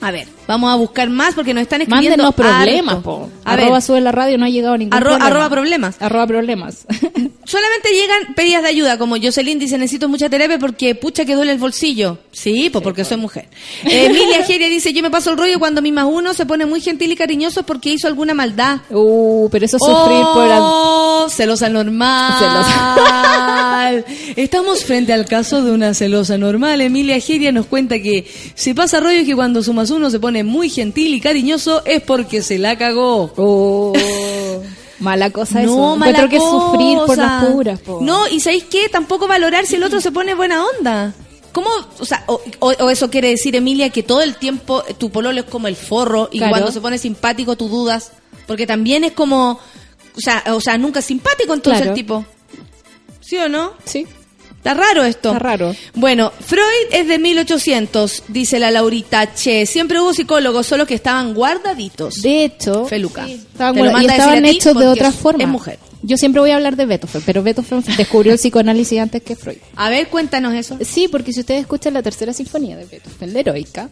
[0.00, 3.30] A ver, vamos a buscar más porque nos están escribiendo Mándenos problemas, po.
[3.44, 5.26] A arroba ver, sube la radio, no ha llegado ningún Arro- problema.
[5.26, 5.96] arroba problemas.
[6.00, 6.86] Arroba problemas.
[7.44, 11.52] Solamente llegan pedidas de ayuda, como Jocelyn dice, necesito mucha terapia porque pucha que duele
[11.52, 12.18] el bolsillo.
[12.32, 13.48] Sí, pues porque soy mujer.
[13.84, 16.66] Eh, Emilia Geria dice, yo me paso el rollo cuando mi más uno se pone
[16.66, 18.80] muy gentil y cariñoso porque hizo alguna maldad.
[18.90, 20.46] uh, pero eso es sufrir por...
[20.48, 22.34] la- Oh, celosa normal.
[24.36, 26.80] Estamos frente al caso de una celosa normal.
[26.80, 30.39] Emilia Geria nos cuenta que se pasa rollo que cuando su más uno se pone
[30.44, 33.32] muy gentil y cariñoso es porque se la cagó.
[33.36, 33.92] Oh,
[34.98, 35.74] mala cosa eso.
[35.76, 37.80] No, mala Encuentro que es sufrir por las puras.
[37.80, 37.98] po.
[38.02, 38.88] No, y ¿sabéis qué?
[38.88, 41.14] Tampoco valorar si el otro se pone buena onda.
[41.52, 41.68] ¿Cómo?
[41.98, 45.40] O sea, o, o- o eso quiere decir, Emilia, que todo el tiempo tu pololo
[45.40, 46.52] es como el forro y Claro.
[46.52, 48.12] cuando se pone simpático tú dudas.
[48.46, 49.58] Porque también es como...
[50.16, 51.90] O sea, o sea nunca es simpático entonces Claro.
[51.92, 52.24] el tipo.
[53.20, 53.72] ¿Sí o no?
[53.84, 54.06] Sí,
[54.60, 55.30] Está raro esto.
[55.32, 55.74] está raro.
[55.94, 59.34] Bueno, Freud es de 1800, dice la Laurita.
[59.34, 62.20] Che, siempre hubo psicólogos, solo que estaban guardaditos.
[62.20, 63.24] De hecho, Feluca.
[63.24, 65.42] sí, estaban, Te lo manda estaban a hechos de otra forma.
[65.42, 65.78] es mujer.
[66.02, 69.56] Yo siempre voy a hablar de Beethoven, pero Beethoven descubrió el psicoanálisis antes que Freud.
[69.76, 70.76] A ver, cuéntanos eso.
[70.82, 73.88] Sí, porque si ustedes escuchan la tercera sinfonía de Beethoven, la heroica,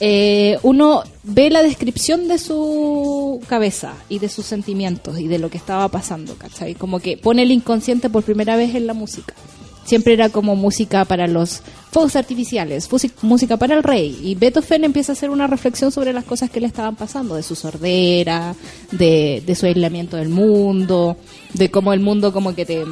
[0.00, 5.48] eh, uno ve la descripción de su cabeza y de sus sentimientos y de lo
[5.48, 6.74] que estaba pasando, ¿cachai?
[6.74, 9.34] Como que pone el inconsciente por primera vez en la música.
[9.84, 12.88] Siempre era como música para los fuegos artificiales,
[13.22, 14.18] música para el rey.
[14.22, 17.42] Y Beethoven empieza a hacer una reflexión sobre las cosas que le estaban pasando, de
[17.42, 18.54] su sordera,
[18.92, 21.16] de, de su aislamiento del mundo,
[21.54, 22.84] de cómo el mundo como que te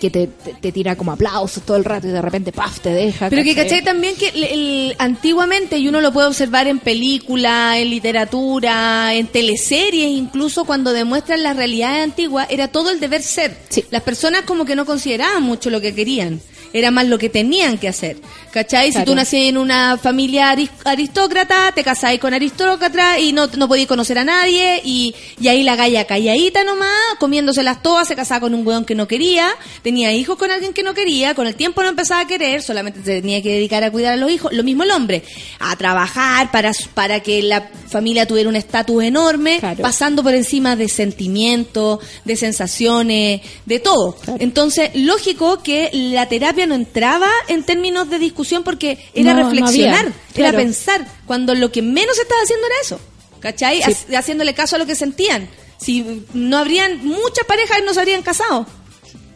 [0.00, 2.90] que te, te- te tira como aplausos todo el rato y de repente paf te
[2.90, 3.30] deja.
[3.30, 7.78] Pero que cachai también que el- el- antiguamente, y uno lo puede observar en película,
[7.78, 13.56] en literatura, en teleseries, incluso cuando demuestran las realidades antiguas, era todo el deber ser.
[13.68, 13.84] Sí.
[13.90, 16.40] Las personas como que no consideraban mucho lo que querían,
[16.72, 18.16] era más lo que tenían que hacer.
[18.50, 18.90] ¿Cachai?
[18.92, 23.68] Si tú nacías en una familia aris- aristócrata, te casáis con aristócrata y no, no
[23.68, 26.88] podías conocer a nadie, y, y ahí la galla calladita nomás,
[27.20, 29.48] comiéndoselas todas, se casaba con un weón que no quería,
[29.82, 33.00] tenía hijos con alguien que no quería, con el tiempo no empezaba a querer, solamente
[33.04, 34.52] se tenía que dedicar a cuidar a los hijos.
[34.52, 35.22] Lo mismo el hombre,
[35.60, 39.82] a trabajar para, para que la familia tuviera un estatus enorme, Claro.
[39.82, 44.16] pasando por encima de sentimientos, de sensaciones, de todo.
[44.38, 49.50] Entonces, lógico que la terapia no entraba en términos de discusión porque era No, no
[49.50, 53.00] reflexionar, era pensar, cuando lo que menos estaba haciendo era eso.
[53.40, 53.82] ¿Cachai?
[53.82, 53.90] Sí.
[54.10, 55.48] Hac- Haciéndole caso a lo que sentían.
[55.80, 58.66] Si no habrían, muchas parejas no se habrían casado.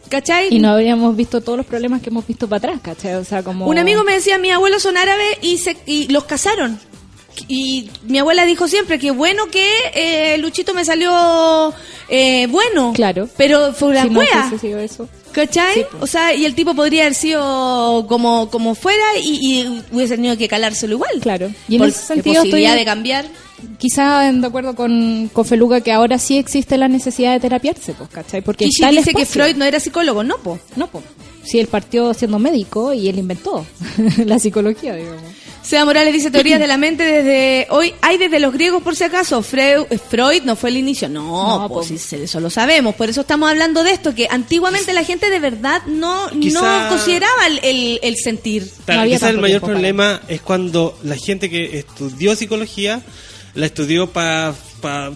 [0.09, 0.53] ¿Cachai?
[0.53, 3.15] Y no habríamos visto todos los problemas que hemos visto para atrás, ¿cachai?
[3.15, 3.65] O sea, como...
[3.65, 6.79] Un amigo me decía, mis abuelos son árabes y, se, y los casaron.
[7.47, 11.73] Y mi abuela dijo siempre que bueno que eh, Luchito me salió
[12.09, 12.91] eh, bueno.
[12.93, 13.27] Claro.
[13.37, 14.21] Pero fue una Si no
[14.79, 15.09] eso.
[15.33, 15.73] ¿Cachai?
[15.73, 16.03] Sí, pues.
[16.03, 20.37] O sea, y el tipo podría haber sido como, como fuera y, y hubiese tenido
[20.37, 21.19] que calárselo igual.
[21.21, 21.51] Claro.
[21.67, 23.25] Y en Por ese sentido posibilidad estoy- de cambiar.
[23.77, 28.09] Quizá de acuerdo con, con Feluga que ahora sí existe la necesidad de terapiarse, pues,
[28.09, 28.41] ¿cachai?
[28.41, 29.25] Porque el dice que.
[29.25, 30.59] Freud no era psicólogo, no, po.
[30.75, 31.03] No, pues.
[31.43, 33.65] Si él partió siendo médico y él inventó
[34.25, 35.21] la psicología, digamos.
[35.61, 37.93] Sea Morales dice teorías de la mente desde hoy.
[38.01, 39.41] Hay desde los griegos, por si acaso.
[39.41, 41.07] Freud, Freud no fue el inicio.
[41.07, 42.95] No, No, pues sí, eso lo sabemos.
[42.95, 46.89] Por eso estamos hablando de esto, que antiguamente la gente de verdad no, Quizá- no
[46.89, 48.69] consideraba el, el- el sentir.
[48.85, 53.01] Claro, había quizás el mayor tiempo problema es cuando la gente que estudió psicología
[53.55, 54.53] la estudió para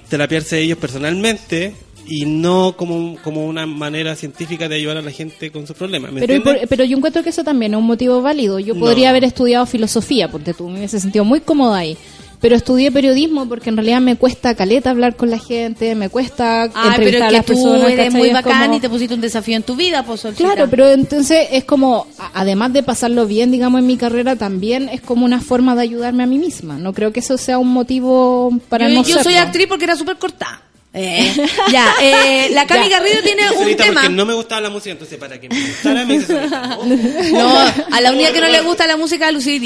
[0.08, 1.74] terapiarse ellos personalmente
[2.08, 6.12] y no como, como una manera científica de ayudar a la gente con sus problemas.
[6.12, 8.60] ¿me Pero, por- pero yo encuentro que eso también es un motivo válido.
[8.60, 8.80] Yo No.
[8.80, 11.98] podría haber estudiado filosofía, porque tú me hubiese sentido muy cómoda ahí.
[12.40, 16.62] Pero estudié periodismo porque en realidad me cuesta caleta hablar con la gente, me cuesta
[16.66, 17.82] Ay, pero entrevistar es a que las tú personas.
[17.92, 18.20] eres ¿cachai?
[18.22, 20.22] muy bacán como- y te pusiste un desafío en tu vida, pues.
[20.38, 24.88] Claro, pero entonces es como, a- además de pasarlo bien, digamos, en mi carrera, también
[24.88, 26.78] es como una forma de ayudarme a mí misma.
[26.78, 29.40] No creo que eso sea un motivo para yo, no yo soy serlo.
[29.48, 30.62] actriz porque era súper cortada.
[30.98, 34.02] Eh, ya, eh, la Cami Garrido tiene un tema.
[34.02, 36.86] porque no me gustaba la música, entonces para que me gustara me "Oh".
[37.34, 37.58] No,
[37.92, 39.62] a la única que no le gusta la música de Lucy.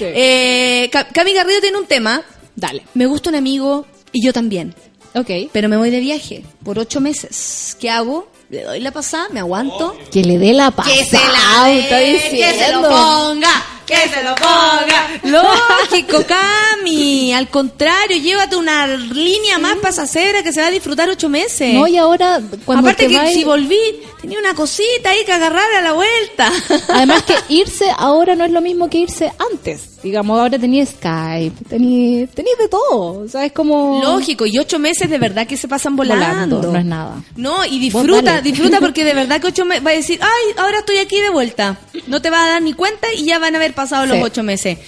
[0.00, 2.22] Eh, Ca- Cami Garrido tiene un tema.
[2.54, 2.82] Dale.
[2.94, 4.74] Me gusta un amigo y yo también.
[5.14, 5.30] Ok.
[5.52, 7.76] Pero me voy de viaje por ocho meses.
[7.80, 8.30] ¿Qué hago?
[8.48, 9.96] Le doy la pasada, me aguanto.
[10.12, 10.86] Que le dé la paz.
[10.88, 15.10] Que se la dé, que se lo ponga, que se lo ponga.
[15.24, 17.32] Lógico, Cami.
[17.32, 21.74] Al contrario, llévate una línea más pasajera que se va a disfrutar ocho meses.
[21.74, 23.78] No, y ahora, cuando Aparte te que vas- si volví,
[24.20, 26.50] tenía una cosita ahí que agarrar a la vuelta.
[26.88, 29.86] Además que irse ahora no es lo mismo que irse antes.
[30.02, 33.20] Digamos, ahora tenía Skype, tenía, tenía de todo.
[33.22, 34.00] O sea, es como...
[34.02, 36.24] Lógico, y ocho meses de verdad que se pasan volando.
[36.56, 37.22] Volando, no es nada.
[37.36, 40.78] No, y disfruta, disfruta porque de verdad que ocho meses va a decir, ay, ahora
[40.78, 41.76] estoy aquí de vuelta.
[42.06, 44.22] No te va a dar ni cuenta y ya van a haber pasado los Sí.
[44.22, 44.78] ocho meses.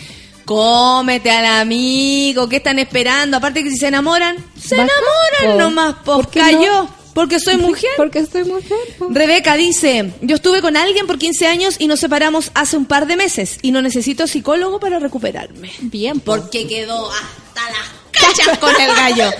[0.44, 3.36] Cómete al amigo, ¿qué están esperando?
[3.36, 5.58] Aparte que si se enamoran, se enamoran po.
[5.58, 6.94] nomás, pues ¿Por cayó, no?
[7.14, 7.90] porque soy mujer.
[7.96, 8.76] Porque estoy mujer.
[8.98, 9.06] po.
[9.10, 13.06] Rebeca dice, yo estuve con alguien por 15 años y nos separamos hace un par
[13.06, 15.70] de meses y no necesito psicólogo para recuperarme.
[15.80, 16.36] Bien, po.
[16.36, 19.30] Porque quedó hasta las cachas con el gallo.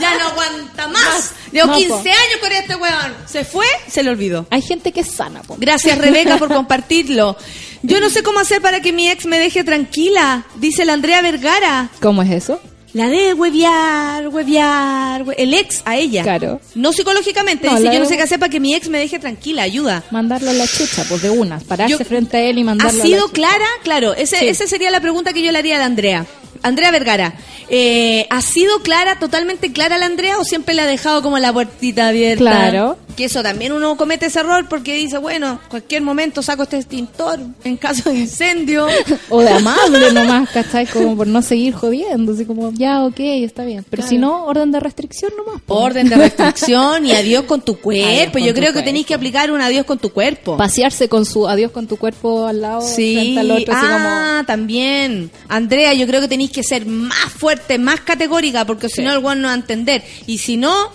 [0.00, 1.32] Ya no aguanta más.
[1.50, 1.98] Llevo No, 15 po.
[1.98, 3.14] años con este weón.
[3.26, 4.46] Se fue, se le olvidó.
[4.50, 5.56] Hay gente que es sana, po.
[5.58, 7.36] Gracias Rebeca por compartirlo.
[7.82, 11.20] Yo no sé cómo hacer para que mi ex me deje tranquila, dice la Andrea
[11.22, 11.88] Vergara.
[12.00, 12.60] ¿Cómo es eso?
[12.94, 16.22] La de huevear, huevear, hue- el ex a ella.
[16.22, 16.60] Claro.
[16.74, 19.18] No psicológicamente, No, dice, yo no sé qué hacer para que mi ex me deje
[19.18, 20.04] tranquila, ayuda.
[20.10, 21.58] Mandarlo a la chucha, pues de una.
[21.58, 23.64] Pararse Yo- frente a él y ¿Ha mandarlo a la sido clara?
[23.82, 24.48] Claro, ese, Sí.
[24.48, 26.26] esa sería la pregunta que yo le haría a la Andrea.
[26.62, 27.34] Andrea Vergara,
[27.68, 31.52] eh, ¿ha sido clara, totalmente clara la Andrea o siempre le ha dejado como la
[31.52, 32.42] puertita abierta?
[32.44, 32.98] Claro.
[33.16, 37.40] Que eso también uno comete ese error porque dice, bueno, cualquier momento saco este extintor
[37.62, 38.86] en caso de incendio.
[39.28, 40.86] O de amable nomás, ¿cachai?
[40.86, 42.32] Como por no seguir jodiendo.
[42.32, 43.84] Así como, ya, ok, está bien.
[43.90, 45.60] Pero si no, orden de restricción nomás.
[45.60, 45.74] po.
[45.74, 48.32] Orden de restricción y adiós con tu cuerpo.
[48.32, 50.56] con Yo tu creo que tenéis que aplicar un adiós con tu cuerpo.
[50.56, 54.42] Pasearse con su adiós con tu cuerpo al lado, Sí, frente al otro, así ah,
[54.46, 55.30] también.
[55.48, 59.18] Andrea, yo creo que tenéis que ser más fuerte, más categórica, porque si no el
[59.18, 60.04] weón no va a entender.
[60.26, 60.92] Y si no,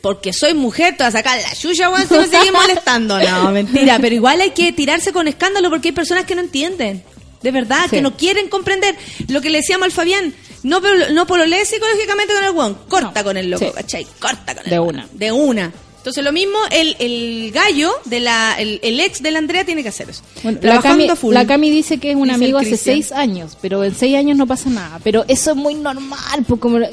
[0.00, 3.18] porque soy mujer, te vas a sacar la chucha, weón, si me seguís molestando.
[3.18, 7.02] No, mentira, pero igual hay que tirarse con escándalo porque hay personas que no entienden.
[7.42, 7.96] De verdad, Sí.
[7.96, 8.94] que no quieren comprender
[9.28, 10.32] lo que le decíamos al Fabián.
[10.62, 13.24] No, no pololee psicológicamente con el weón, corta No.
[13.24, 13.72] con el loco, Sí.
[13.74, 14.06] ¿cachai?
[14.20, 15.08] Corta con el De una.
[15.12, 15.72] De una.
[16.02, 19.84] Entonces lo mismo, el, el gallo, de la, el, el ex de la Andrea tiene
[19.84, 20.22] que hacer eso.
[20.42, 21.32] Bueno, la, Trabajando Cami, a full.
[21.32, 24.46] la Cami dice que es un amigo hace seis años, pero en seis años no
[24.48, 24.98] pasa nada.
[25.04, 26.90] Pero eso es muy normal, pues como la-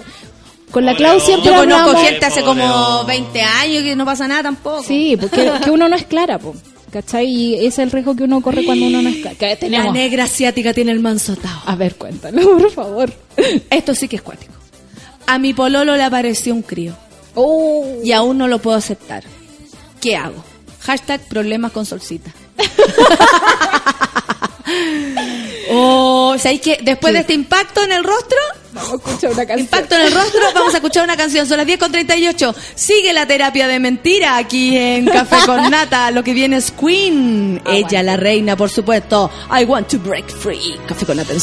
[0.69, 2.07] con la Clau siempre Yo conozco hablamos...
[2.07, 3.15] gente hace como hombre.
[3.19, 4.83] 20 años que no pasa nada tampoco.
[4.83, 6.57] Sí, porque que uno no es clara, pues.
[6.91, 7.25] ¿Cachai?
[7.27, 9.35] Y ese es el riesgo que uno corre cuando uno no es clara.
[9.55, 11.61] Que La negra asiática tiene el manso atado.
[11.65, 13.11] A ver, cuéntalo, por favor.
[13.71, 14.53] Esto sí que es cuático.
[15.25, 16.95] A mi pololo le apareció un crío
[17.35, 19.23] Oh, y aún no lo puedo aceptar.
[20.01, 20.43] ¿Qué hago?
[20.81, 22.31] Hashtag problemas con solcita.
[25.71, 28.37] oh, ¿sabéis que después de este impacto en el rostro,
[28.73, 29.59] vamos a escuchar una canción.
[29.59, 31.47] impacto en el rostro, vamos a escuchar una canción.
[31.47, 32.55] Son las 10 con 38.
[32.75, 36.11] Sigue la terapia de mentira aquí en Café con Nata.
[36.11, 37.61] Lo que viene es Queen.
[37.65, 39.29] Ella, la reina, por supuesto.
[39.51, 40.77] I want to break free.
[40.87, 41.39] Café con Nata en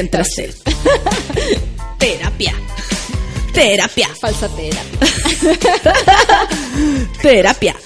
[0.00, 0.50] Tentaste.
[1.98, 2.54] Terapia.
[3.52, 4.08] Terapia.
[4.18, 4.98] Falsa terapia.
[7.20, 7.76] Terapia.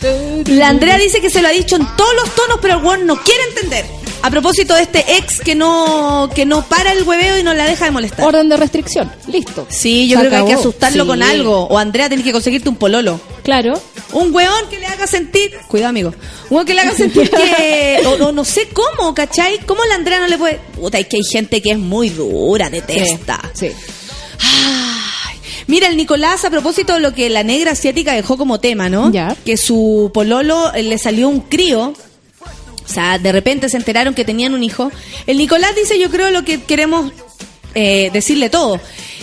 [0.47, 3.05] La Andrea dice que se lo ha dicho en todos los tonos, pero el weón
[3.07, 3.85] no quiere entender.
[4.23, 7.67] A propósito de este ex que no que no para el hueveo y no la
[7.67, 8.25] deja de molestar.
[8.25, 9.13] Orden de restricción.
[9.27, 9.67] Listo.
[9.69, 11.09] Sí, yo Se creo que hay que asustarlo Sí.
[11.09, 11.65] con algo.
[11.65, 13.21] O Andrea, tienes que conseguirte un pololo.
[13.43, 13.79] Claro.
[14.13, 15.51] Un weón que le haga sentir.
[15.69, 16.15] Cuidado, amigo.
[16.49, 18.01] Un weón que le haga sentir que.
[18.07, 19.59] O, o no sé cómo, ¿cachai?
[19.67, 20.59] ¿Cómo la Andrea no le puede.?
[20.85, 23.51] Puta, es que hay gente que es muy dura, detesta.
[23.55, 23.71] Sí.
[24.41, 25.37] Ay,
[25.67, 29.11] Mira, el Nicolás, a propósito de lo que la negra asiática dejó como tema, ¿no?
[29.11, 29.35] Ya.
[29.47, 31.95] Que su pololo eh, le salió un crío.
[32.87, 34.93] O sea, de repente se enteraron que tenían un hijo.
[35.27, 37.13] El Nicolás dice, yo creo lo que queremos
[37.75, 38.79] eh, decirle todo.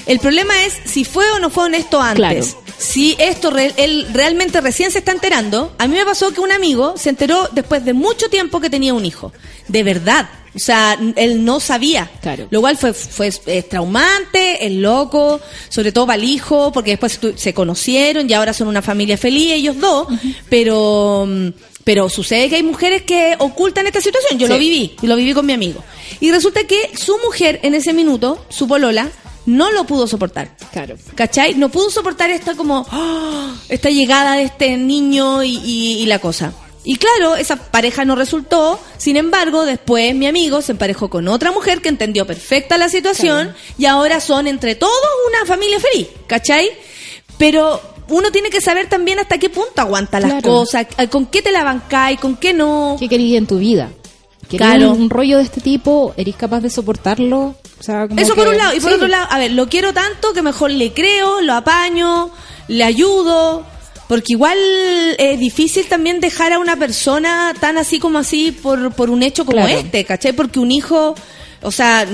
[0.08, 2.16] El problema es si fue o no fue honesto antes.
[2.56, 2.64] Claro.
[2.80, 5.76] Si esto re- él realmente recién se está enterando.
[5.78, 8.96] A mí me pasó que un amigo se enteró después de mucho tiempo que tenía
[8.96, 9.32] un hijo.
[9.68, 10.28] De verdad.
[10.54, 12.10] O sea, él no sabía.
[12.22, 12.48] Claro.
[12.50, 13.32] Lo cual fue, fue
[13.70, 18.68] traumante, es loco, sobre todo para el hijo, porque después se conocieron y ahora son
[18.68, 20.08] una familia feliz ellos dos,
[20.50, 21.48] pero mm,
[21.84, 24.38] pero sucede que hay mujeres que ocultan esta situación.
[24.38, 24.54] Yo Sí.
[24.54, 25.84] lo viví, y lo viví con mi amigo.
[26.20, 29.10] Y resulta que su mujer en ese minuto, su polola,
[29.48, 30.56] no lo pudo soportar.
[30.72, 30.96] Claro.
[31.16, 31.56] ¿Cachai?
[31.56, 33.56] No pudo soportar esta como ¡ah!
[33.70, 36.54] esta llegada de este niño y, y- y la cosa.
[36.84, 38.80] Y claro, esa pareja no resultó.
[38.98, 43.54] Sin embargo, después mi amigo se emparejó con otra mujer que entendió perfecta la situación
[43.78, 44.94] y ahora son entre todos
[45.30, 46.70] una familia feliz, ¿cachai?
[47.38, 47.80] Pero
[48.10, 51.64] uno tiene que saber también hasta qué punto aguanta las cosas, con qué te la
[51.64, 52.96] bancáis, con qué no.
[53.00, 53.90] ¿Qué querías en tu vida?
[54.50, 54.92] ¿Querías Claro.
[54.94, 56.14] un, un rollo de este tipo?
[56.18, 57.56] ¿Eres capaz de soportarlo?
[57.80, 58.74] O sea, como Eso por que- un lado.
[58.76, 58.96] Y por Sí.
[58.96, 62.32] otro lado, a ver, lo quiero tanto que mejor le creo, lo apaño,
[62.68, 63.66] le ayudo.
[64.12, 64.58] Porque igual
[65.20, 69.46] es difícil también dejar a una persona tan así como así por, por un hecho
[69.46, 69.80] como Claro.
[69.80, 70.34] este, ¿cachai?
[70.34, 71.16] Porque un hijo,
[71.62, 72.06] o sea,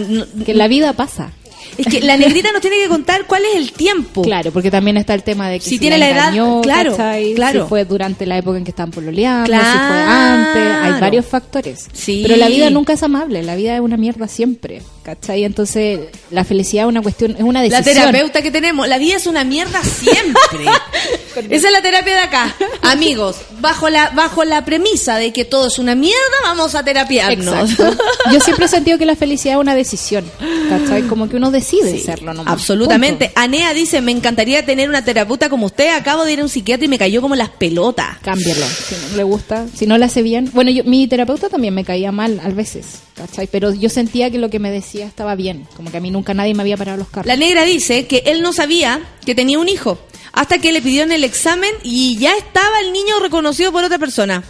[0.45, 1.31] Que la vida pasa.
[1.77, 4.21] Es que la negrita nos tiene que contar cuál es el tiempo.
[4.21, 6.33] Claro, porque también está el tema de que Si tiene la edad,
[6.63, 7.33] claro, ¿cachai?
[7.35, 7.63] claro.
[7.63, 10.11] Si fue durante la época en que estaban pololeando, si fue Claro.
[10.11, 10.63] antes,
[10.93, 11.87] hay varios factores.
[11.93, 12.21] Sí.
[12.23, 15.43] Pero la vida nunca es amable, la vida es una mierda siempre, ¿cachai?
[15.43, 15.99] Entonces,
[16.31, 18.05] la felicidad es una cuestión, es una La decisión.
[18.05, 20.65] terapeuta que tenemos, la vida es una mierda siempre.
[21.55, 22.55] Esa es la terapia de acá.
[22.81, 27.71] Amigos, bajo la bajo la premisa de que todo es una mierda, vamos a terapiarnos.
[27.71, 28.03] Exacto.
[28.31, 30.25] Yo siempre he sentido que la felicidad es una decisión,
[30.69, 31.03] ¿cachai?
[31.03, 32.53] Como que uno decide Sí, serlo nomás.
[32.53, 33.25] Absolutamente.
[33.25, 33.39] Punto.
[33.41, 35.93] Anea dice, me encantaría tener una terapeuta como usted.
[35.95, 38.17] Acabo de ir a un psiquiatra y me cayó como las pelotas.
[38.21, 40.49] Cámbialo, si no le gusta, si no le hace bien.
[40.53, 43.47] Bueno, yo, mi terapeuta también me caía mal a veces, ¿cachai?
[43.47, 46.33] Pero yo sentía que lo que me decía estaba bien, como que a mí nunca
[46.33, 47.27] nadie me había parado los carros.
[47.27, 49.97] La negra dice que él no sabía que tenía un hijo
[50.33, 54.43] hasta que le pidieron el examen y ya estaba el niño reconocido por otra persona.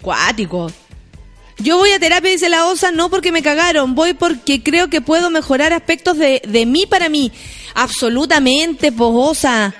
[0.00, 0.70] Cuático.
[1.60, 5.00] Yo voy a terapia, dice la OSA, no porque me cagaron, voy porque creo que
[5.00, 7.32] puedo mejorar aspectos de, de mí para mí.
[7.74, 9.74] Absolutamente, pues OSA.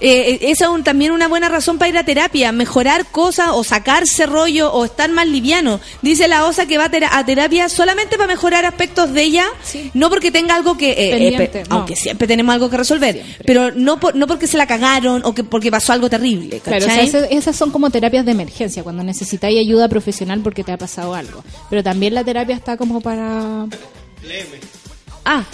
[0.00, 3.48] Eh, eh, esa es un- también una buena razón para ir a terapia, mejorar cosas
[3.52, 5.80] o sacarse rollo o estar más liviano.
[6.02, 9.46] Dice la OSA que va a, tera- a terapia solamente para mejorar aspectos de ella,
[9.64, 9.90] Sí.
[9.94, 10.92] no porque tenga algo que...
[10.92, 11.76] eh, eh, no.
[11.76, 13.44] Aunque siempre tenemos algo que resolver, Siempre.
[13.44, 16.60] pero no, por- no porque se la cagaron o que porque pasó algo terrible.
[16.60, 16.86] Claro,
[17.30, 21.42] esas son como terapias de emergencia, cuando necesitáis ayuda profesional porque te ha pasado algo.
[21.70, 23.66] Pero también la terapia está como para...
[25.24, 25.44] Ah,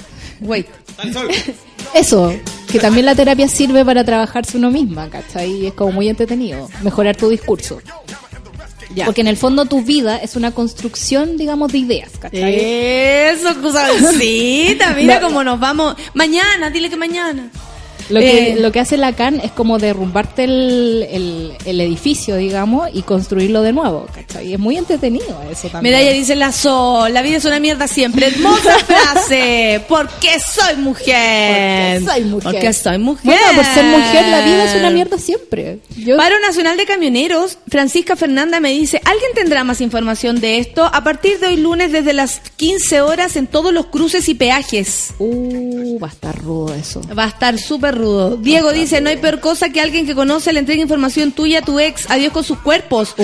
[0.41, 0.67] wait.
[1.93, 2.33] Eso,
[2.71, 5.51] que también la terapia sirve para trabajarse uno misma, ¿cachai?
[5.63, 7.81] Y es como muy entretenido, mejorar tu discurso.
[8.95, 9.07] Ya.
[9.07, 12.55] Porque en el fondo tu vida es una construcción, digamos, de ideas, ¿cachai?
[12.61, 14.95] Eso, cosita.
[14.95, 15.97] Mira cómo nos vamos.
[16.15, 17.51] Mañana, dile que mañana.
[18.11, 22.89] Lo que, Eh, lo que hace Lacan es como derrumbarte el, el, el edificio, digamos,
[22.93, 24.49] y construirlo de nuevo, ¿cachai?
[24.49, 25.95] Y es muy entretenido eso también.
[25.95, 28.27] Medalla dice la sol, la vida es una mierda siempre.
[28.29, 29.83] Hermosa frase.
[29.89, 32.03] Porque soy mujer.
[32.03, 32.53] Porque soy mujer.
[32.53, 33.25] Porque soy mujer.
[33.25, 35.79] Bueno, por ser mujer la vida es una mierda siempre.
[35.97, 40.85] Yo, Paro Nacional de Camioneros, Francisca Fernanda me dice, ¿alguien tendrá más información de esto?
[40.85, 45.15] A partir de hoy lunes desde las 15 horas en todos los cruces y peajes.
[45.19, 47.01] Uh, va a estar rudo eso.
[47.17, 48.37] Va a estar súper rudo.
[48.37, 51.63] Diego dice, no hay peor cosa que alguien que conoce le entregue información tuya a
[51.63, 52.09] tu ex.
[52.11, 53.15] Adiós con sus cuerpos.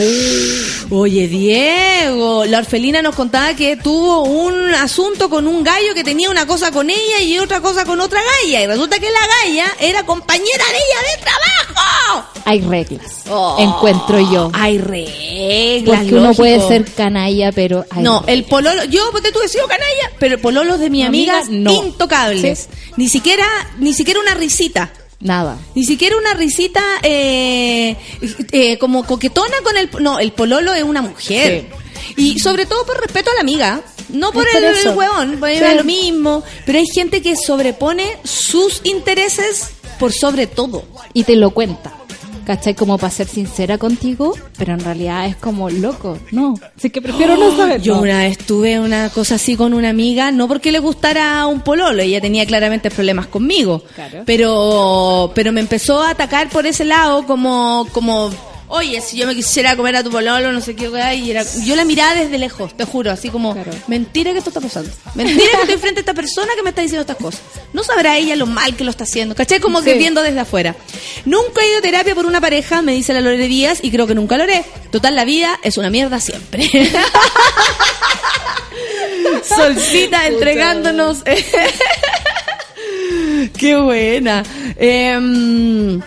[0.91, 6.31] Oye, Diego, la orfelina nos contaba que tuvo un asunto con un gallo que tenía
[6.31, 8.63] una cosa con ella y otra cosa con otra galla.
[8.63, 12.29] Y resulta que la galla era compañera de ella de trabajo.
[12.45, 13.23] Hay reglas.
[13.29, 13.57] Oh.
[13.61, 14.51] Encuentro yo.
[14.55, 15.99] Hay reglas.
[15.99, 16.43] Porque uno lógico.
[16.43, 18.35] puede ser canalla, pero hay No, reglas.
[18.39, 21.59] el pololo, yo pues, tú he sido canalla, pero el pololo de mi Amiga, amiga,
[21.71, 21.85] no.
[21.85, 22.69] intocables.
[22.97, 23.47] Ni siquiera,
[23.79, 24.60] ni siquiera una risita.
[25.21, 25.59] Nada.
[25.75, 27.97] Ni siquiera una risita eh,
[28.53, 29.91] eh, como coquetona con el...
[30.01, 31.67] No, el pololo es una mujer.
[32.17, 33.83] Y sobre todo por respeto a la amiga.
[34.09, 35.75] No por el, huevón, porque Sí.
[35.77, 36.43] lo mismo.
[36.67, 40.85] Pero hay gente que sobrepone sus intereses por sobre todo.
[41.13, 42.00] Y te lo cuenta.
[42.51, 42.75] ¿Cachai?
[42.75, 46.19] Como para ser sincera contigo, pero en realidad es como loco.
[46.33, 46.55] No.
[46.77, 47.81] Así que prefiero no saber.
[47.81, 51.61] Yo una vez tuve una cosa así con una amiga, no porque le gustara un
[51.61, 54.25] pololo, ella tenía claramente problemas conmigo, Claro.
[54.27, 58.31] pero pero me empezó a atacar por ese lado como como
[58.73, 61.45] Oye, si yo me quisiera comer a tu pololo, no sé qué, weá", y era,
[61.65, 63.73] yo la miraba desde lejos, te juro, así como, Claro.
[63.89, 64.89] mentira que esto está pasando.
[65.17, 67.41] Mentira que estoy frente a esta persona que me está diciendo estas cosas.
[67.73, 69.59] No sabrá ella lo mal que lo está haciendo, ¿cachai?
[69.61, 70.77] Como que viendo desde afuera.
[71.25, 74.07] Nunca he ido a terapia por una pareja, me dice la Lore Díaz, y creo
[74.07, 74.65] que nunca lo haré.
[74.93, 76.69] Total, la vida es una mierda siempre.
[79.43, 81.23] Solcita entregándonos.
[83.59, 84.43] Qué buena.
[84.77, 86.01] Em,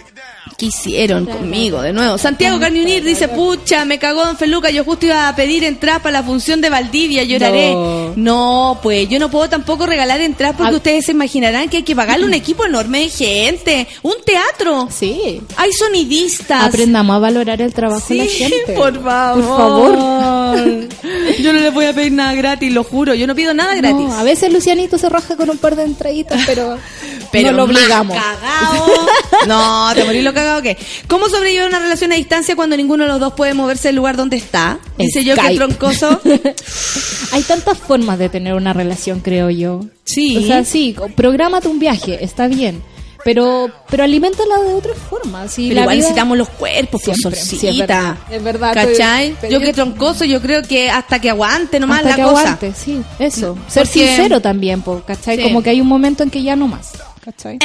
[0.64, 2.18] ¿Qué hicieron conmigo de nuevo?
[2.18, 6.22] Santiago Carniunir dice, pucha, me cagó Don Feluca, yo justo iba a pedir entradas para
[6.22, 7.73] la función de Valdivia, lloraré.
[7.73, 8.14] No.
[8.15, 10.77] No, pues yo no puedo tampoco regalar entradas porque Ah.
[10.77, 14.88] ustedes se imaginarán que hay que pagarle un equipo enorme de gente, un teatro.
[14.90, 15.41] Sí.
[15.57, 16.64] Hay sonidistas.
[16.64, 18.73] Aprendamos a valorar el trabajo de la gente.
[18.76, 19.44] por favor.
[19.45, 20.64] Por favor.
[21.41, 23.14] Yo no les voy a pedir nada gratis, lo juro.
[23.14, 24.07] Yo no pido nada gratis.
[24.07, 26.77] No, a veces Lucianito se raja con un par de entraditas, pero,
[27.31, 28.15] Pero no lo obligamos.
[28.15, 29.07] cagao.
[29.48, 30.78] No, te morí lo cagado que.
[31.08, 34.16] ¿Cómo sobrellevar una relación a distancia cuando ninguno de los dos puede moverse del lugar
[34.18, 34.80] donde está?
[34.98, 35.56] Dice yo que Skype.
[35.58, 36.22] troncoso.
[37.32, 39.82] Hay tantas formas de tener una relación, creo yo.
[40.04, 40.38] Sí.
[40.38, 42.82] O sea, sí, prográmate un viaje, está bien.
[43.26, 45.48] Pero, pero aliméntala de otra forma.
[45.48, 48.74] Si Pero la igual vida- necesitamos los cuerpos, pues Siempre, sí, es verdad, es verdad,
[48.74, 49.34] ¿Cachai?
[49.50, 52.40] yo que troncoso, yo creo que hasta que aguante nomás hasta la que cosa.
[52.42, 53.58] aguante, sí, eso.
[53.70, 55.38] Ser Porque- sincero también, po, ¿cachai?
[55.38, 55.44] Sí.
[55.44, 56.92] Como que hay un momento en que ya no más,
[57.24, 57.60] ¿cachai?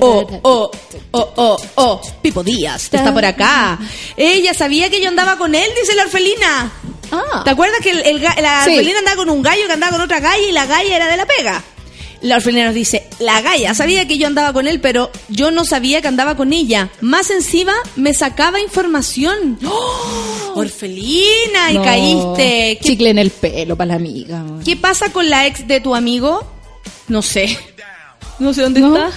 [0.00, 0.70] Oh, oh,
[1.12, 3.78] oh, oh, oh, Pipo Díaz, está por acá.
[4.16, 6.72] Ella sabía que yo andaba con él, dice la orfelina.
[7.10, 8.70] Ah, ¿Te acuerdas que el, el ga- la Sí.
[8.70, 11.16] orfelina andaba con un gallo que andaba con otra galla y la galla era de
[11.16, 11.62] la pega?
[12.22, 15.64] La orfelina nos dice, la galla sabía que yo andaba con él, pero yo no
[15.64, 16.88] sabía que andaba con ella.
[17.00, 19.58] Más encima me sacaba información.
[19.66, 20.52] ¡Oh!
[20.54, 21.82] Orfelina, y no.
[21.82, 22.78] caíste.
[22.80, 24.44] ¿Qué, Chicle en el pelo para la amiga.
[24.64, 26.44] qué pasa con la ex de tu amigo?
[27.08, 27.58] No sé.
[28.38, 29.10] No sé dónde No, está.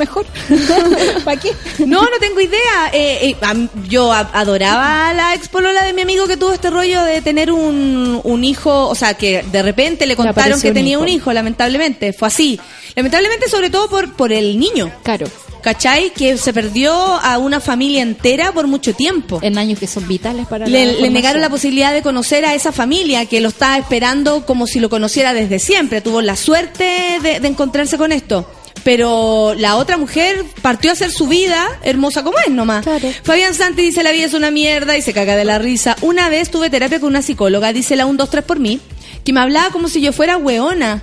[0.00, 0.24] Mejor.
[1.24, 1.52] ¿Para qué?
[1.80, 2.90] No, no tengo idea.
[2.94, 7.02] Eh, eh, yo adoraba a la ex polola de mi amigo que tuvo este rollo
[7.04, 10.92] de tener un, un hijo, o sea, que de repente le contaron que un tenía
[10.92, 11.02] hijo.
[11.02, 12.14] un hijo, lamentablemente.
[12.14, 12.58] Fue así.
[12.96, 14.90] Lamentablemente, sobre todo por, por el niño.
[15.02, 15.26] Claro,
[15.62, 16.10] ¿Cachai?
[16.14, 19.38] Que se perdió a una familia entera por mucho tiempo.
[19.42, 22.54] en años que son vitales para la Le, le negaron la posibilidad de conocer a
[22.54, 26.00] esa familia que lo estaba esperando como si lo conociera desde siempre.
[26.00, 28.50] Tuvo la suerte de, de encontrarse con esto.
[28.84, 32.84] Pero la otra mujer partió a hacer su vida hermosa como es nomás.
[32.84, 33.08] Claro.
[33.22, 35.96] Fabián Santi dice la vida es una mierda y se caga de la risa.
[36.00, 38.80] Una vez tuve terapia con una psicóloga, dice la 1, 2, 3 por mí,
[39.24, 41.02] que me hablaba como si yo fuera weona.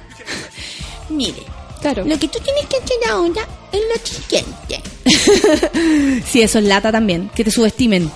[1.09, 1.43] Mire,
[1.81, 2.03] Claro.
[2.05, 4.81] lo que tú tienes que hacer ahora es lo siguiente.
[6.27, 8.09] sí, eso es lata también, que te subestimen.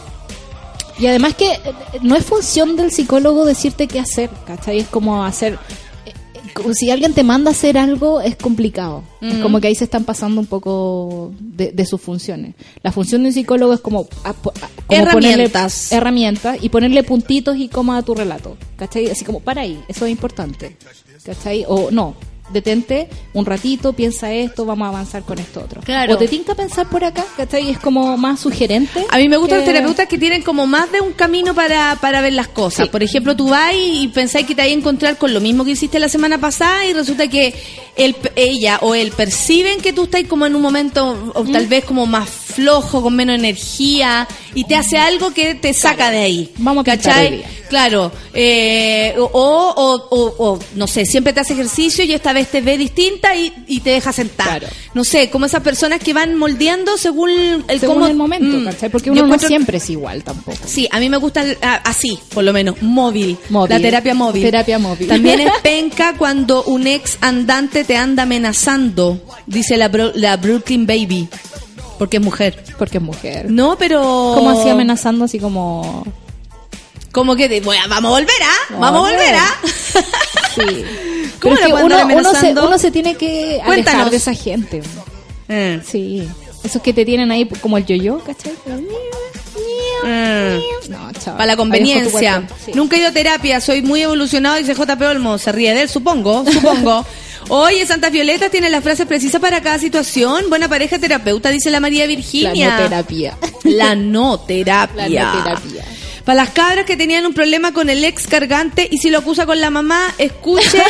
[0.97, 1.61] Y además que eh,
[2.01, 4.79] no es función del psicólogo decirte qué hacer, ¿cachai?
[4.79, 5.57] Es como hacer...
[6.73, 9.03] Si alguien te manda a hacer algo, es complicado.
[9.21, 12.55] Es como que ahí se están pasando un poco de, de sus funciones.
[12.83, 15.87] La función de un psicólogo es como, a- po- a- como Herramientas.
[15.89, 18.57] ponerle herramientas y ponerle puntitos y coma a tu relato.
[18.77, 19.09] ¿Cachai?
[19.09, 20.77] Así como, para ahí, eso es importante.
[21.23, 21.65] ¿Cachai?
[21.67, 22.15] O no,
[22.51, 25.81] detente un ratito, piensa esto, vamos a avanzar con esto otro.
[25.81, 26.13] Claro.
[26.15, 27.69] O te tinca pensar por acá, ¿cachai?
[27.69, 29.05] Es como más sugerente.
[29.09, 31.97] A mí me gustan los que- terapeutas que tienen como más de un camino para,
[32.01, 32.85] para ver las cosas.
[32.85, 32.91] Sí.
[32.91, 35.63] Por ejemplo, tú vas y, y pensáis que te vas a encontrar con lo mismo
[35.65, 37.53] que hiciste la semana pasada y resulta que
[37.95, 41.51] él, ella o él perciben que tú estás como en un momento, o ¿Mm?
[41.51, 46.11] tal vez como más flojo, con menos energía, y te hace algo que te saca
[46.11, 46.51] de ahí.
[46.57, 47.43] Vamos a ¿Cachai?
[47.69, 52.49] Claro, eh, o, o, o- o, no sé, siempre te hace ejercicio y esta vez
[52.49, 54.59] te ve distinta y, y te deja sentar.
[54.59, 54.67] Claro.
[54.93, 58.65] No sé, como esas personas que van moldeando según el, Según cómo- el momento, Mm.
[58.65, 58.89] ¿cachai?
[58.89, 60.57] Porque uno no siempre es igual tampoco.
[60.65, 63.37] Sí, a mí me gusta el- así, por lo menos, móvil.
[63.49, 63.69] Móvil.
[63.69, 64.43] La terapia móvil.
[64.43, 65.07] Terapia móvil.
[65.07, 71.29] También es penca cuando un ex andante te anda amenazando, dice la, la Brooklyn Baby,
[72.01, 72.63] porque es mujer.
[72.79, 73.51] Porque es mujer.
[73.51, 74.01] No, pero...
[74.33, 76.03] Como así amenazando, así como...
[77.11, 78.73] Como que, de, "Bueno, vamos a volver, ¿ah?
[78.79, 79.55] Vamos a volver, ¿ah?
[80.55, 80.83] Sí.
[81.39, 84.09] ¿Cómo pueden uno, uno, se, uno se tiene que alejar Cuéntanos.
[84.09, 84.81] de esa gente.
[85.47, 86.27] Eh, Sí.
[86.63, 88.53] Esos que te tienen ahí como el yo-yo, ¿cachai?
[90.05, 90.59] eh.
[90.89, 91.11] No.
[91.33, 92.47] Para la conveniencia.
[92.65, 92.71] Sí.
[92.73, 95.37] Nunca he ido a terapia, soy muy evolucionado, dice JP Olmo.
[95.37, 97.05] Se ríe de él, supongo, supongo.
[97.49, 100.49] Oye, Santa Violeta tiene las frases precisas para cada situación.
[100.49, 102.77] Buena pareja terapeuta, dice la María La Virginia.
[102.77, 103.37] no terapia.
[103.63, 105.09] La no terapia.
[105.09, 105.85] La no terapia.
[106.25, 109.45] Para las cabras que tenían un problema con el ex cargante y si lo acusa
[109.45, 110.83] con la mamá, escuche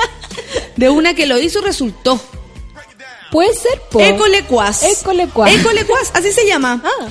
[0.76, 2.20] de una que lo hizo resultó.
[3.30, 4.00] Puede ser, po.
[4.00, 4.82] Ecolecuas.
[4.84, 5.52] Ecolecuas.
[5.52, 6.82] Ecolecuas, así se llama.
[6.84, 7.08] Ah.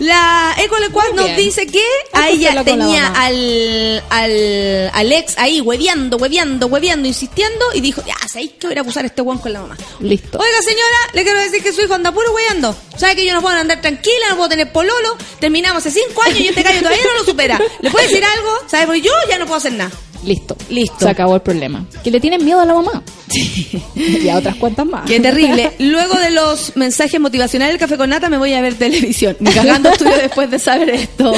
[0.00, 6.16] La Ecolecuas Muy nos dice que a ella tenía al, al, al ex ahí hueveando,
[6.16, 9.52] hueveando, hueveando, insistiendo y dijo, ya, ¿sabéis que voy a acusar a este guan con
[9.52, 9.76] la mamá?
[10.00, 10.38] Listo.
[10.38, 12.74] Oiga, señora, le quiero decir que su hijo anda puro hueveando.
[12.96, 15.18] ¿Sabe que yo no puedo andar tranquila, no puedo tener pololo?
[15.38, 17.60] Terminamos hace cinco años y este gallo todavía no lo supera.
[17.80, 18.50] ¿Le puede decir algo?
[18.68, 18.86] ¿Sabe?
[18.86, 19.90] Porque yo ya no puedo hacer nada.
[20.24, 20.56] Listo.
[20.68, 20.98] Listo.
[20.98, 21.84] Se acabó el problema.
[22.04, 23.02] Que le tienen miedo a la mamá.
[23.94, 25.06] y a otras cuantas más.
[25.06, 25.72] Qué terrible.
[25.78, 29.36] Luego de los mensajes motivacionales del café con nata me voy a ver televisión.
[29.40, 31.32] Ni cagando estudio después de saber esto.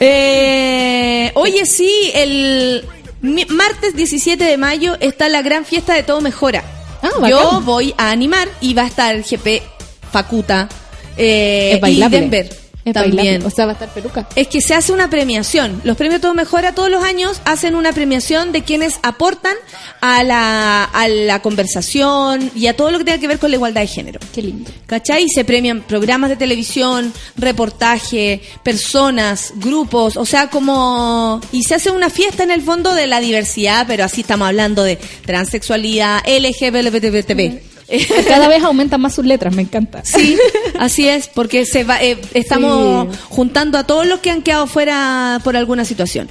[0.00, 2.84] Eh, oye, sí, el
[3.20, 6.64] martes 17 de mayo está la gran fiesta de Todo Mejora.
[7.02, 9.62] Ah, Yo voy a animar y va a estar el GP
[10.10, 10.68] Facuta
[11.16, 12.08] eh, es y.
[12.08, 13.44] Denver Es también.
[13.44, 14.28] O sea, va a estar peluca.
[14.34, 15.80] Es que se hace una premiación.
[15.84, 19.54] Los premios Todo Mejora todos los años hacen una premiación de quienes aportan
[20.00, 23.56] a la, a la conversación y a todo lo que tenga que ver con la
[23.56, 24.20] igualdad de género.
[24.34, 24.70] Qué lindo.
[24.86, 25.24] ¿Cachai?
[25.24, 31.40] Y se premian programas de televisión, reportaje, personas, grupos, o sea, como...
[31.52, 34.82] Y se hace una fiesta en el fondo de la diversidad, pero así estamos hablando
[34.84, 37.67] de transexualidad, LGBTB.
[38.28, 40.02] Cada vez aumentan más sus letras, me encanta.
[40.04, 40.36] Sí,
[40.78, 43.18] así es, porque se va, eh, estamos Sí.
[43.30, 46.28] juntando a todos los que han quedado fuera por alguna situación.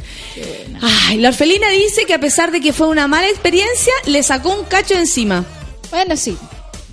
[0.81, 4.53] Ay, la orfelina dice que a pesar de que fue una mala experiencia, le sacó
[4.53, 5.45] un cacho encima.
[5.89, 6.38] Bueno, sí.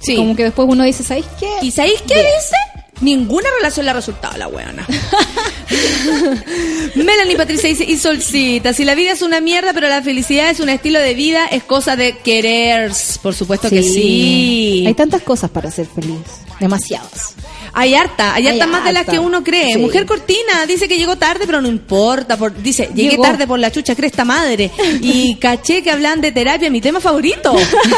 [0.00, 0.16] Sí.
[0.16, 1.48] Como que después uno dice, ¿sabéis qué?
[1.62, 2.56] ¿Y sabéis qué dice?
[3.00, 4.86] Ninguna relación le ha resultado a la weona.
[6.94, 10.60] Melanie Patricia dice, y Solcita, si la vida es una mierda, pero la felicidad es
[10.60, 12.92] un estilo de vida, es cosa de querer.
[13.22, 14.84] Por supuesto que sí.
[14.86, 16.43] Hay tantas cosas para ser feliz.
[16.60, 17.34] Demasiadas.
[17.72, 19.72] Hay harta, hay Hay harta más de las que uno cree.
[19.72, 19.78] Sí.
[19.78, 22.36] Mujer Cortina dice que llegó tarde, pero no importa.
[22.36, 23.24] Por, dice, llegué Llegó.
[23.24, 24.70] tarde por la chucha cresta madre.
[25.00, 27.54] Y caché que hablan de terapia, mi tema favorito.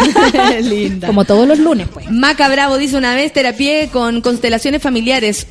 [0.63, 1.07] Linda.
[1.09, 2.11] Como todos los lunes, pues.
[2.11, 5.47] Maca Bravo dice una vez terapié con constelaciones familiares.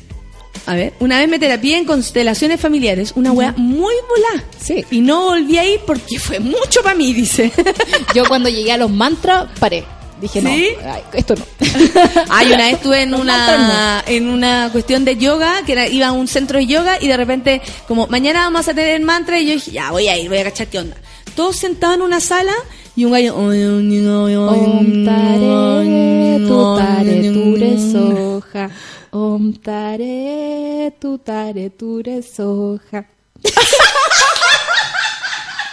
[0.66, 4.42] A ver, una vez me terapié en constelaciones familiares, una wea muy volá.
[4.60, 4.84] Sí.
[4.90, 7.52] Y no volví a ir porque fue mucho para mí, dice.
[8.14, 9.84] Yo cuando llegué a los mantras, paré.
[10.20, 10.68] Dije, no, ¿Sí?
[10.84, 11.44] ay, esto no.
[12.30, 16.12] Ay, una vez estuve en una en una cuestión de yoga, que era, iba a
[16.12, 19.52] un centro de yoga y de repente, como mañana vamos a tener mantra, y yo
[19.52, 20.96] dije, ya voy a ir, voy a cachar qué onda.
[21.34, 22.54] Todos sentados en una sala
[22.94, 23.36] y un gallo.
[23.36, 28.70] Om tare, tu tare, ture soja.
[29.10, 33.04] Om tare, tu tare, ture soja.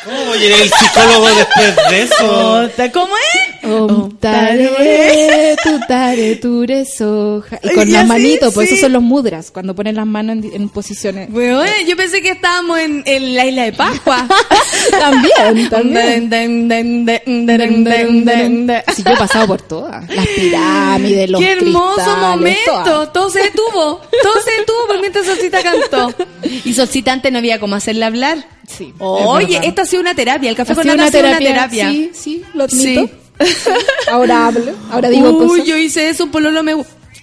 [0.04, 2.70] ¿Cómo voy a ir el psicólogo después de eso?
[2.94, 3.53] ¿Cómo es?
[3.64, 7.60] Om tare, tu tare, ture soja.
[7.64, 8.76] Y con Y las manitos, pues sí.
[8.76, 11.30] esos son los mudras, cuando ponen las manos en, en posiciones.
[11.32, 14.28] Weón, yo pensé que estábamos en, en la isla de Pascua.
[14.92, 16.30] también, también.
[17.10, 20.10] Qué Si yo he pasado por todas.
[20.10, 22.60] Las pirámides, los hermoso cristales, momento.
[22.86, 23.14] todas.
[23.14, 24.02] Todo se detuvo.
[24.24, 26.14] Todo se detuvo por mientras Solcita cantó.
[26.66, 28.38] Y Solcita antes no había cómo hacerle hablar.
[28.68, 29.68] Sí, es Oye, verdad.
[29.68, 30.50] esto ha sido una terapia.
[30.50, 31.90] El café Ha con sido nata ha sido una terapia.
[31.92, 33.10] Sí, sí, lo Sí.
[34.12, 35.66] Ahora hablo, ahora digo Uy, cosas.
[35.66, 36.76] yo hice eso, un pololo me...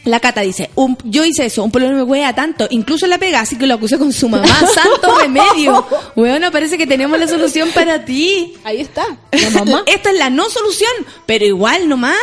[0.05, 3.41] La Cata dice, un- yo hice eso, un pololo me wea tanto, incluso la pega,
[3.41, 4.47] así que lo acusé con su mamá.
[4.75, 5.87] ¡Santo remedio!
[6.17, 8.55] Bueno, parece que tenemos la solución para ti.
[8.65, 9.83] Ahí está, la mamá.
[9.87, 10.91] Esta es la no solución,
[11.27, 12.17] pero igual nomás.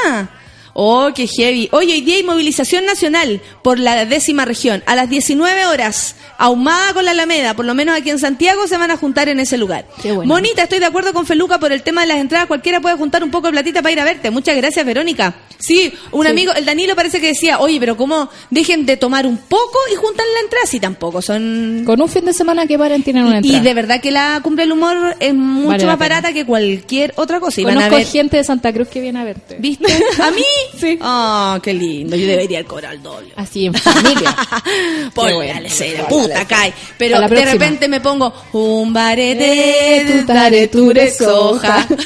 [0.80, 1.70] Oh, qué heavy.
[1.72, 4.84] Oye, hoy día hay movilización nacional por la décima región.
[4.86, 8.78] A las 19 horas, ahumada con la Alameda, por lo menos aquí en Santiago, se
[8.78, 9.88] van a juntar en ese lugar.
[10.04, 10.32] Qué bueno.
[10.32, 12.46] Monita, estoy de acuerdo con Feluca por el tema de las entradas.
[12.46, 14.30] Cualquiera puede juntar un poco de platita para ir a verte.
[14.30, 15.34] Muchas gracias, Verónica.
[15.58, 16.30] Sí, un Sí.
[16.30, 19.96] amigo, el Danilo parece que decía, oye, pero ¿cómo dejen de tomar un poco y
[19.96, 20.68] juntan la entrada?
[20.68, 21.82] Si tampoco, son...
[21.88, 23.64] Con un fin de semana que paren tienen una Y entrada.
[23.64, 27.40] de verdad que la cumbre del humor es mucho Vale más barata que cualquier otra
[27.40, 27.62] cosa.
[27.62, 28.06] Y van a Conozco ver...
[28.06, 29.56] gente de Santa Cruz que viene a verte.
[29.60, 29.92] ¿Viste?
[30.22, 30.44] ¿A mí?
[30.80, 30.98] Sí.
[31.02, 32.16] Oh, qué lindo.
[32.16, 33.30] Yo debería cobrar el doble.
[33.36, 34.36] Así en familia.
[35.14, 35.54] Por bueno.
[35.56, 36.74] la lecera, puta, cae.
[36.98, 37.52] Pero de próxima.
[37.52, 41.88] repente me pongo un barete, Eh, tu tare, tu re soja.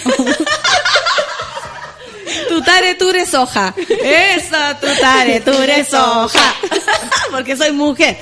[2.47, 3.73] Tu tare, tu re soja.
[3.77, 6.55] Eso, tu tare, tu re soja.
[7.31, 8.17] Porque soy mujer.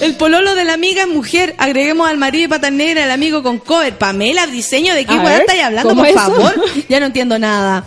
[0.00, 1.54] El pololo de la amiga es mujer.
[1.58, 3.96] Agreguemos al marido de patas negras, el amigo con cover.
[3.98, 6.18] Pamela, diseño de qué weá estáis hablando, ¿cómo por eso?
[6.18, 6.54] favor.
[6.88, 7.84] Ya no entiendo nada.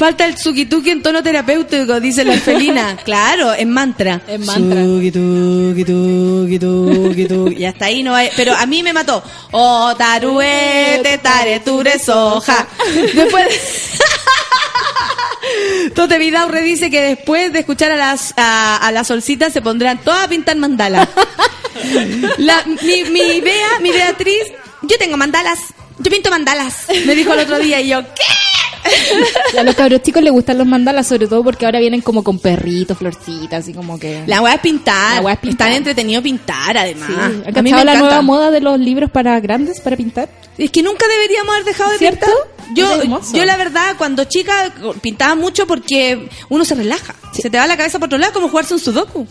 [0.00, 2.96] Falta el tsukituki en tono terapéutico, dice la felina.
[3.04, 4.22] Claro, en mantra.
[4.26, 4.80] En mantra.
[4.80, 7.54] Tsukituki, tuki, tuki, tuki.
[7.58, 8.30] Y hasta ahí no hay.
[8.34, 9.22] Pero a mí me mató.
[9.50, 12.66] Oh, taruete, tare, ture, soja.
[13.12, 13.46] Después.
[15.94, 19.98] Tote Vidaurre dice que después de escuchar a las a, a las solcitas se pondrán
[19.98, 21.10] todas a pintar mandalas.
[22.38, 24.44] La, mi, mi Bea, mi Beatriz,
[24.80, 25.58] yo tengo mandalas.
[25.98, 26.86] Yo pinto mandalas.
[27.04, 28.49] Me dijo el otro día y yo, ¿qué?
[29.58, 32.38] A los cabros chicos les gustan los mandalas, sobre todo porque ahora vienen como con
[32.38, 34.22] perritos, florcitas, así como que...
[34.26, 35.16] La weá es pintar.
[35.16, 35.68] La weá es pintar.
[35.68, 37.08] Tan entretenido pintar, además.
[37.08, 37.14] Sí.
[37.14, 37.98] a ¿Has mí me cachado la encanta.
[38.00, 40.28] nueva moda de los libros para grandes, para pintar?
[40.58, 42.26] Es que nunca deberíamos haber dejado de ¿Cierto?
[42.26, 42.60] pintar.
[42.72, 47.16] Yo, yo la verdad, cuando chica pintaba mucho porque uno se relaja.
[47.32, 49.26] Se te va la cabeza por otro lado como jugarse un sudoku.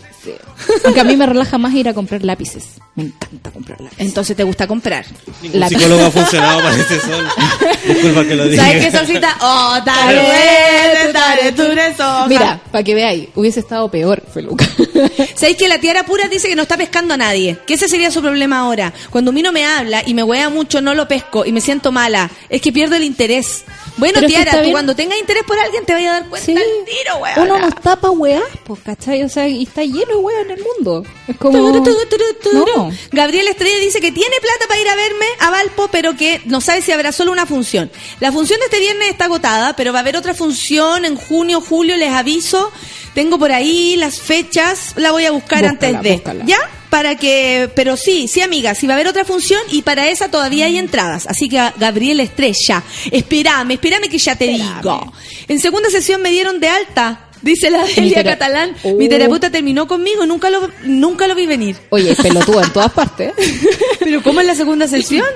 [0.84, 2.64] Aunque a mí me relaja más ir a comprar lápices.
[2.96, 4.06] Me encanta comprar lápices.
[4.06, 5.06] Entonces te gusta comprar.
[5.42, 7.26] Ningún psicólogo ha funcionado para ese sol.
[7.88, 8.62] Disculpa que lo diga.
[8.62, 9.36] ¿Sabes qué, Solcita?
[9.42, 12.26] Oh, tare, ture, soja.
[12.28, 14.66] Mira, para que veáis, hubiese estado peor, Feluca.
[15.34, 17.58] ¿Sabéis que la tiara pura dice que no está pescando a nadie?
[17.66, 18.92] Que ese sería su problema ahora.
[19.10, 22.30] Cuando Mino me habla y me huea mucho, no lo pesco y me siento mala.
[22.48, 23.64] Es que pierdo el interés.
[23.96, 24.72] Bueno, Pero tiara, tú bien.
[24.72, 26.52] cuando tengas interés por alguien te vayas a dar cuenta Sí.
[26.56, 27.34] al tiro, weá.
[27.38, 29.22] Uno no está pa' weá, pues, ¿cachai?
[29.24, 31.04] O sea, y está lleno de weá en el mundo.
[31.28, 31.58] Es como...
[31.58, 31.96] Turu, turu,
[32.42, 32.66] turu.
[32.76, 32.90] No.
[33.12, 36.60] Gabriel Estrella dice que tiene plata para ir a verme a Valpo, pero que no
[36.60, 37.90] sabe si habrá solo una función.
[38.20, 41.60] La función de este viernes está agotada, pero va a haber otra función en junio,
[41.60, 42.72] julio, les aviso.
[43.14, 46.12] Tengo por ahí las fechas, la voy a buscar Búscala, antes de.
[46.12, 46.44] búscala.
[46.46, 46.58] ¿Ya?
[46.90, 50.30] Para que, pero sí, sí, amiga, sí va a haber otra función y para esa
[50.30, 51.26] todavía hay entradas.
[51.28, 52.82] Así que, Gabriel Estrella,
[53.12, 55.12] espérame, espérame que ya te digo.
[55.46, 58.74] En segunda sesión me dieron de alta, dice la Delia Catalán.
[58.82, 58.94] Oh.
[58.94, 61.76] Mi terapeuta terminó conmigo nunca lo, nunca lo vi venir.
[61.90, 63.32] Oye, pelotudo en todas partes.
[64.00, 65.26] Pero ¿cómo en la segunda sesión?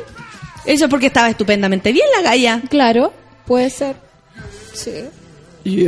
[0.65, 2.63] Eso porque estaba estupendamente bien la galla.
[2.69, 3.13] claro,
[3.47, 3.97] puede ser.
[4.73, 5.05] Sí.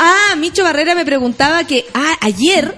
[0.00, 2.76] Ah, Micho Barrera me preguntaba que ah, ayer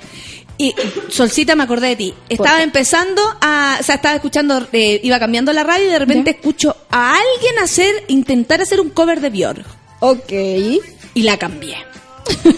[0.56, 0.74] y
[1.08, 2.14] Solcita me acordé de ti.
[2.28, 6.30] Estaba empezando a, o sea, estaba escuchando, eh, iba cambiando la radio y de repente
[6.30, 9.64] escucho a alguien hacer, intentar hacer un cover de Björk
[10.00, 10.32] Ok.
[10.32, 11.76] y la cambié.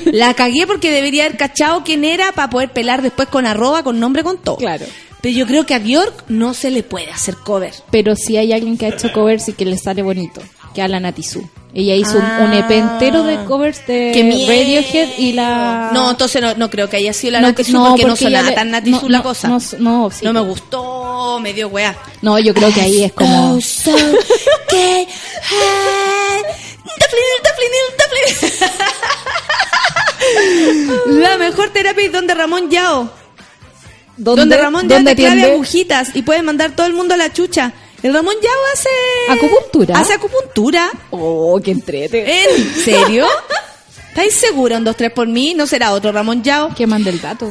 [0.07, 4.01] la cagué porque debería haber cachado quién era para poder pelar después con arroba, con
[4.01, 4.57] nombre, con todo.
[4.57, 4.87] Claro.
[5.23, 7.73] Pero yo creo que a Björk no se le puede hacer cover.
[7.91, 10.43] Pero sí hay alguien que ha hecho covers y que le sale bonito,
[10.75, 11.49] que habla Natizú.
[11.75, 12.41] Ella hizo un- Ah.
[12.45, 14.13] un, EP entero de covers de.
[14.47, 15.91] Radiohead y la...
[15.95, 18.55] No, entonces no, no creo que haya sido la No, no, porque no sonaba le-
[18.57, 19.49] tan Nati no, Su la cosa.
[19.49, 20.23] no, no, sí.
[20.25, 21.97] No me gustó, me dio weá.
[22.21, 23.59] No, yo creo que ahí es como...
[23.61, 23.91] So.
[31.07, 33.11] La mejor terapia es donde Ramón Yao.
[34.17, 37.33] Donde Ramón Yao ¿Dónde te clave agujitas y puede mandar todo el mundo a la
[37.33, 37.73] chucha.
[38.03, 38.89] El Ramón Yao hace...
[39.29, 39.99] ¿Acupuntura?
[39.99, 40.91] Hace acupuntura.
[41.11, 42.45] Oh, qué entrete.
[42.45, 43.27] ¿En serio?
[44.09, 45.55] ¿Estáis seguros en dos tres por mí?
[45.55, 46.75] ¿No será otro Ramón Yao?
[46.75, 47.51] Que mande el dato.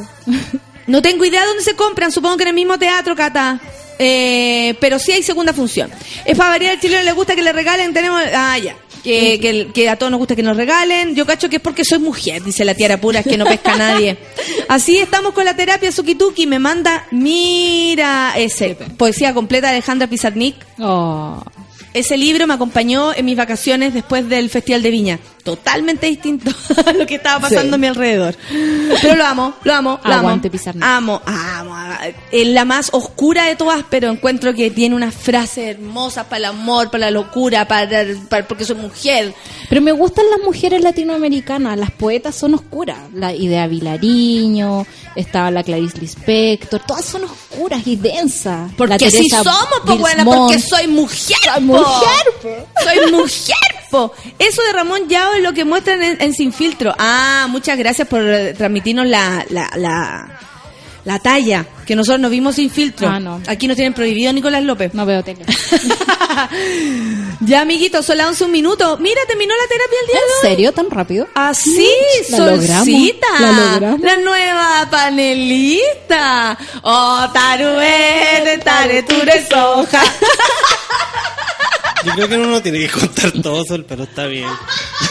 [0.86, 3.60] No tengo idea de dónde se compran, supongo que en el mismo teatro, Cata.
[3.98, 5.90] Eh, pero sí hay segunda función.
[6.24, 8.20] Es para variar, al chileno le gusta que le regalen, tenemos...
[8.34, 8.76] Ah, ya.
[9.02, 11.14] Que, que, que a todos nos gusta que nos regalen.
[11.16, 13.76] Yo cacho que es porque soy mujer, dice la tiara pura, es que no pesca
[13.76, 14.16] nadie.
[14.68, 16.46] Así estamos con la terapia Sukituki.
[16.46, 20.54] Me manda, mira, ese, poesía completa de Alejandra Pizarnik.
[20.78, 21.42] Oh.
[21.94, 25.18] Ese libro me acompañó en mis vacaciones después del Festival de Viña.
[25.42, 26.50] Totalmente distinto
[26.86, 27.74] a lo que estaba pasando Sí.
[27.74, 28.36] a mi alrededor.
[29.00, 30.80] Pero lo amo, lo amo, lo Aguante, amo.
[30.84, 31.76] Amo, amo.
[32.30, 36.44] Es la más oscura de todas, pero encuentro que tiene unas frases hermosas para el
[36.46, 37.88] amor, para la locura, para,
[38.28, 39.34] para- porque soy mujer.
[39.68, 42.98] Pero me gustan las mujeres latinoamericanas, las poetas son oscuras.
[43.14, 44.86] La Idea Vilariño,
[45.16, 48.70] estaba la Clarice Lispector, todas son oscuras y densas.
[48.76, 51.36] Porque si somos, pues buena, porque soy mujer.
[51.42, 51.60] Soy po.
[51.60, 52.82] mujer, po.
[52.84, 53.56] Soy mujer,
[53.92, 54.12] po.
[54.38, 56.92] Eso de Ramón Yao es lo que muestran en, en Sin Filtro.
[56.98, 60.40] Ah, muchas gracias por eh, transmitirnos la, la, la,
[61.04, 63.08] la talla, que nosotros nos vimos sin filtro.
[63.08, 63.40] Ah, no.
[63.46, 64.94] Aquí nos tienen prohibido Nicolás López.
[64.94, 65.44] No veo tele.
[67.40, 68.96] ya, amiguitos, son las 11 un minuto.
[68.98, 70.40] Mira, terminó la terapia el día de ¿En hoy.
[70.50, 70.72] serio?
[70.72, 71.28] ¿Tan rápido?
[71.34, 71.88] Así,
[72.30, 74.00] La logramos, Solcita, la logramos.
[74.00, 76.58] la nueva panelista.
[76.82, 80.02] Oh, taruete, tare, ture, soja.
[82.04, 84.48] Yo creo que uno no tiene que contar todo, pero está bien.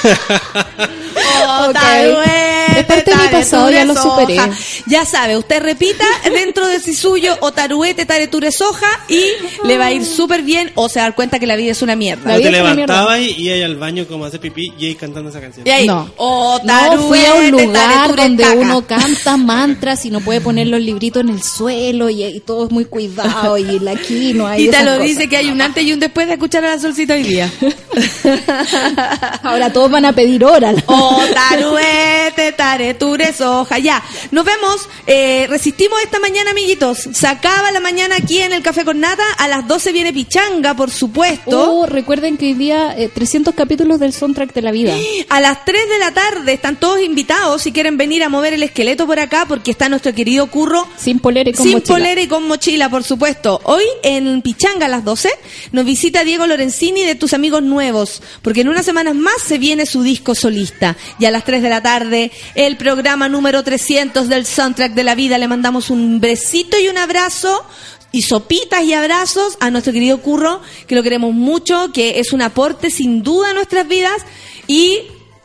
[0.03, 1.73] Oh, Ok.
[1.73, 4.21] taruete, Es parte de mi tare, pasado, ture, ya lo soja.
[4.21, 4.39] superé.
[4.87, 9.23] Ya sabe, usted repita dentro de sí suyo o taruete, tare, ture, soja y
[9.65, 11.71] le va a ir súper bien o se va a dar cuenta que la vida
[11.71, 12.37] es una mierda.
[12.37, 15.29] Vida te levantabas y y ibas al baño como a hacer pipí y ahí cantando
[15.29, 15.67] esa canción.
[15.67, 16.09] Y ahí, No.
[16.17, 18.55] oh, No, fui a un taruete, lugar donde caca.
[18.55, 22.65] uno canta mantras y no puede poner los libritos en el suelo y, y todo
[22.65, 25.03] es muy cuidado y la quinoa y Y te lo cosas.
[25.07, 27.51] dice que hay un antes y un después de escuchar a la solcita hoy día.
[29.43, 30.83] Ahora van a pedir oral.
[30.87, 33.79] Oh, taruete, tareture, soja.
[33.79, 34.89] Ya, nos vemos.
[35.07, 37.09] Eh, resistimos esta mañana, amiguitos.
[37.13, 39.23] Se acaba la mañana aquí en el Café con Nata.
[39.37, 41.73] A las 12 viene Pichanga, por supuesto.
[41.73, 44.95] Oh, recuerden que hoy día eh, 300 capítulos del soundtrack de la vida.
[45.29, 48.63] A las 3 de la tarde están todos invitados si quieren venir a mover el
[48.63, 51.95] esqueleto por acá porque está nuestro querido Curro Sin polera y con Sin mochila.
[51.95, 53.59] polera y con mochila, por supuesto.
[53.63, 55.29] Hoy en Pichanga a las 12
[55.71, 59.80] nos visita Diego Lorenzini de Tus Amigos Nuevos, porque en unas semanas más se viene
[59.85, 60.95] su disco solista.
[61.19, 65.15] Y a las 3 de la tarde, el programa número 300 del soundtrack de la
[65.15, 65.37] vida.
[65.37, 67.65] Le mandamos un besito y un abrazo.
[68.13, 72.41] Y sopitas y abrazos a nuestro querido Curro, que lo queremos mucho, que es un
[72.41, 74.21] aporte sin duda a nuestras vidas.
[74.67, 74.99] Y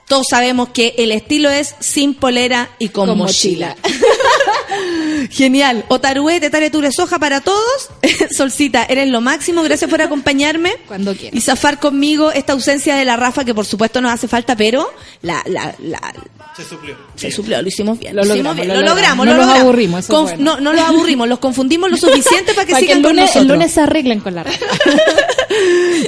[0.09, 3.77] todos sabemos que el estilo es sin polera y con, Con mochila.
[5.31, 5.85] Genial.
[5.89, 7.91] Otaruete, tareture, soja para todos.
[8.37, 9.63] Solcita, eres lo máximo.
[9.63, 10.75] Gracias por acompañarme.
[10.87, 11.37] Cuando quieras.
[11.37, 14.89] Y zafar conmigo esta ausencia de la Rafa, que por supuesto nos hace falta, pero
[15.23, 16.15] la, la, la-
[16.57, 16.97] Se suplió.
[17.17, 18.15] se suplió, lo hicimos bien.
[18.15, 19.27] Lo hicimos logramos, bien, lo lo logramos, logramos.
[19.27, 19.63] No lo los logramos.
[19.65, 20.55] aburrimos, eso es Conf- bueno.
[20.55, 23.13] No, no los aburrimos, los confundimos lo suficiente para que Para que sigan el con
[23.13, 23.43] lunes, nosotros.
[23.43, 24.59] el lunes se arreglen con la raja.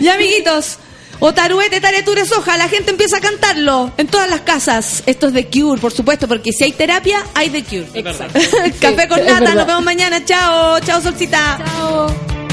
[0.01, 0.79] Ya, amiguitos.
[1.21, 5.03] Otaruete, tareture, soja, la gente empieza a cantarlo en todas las casas.
[5.07, 7.89] Esto es The Cure, por supuesto, porque si hay terapia, hay The Cure.
[7.95, 8.39] Exacto.
[8.81, 10.25] Café con nata, nos vemos mañana.
[10.25, 11.59] Chao, chao, Solcita.
[11.65, 12.48] Chao.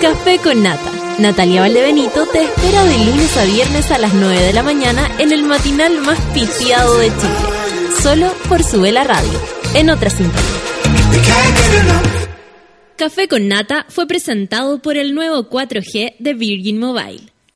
[0.00, 0.90] Café con Nata.
[1.18, 5.30] Natalia Valdebenito te espera de lunes a viernes a las 9 de la mañana en
[5.30, 8.00] el matinal más pitiado de Chile.
[8.02, 9.38] Solo por su la radio.
[9.74, 10.40] En otra sintonía.
[12.96, 17.29] Café con Nata fue presentado por el nuevo 4G de Virgin Mobile.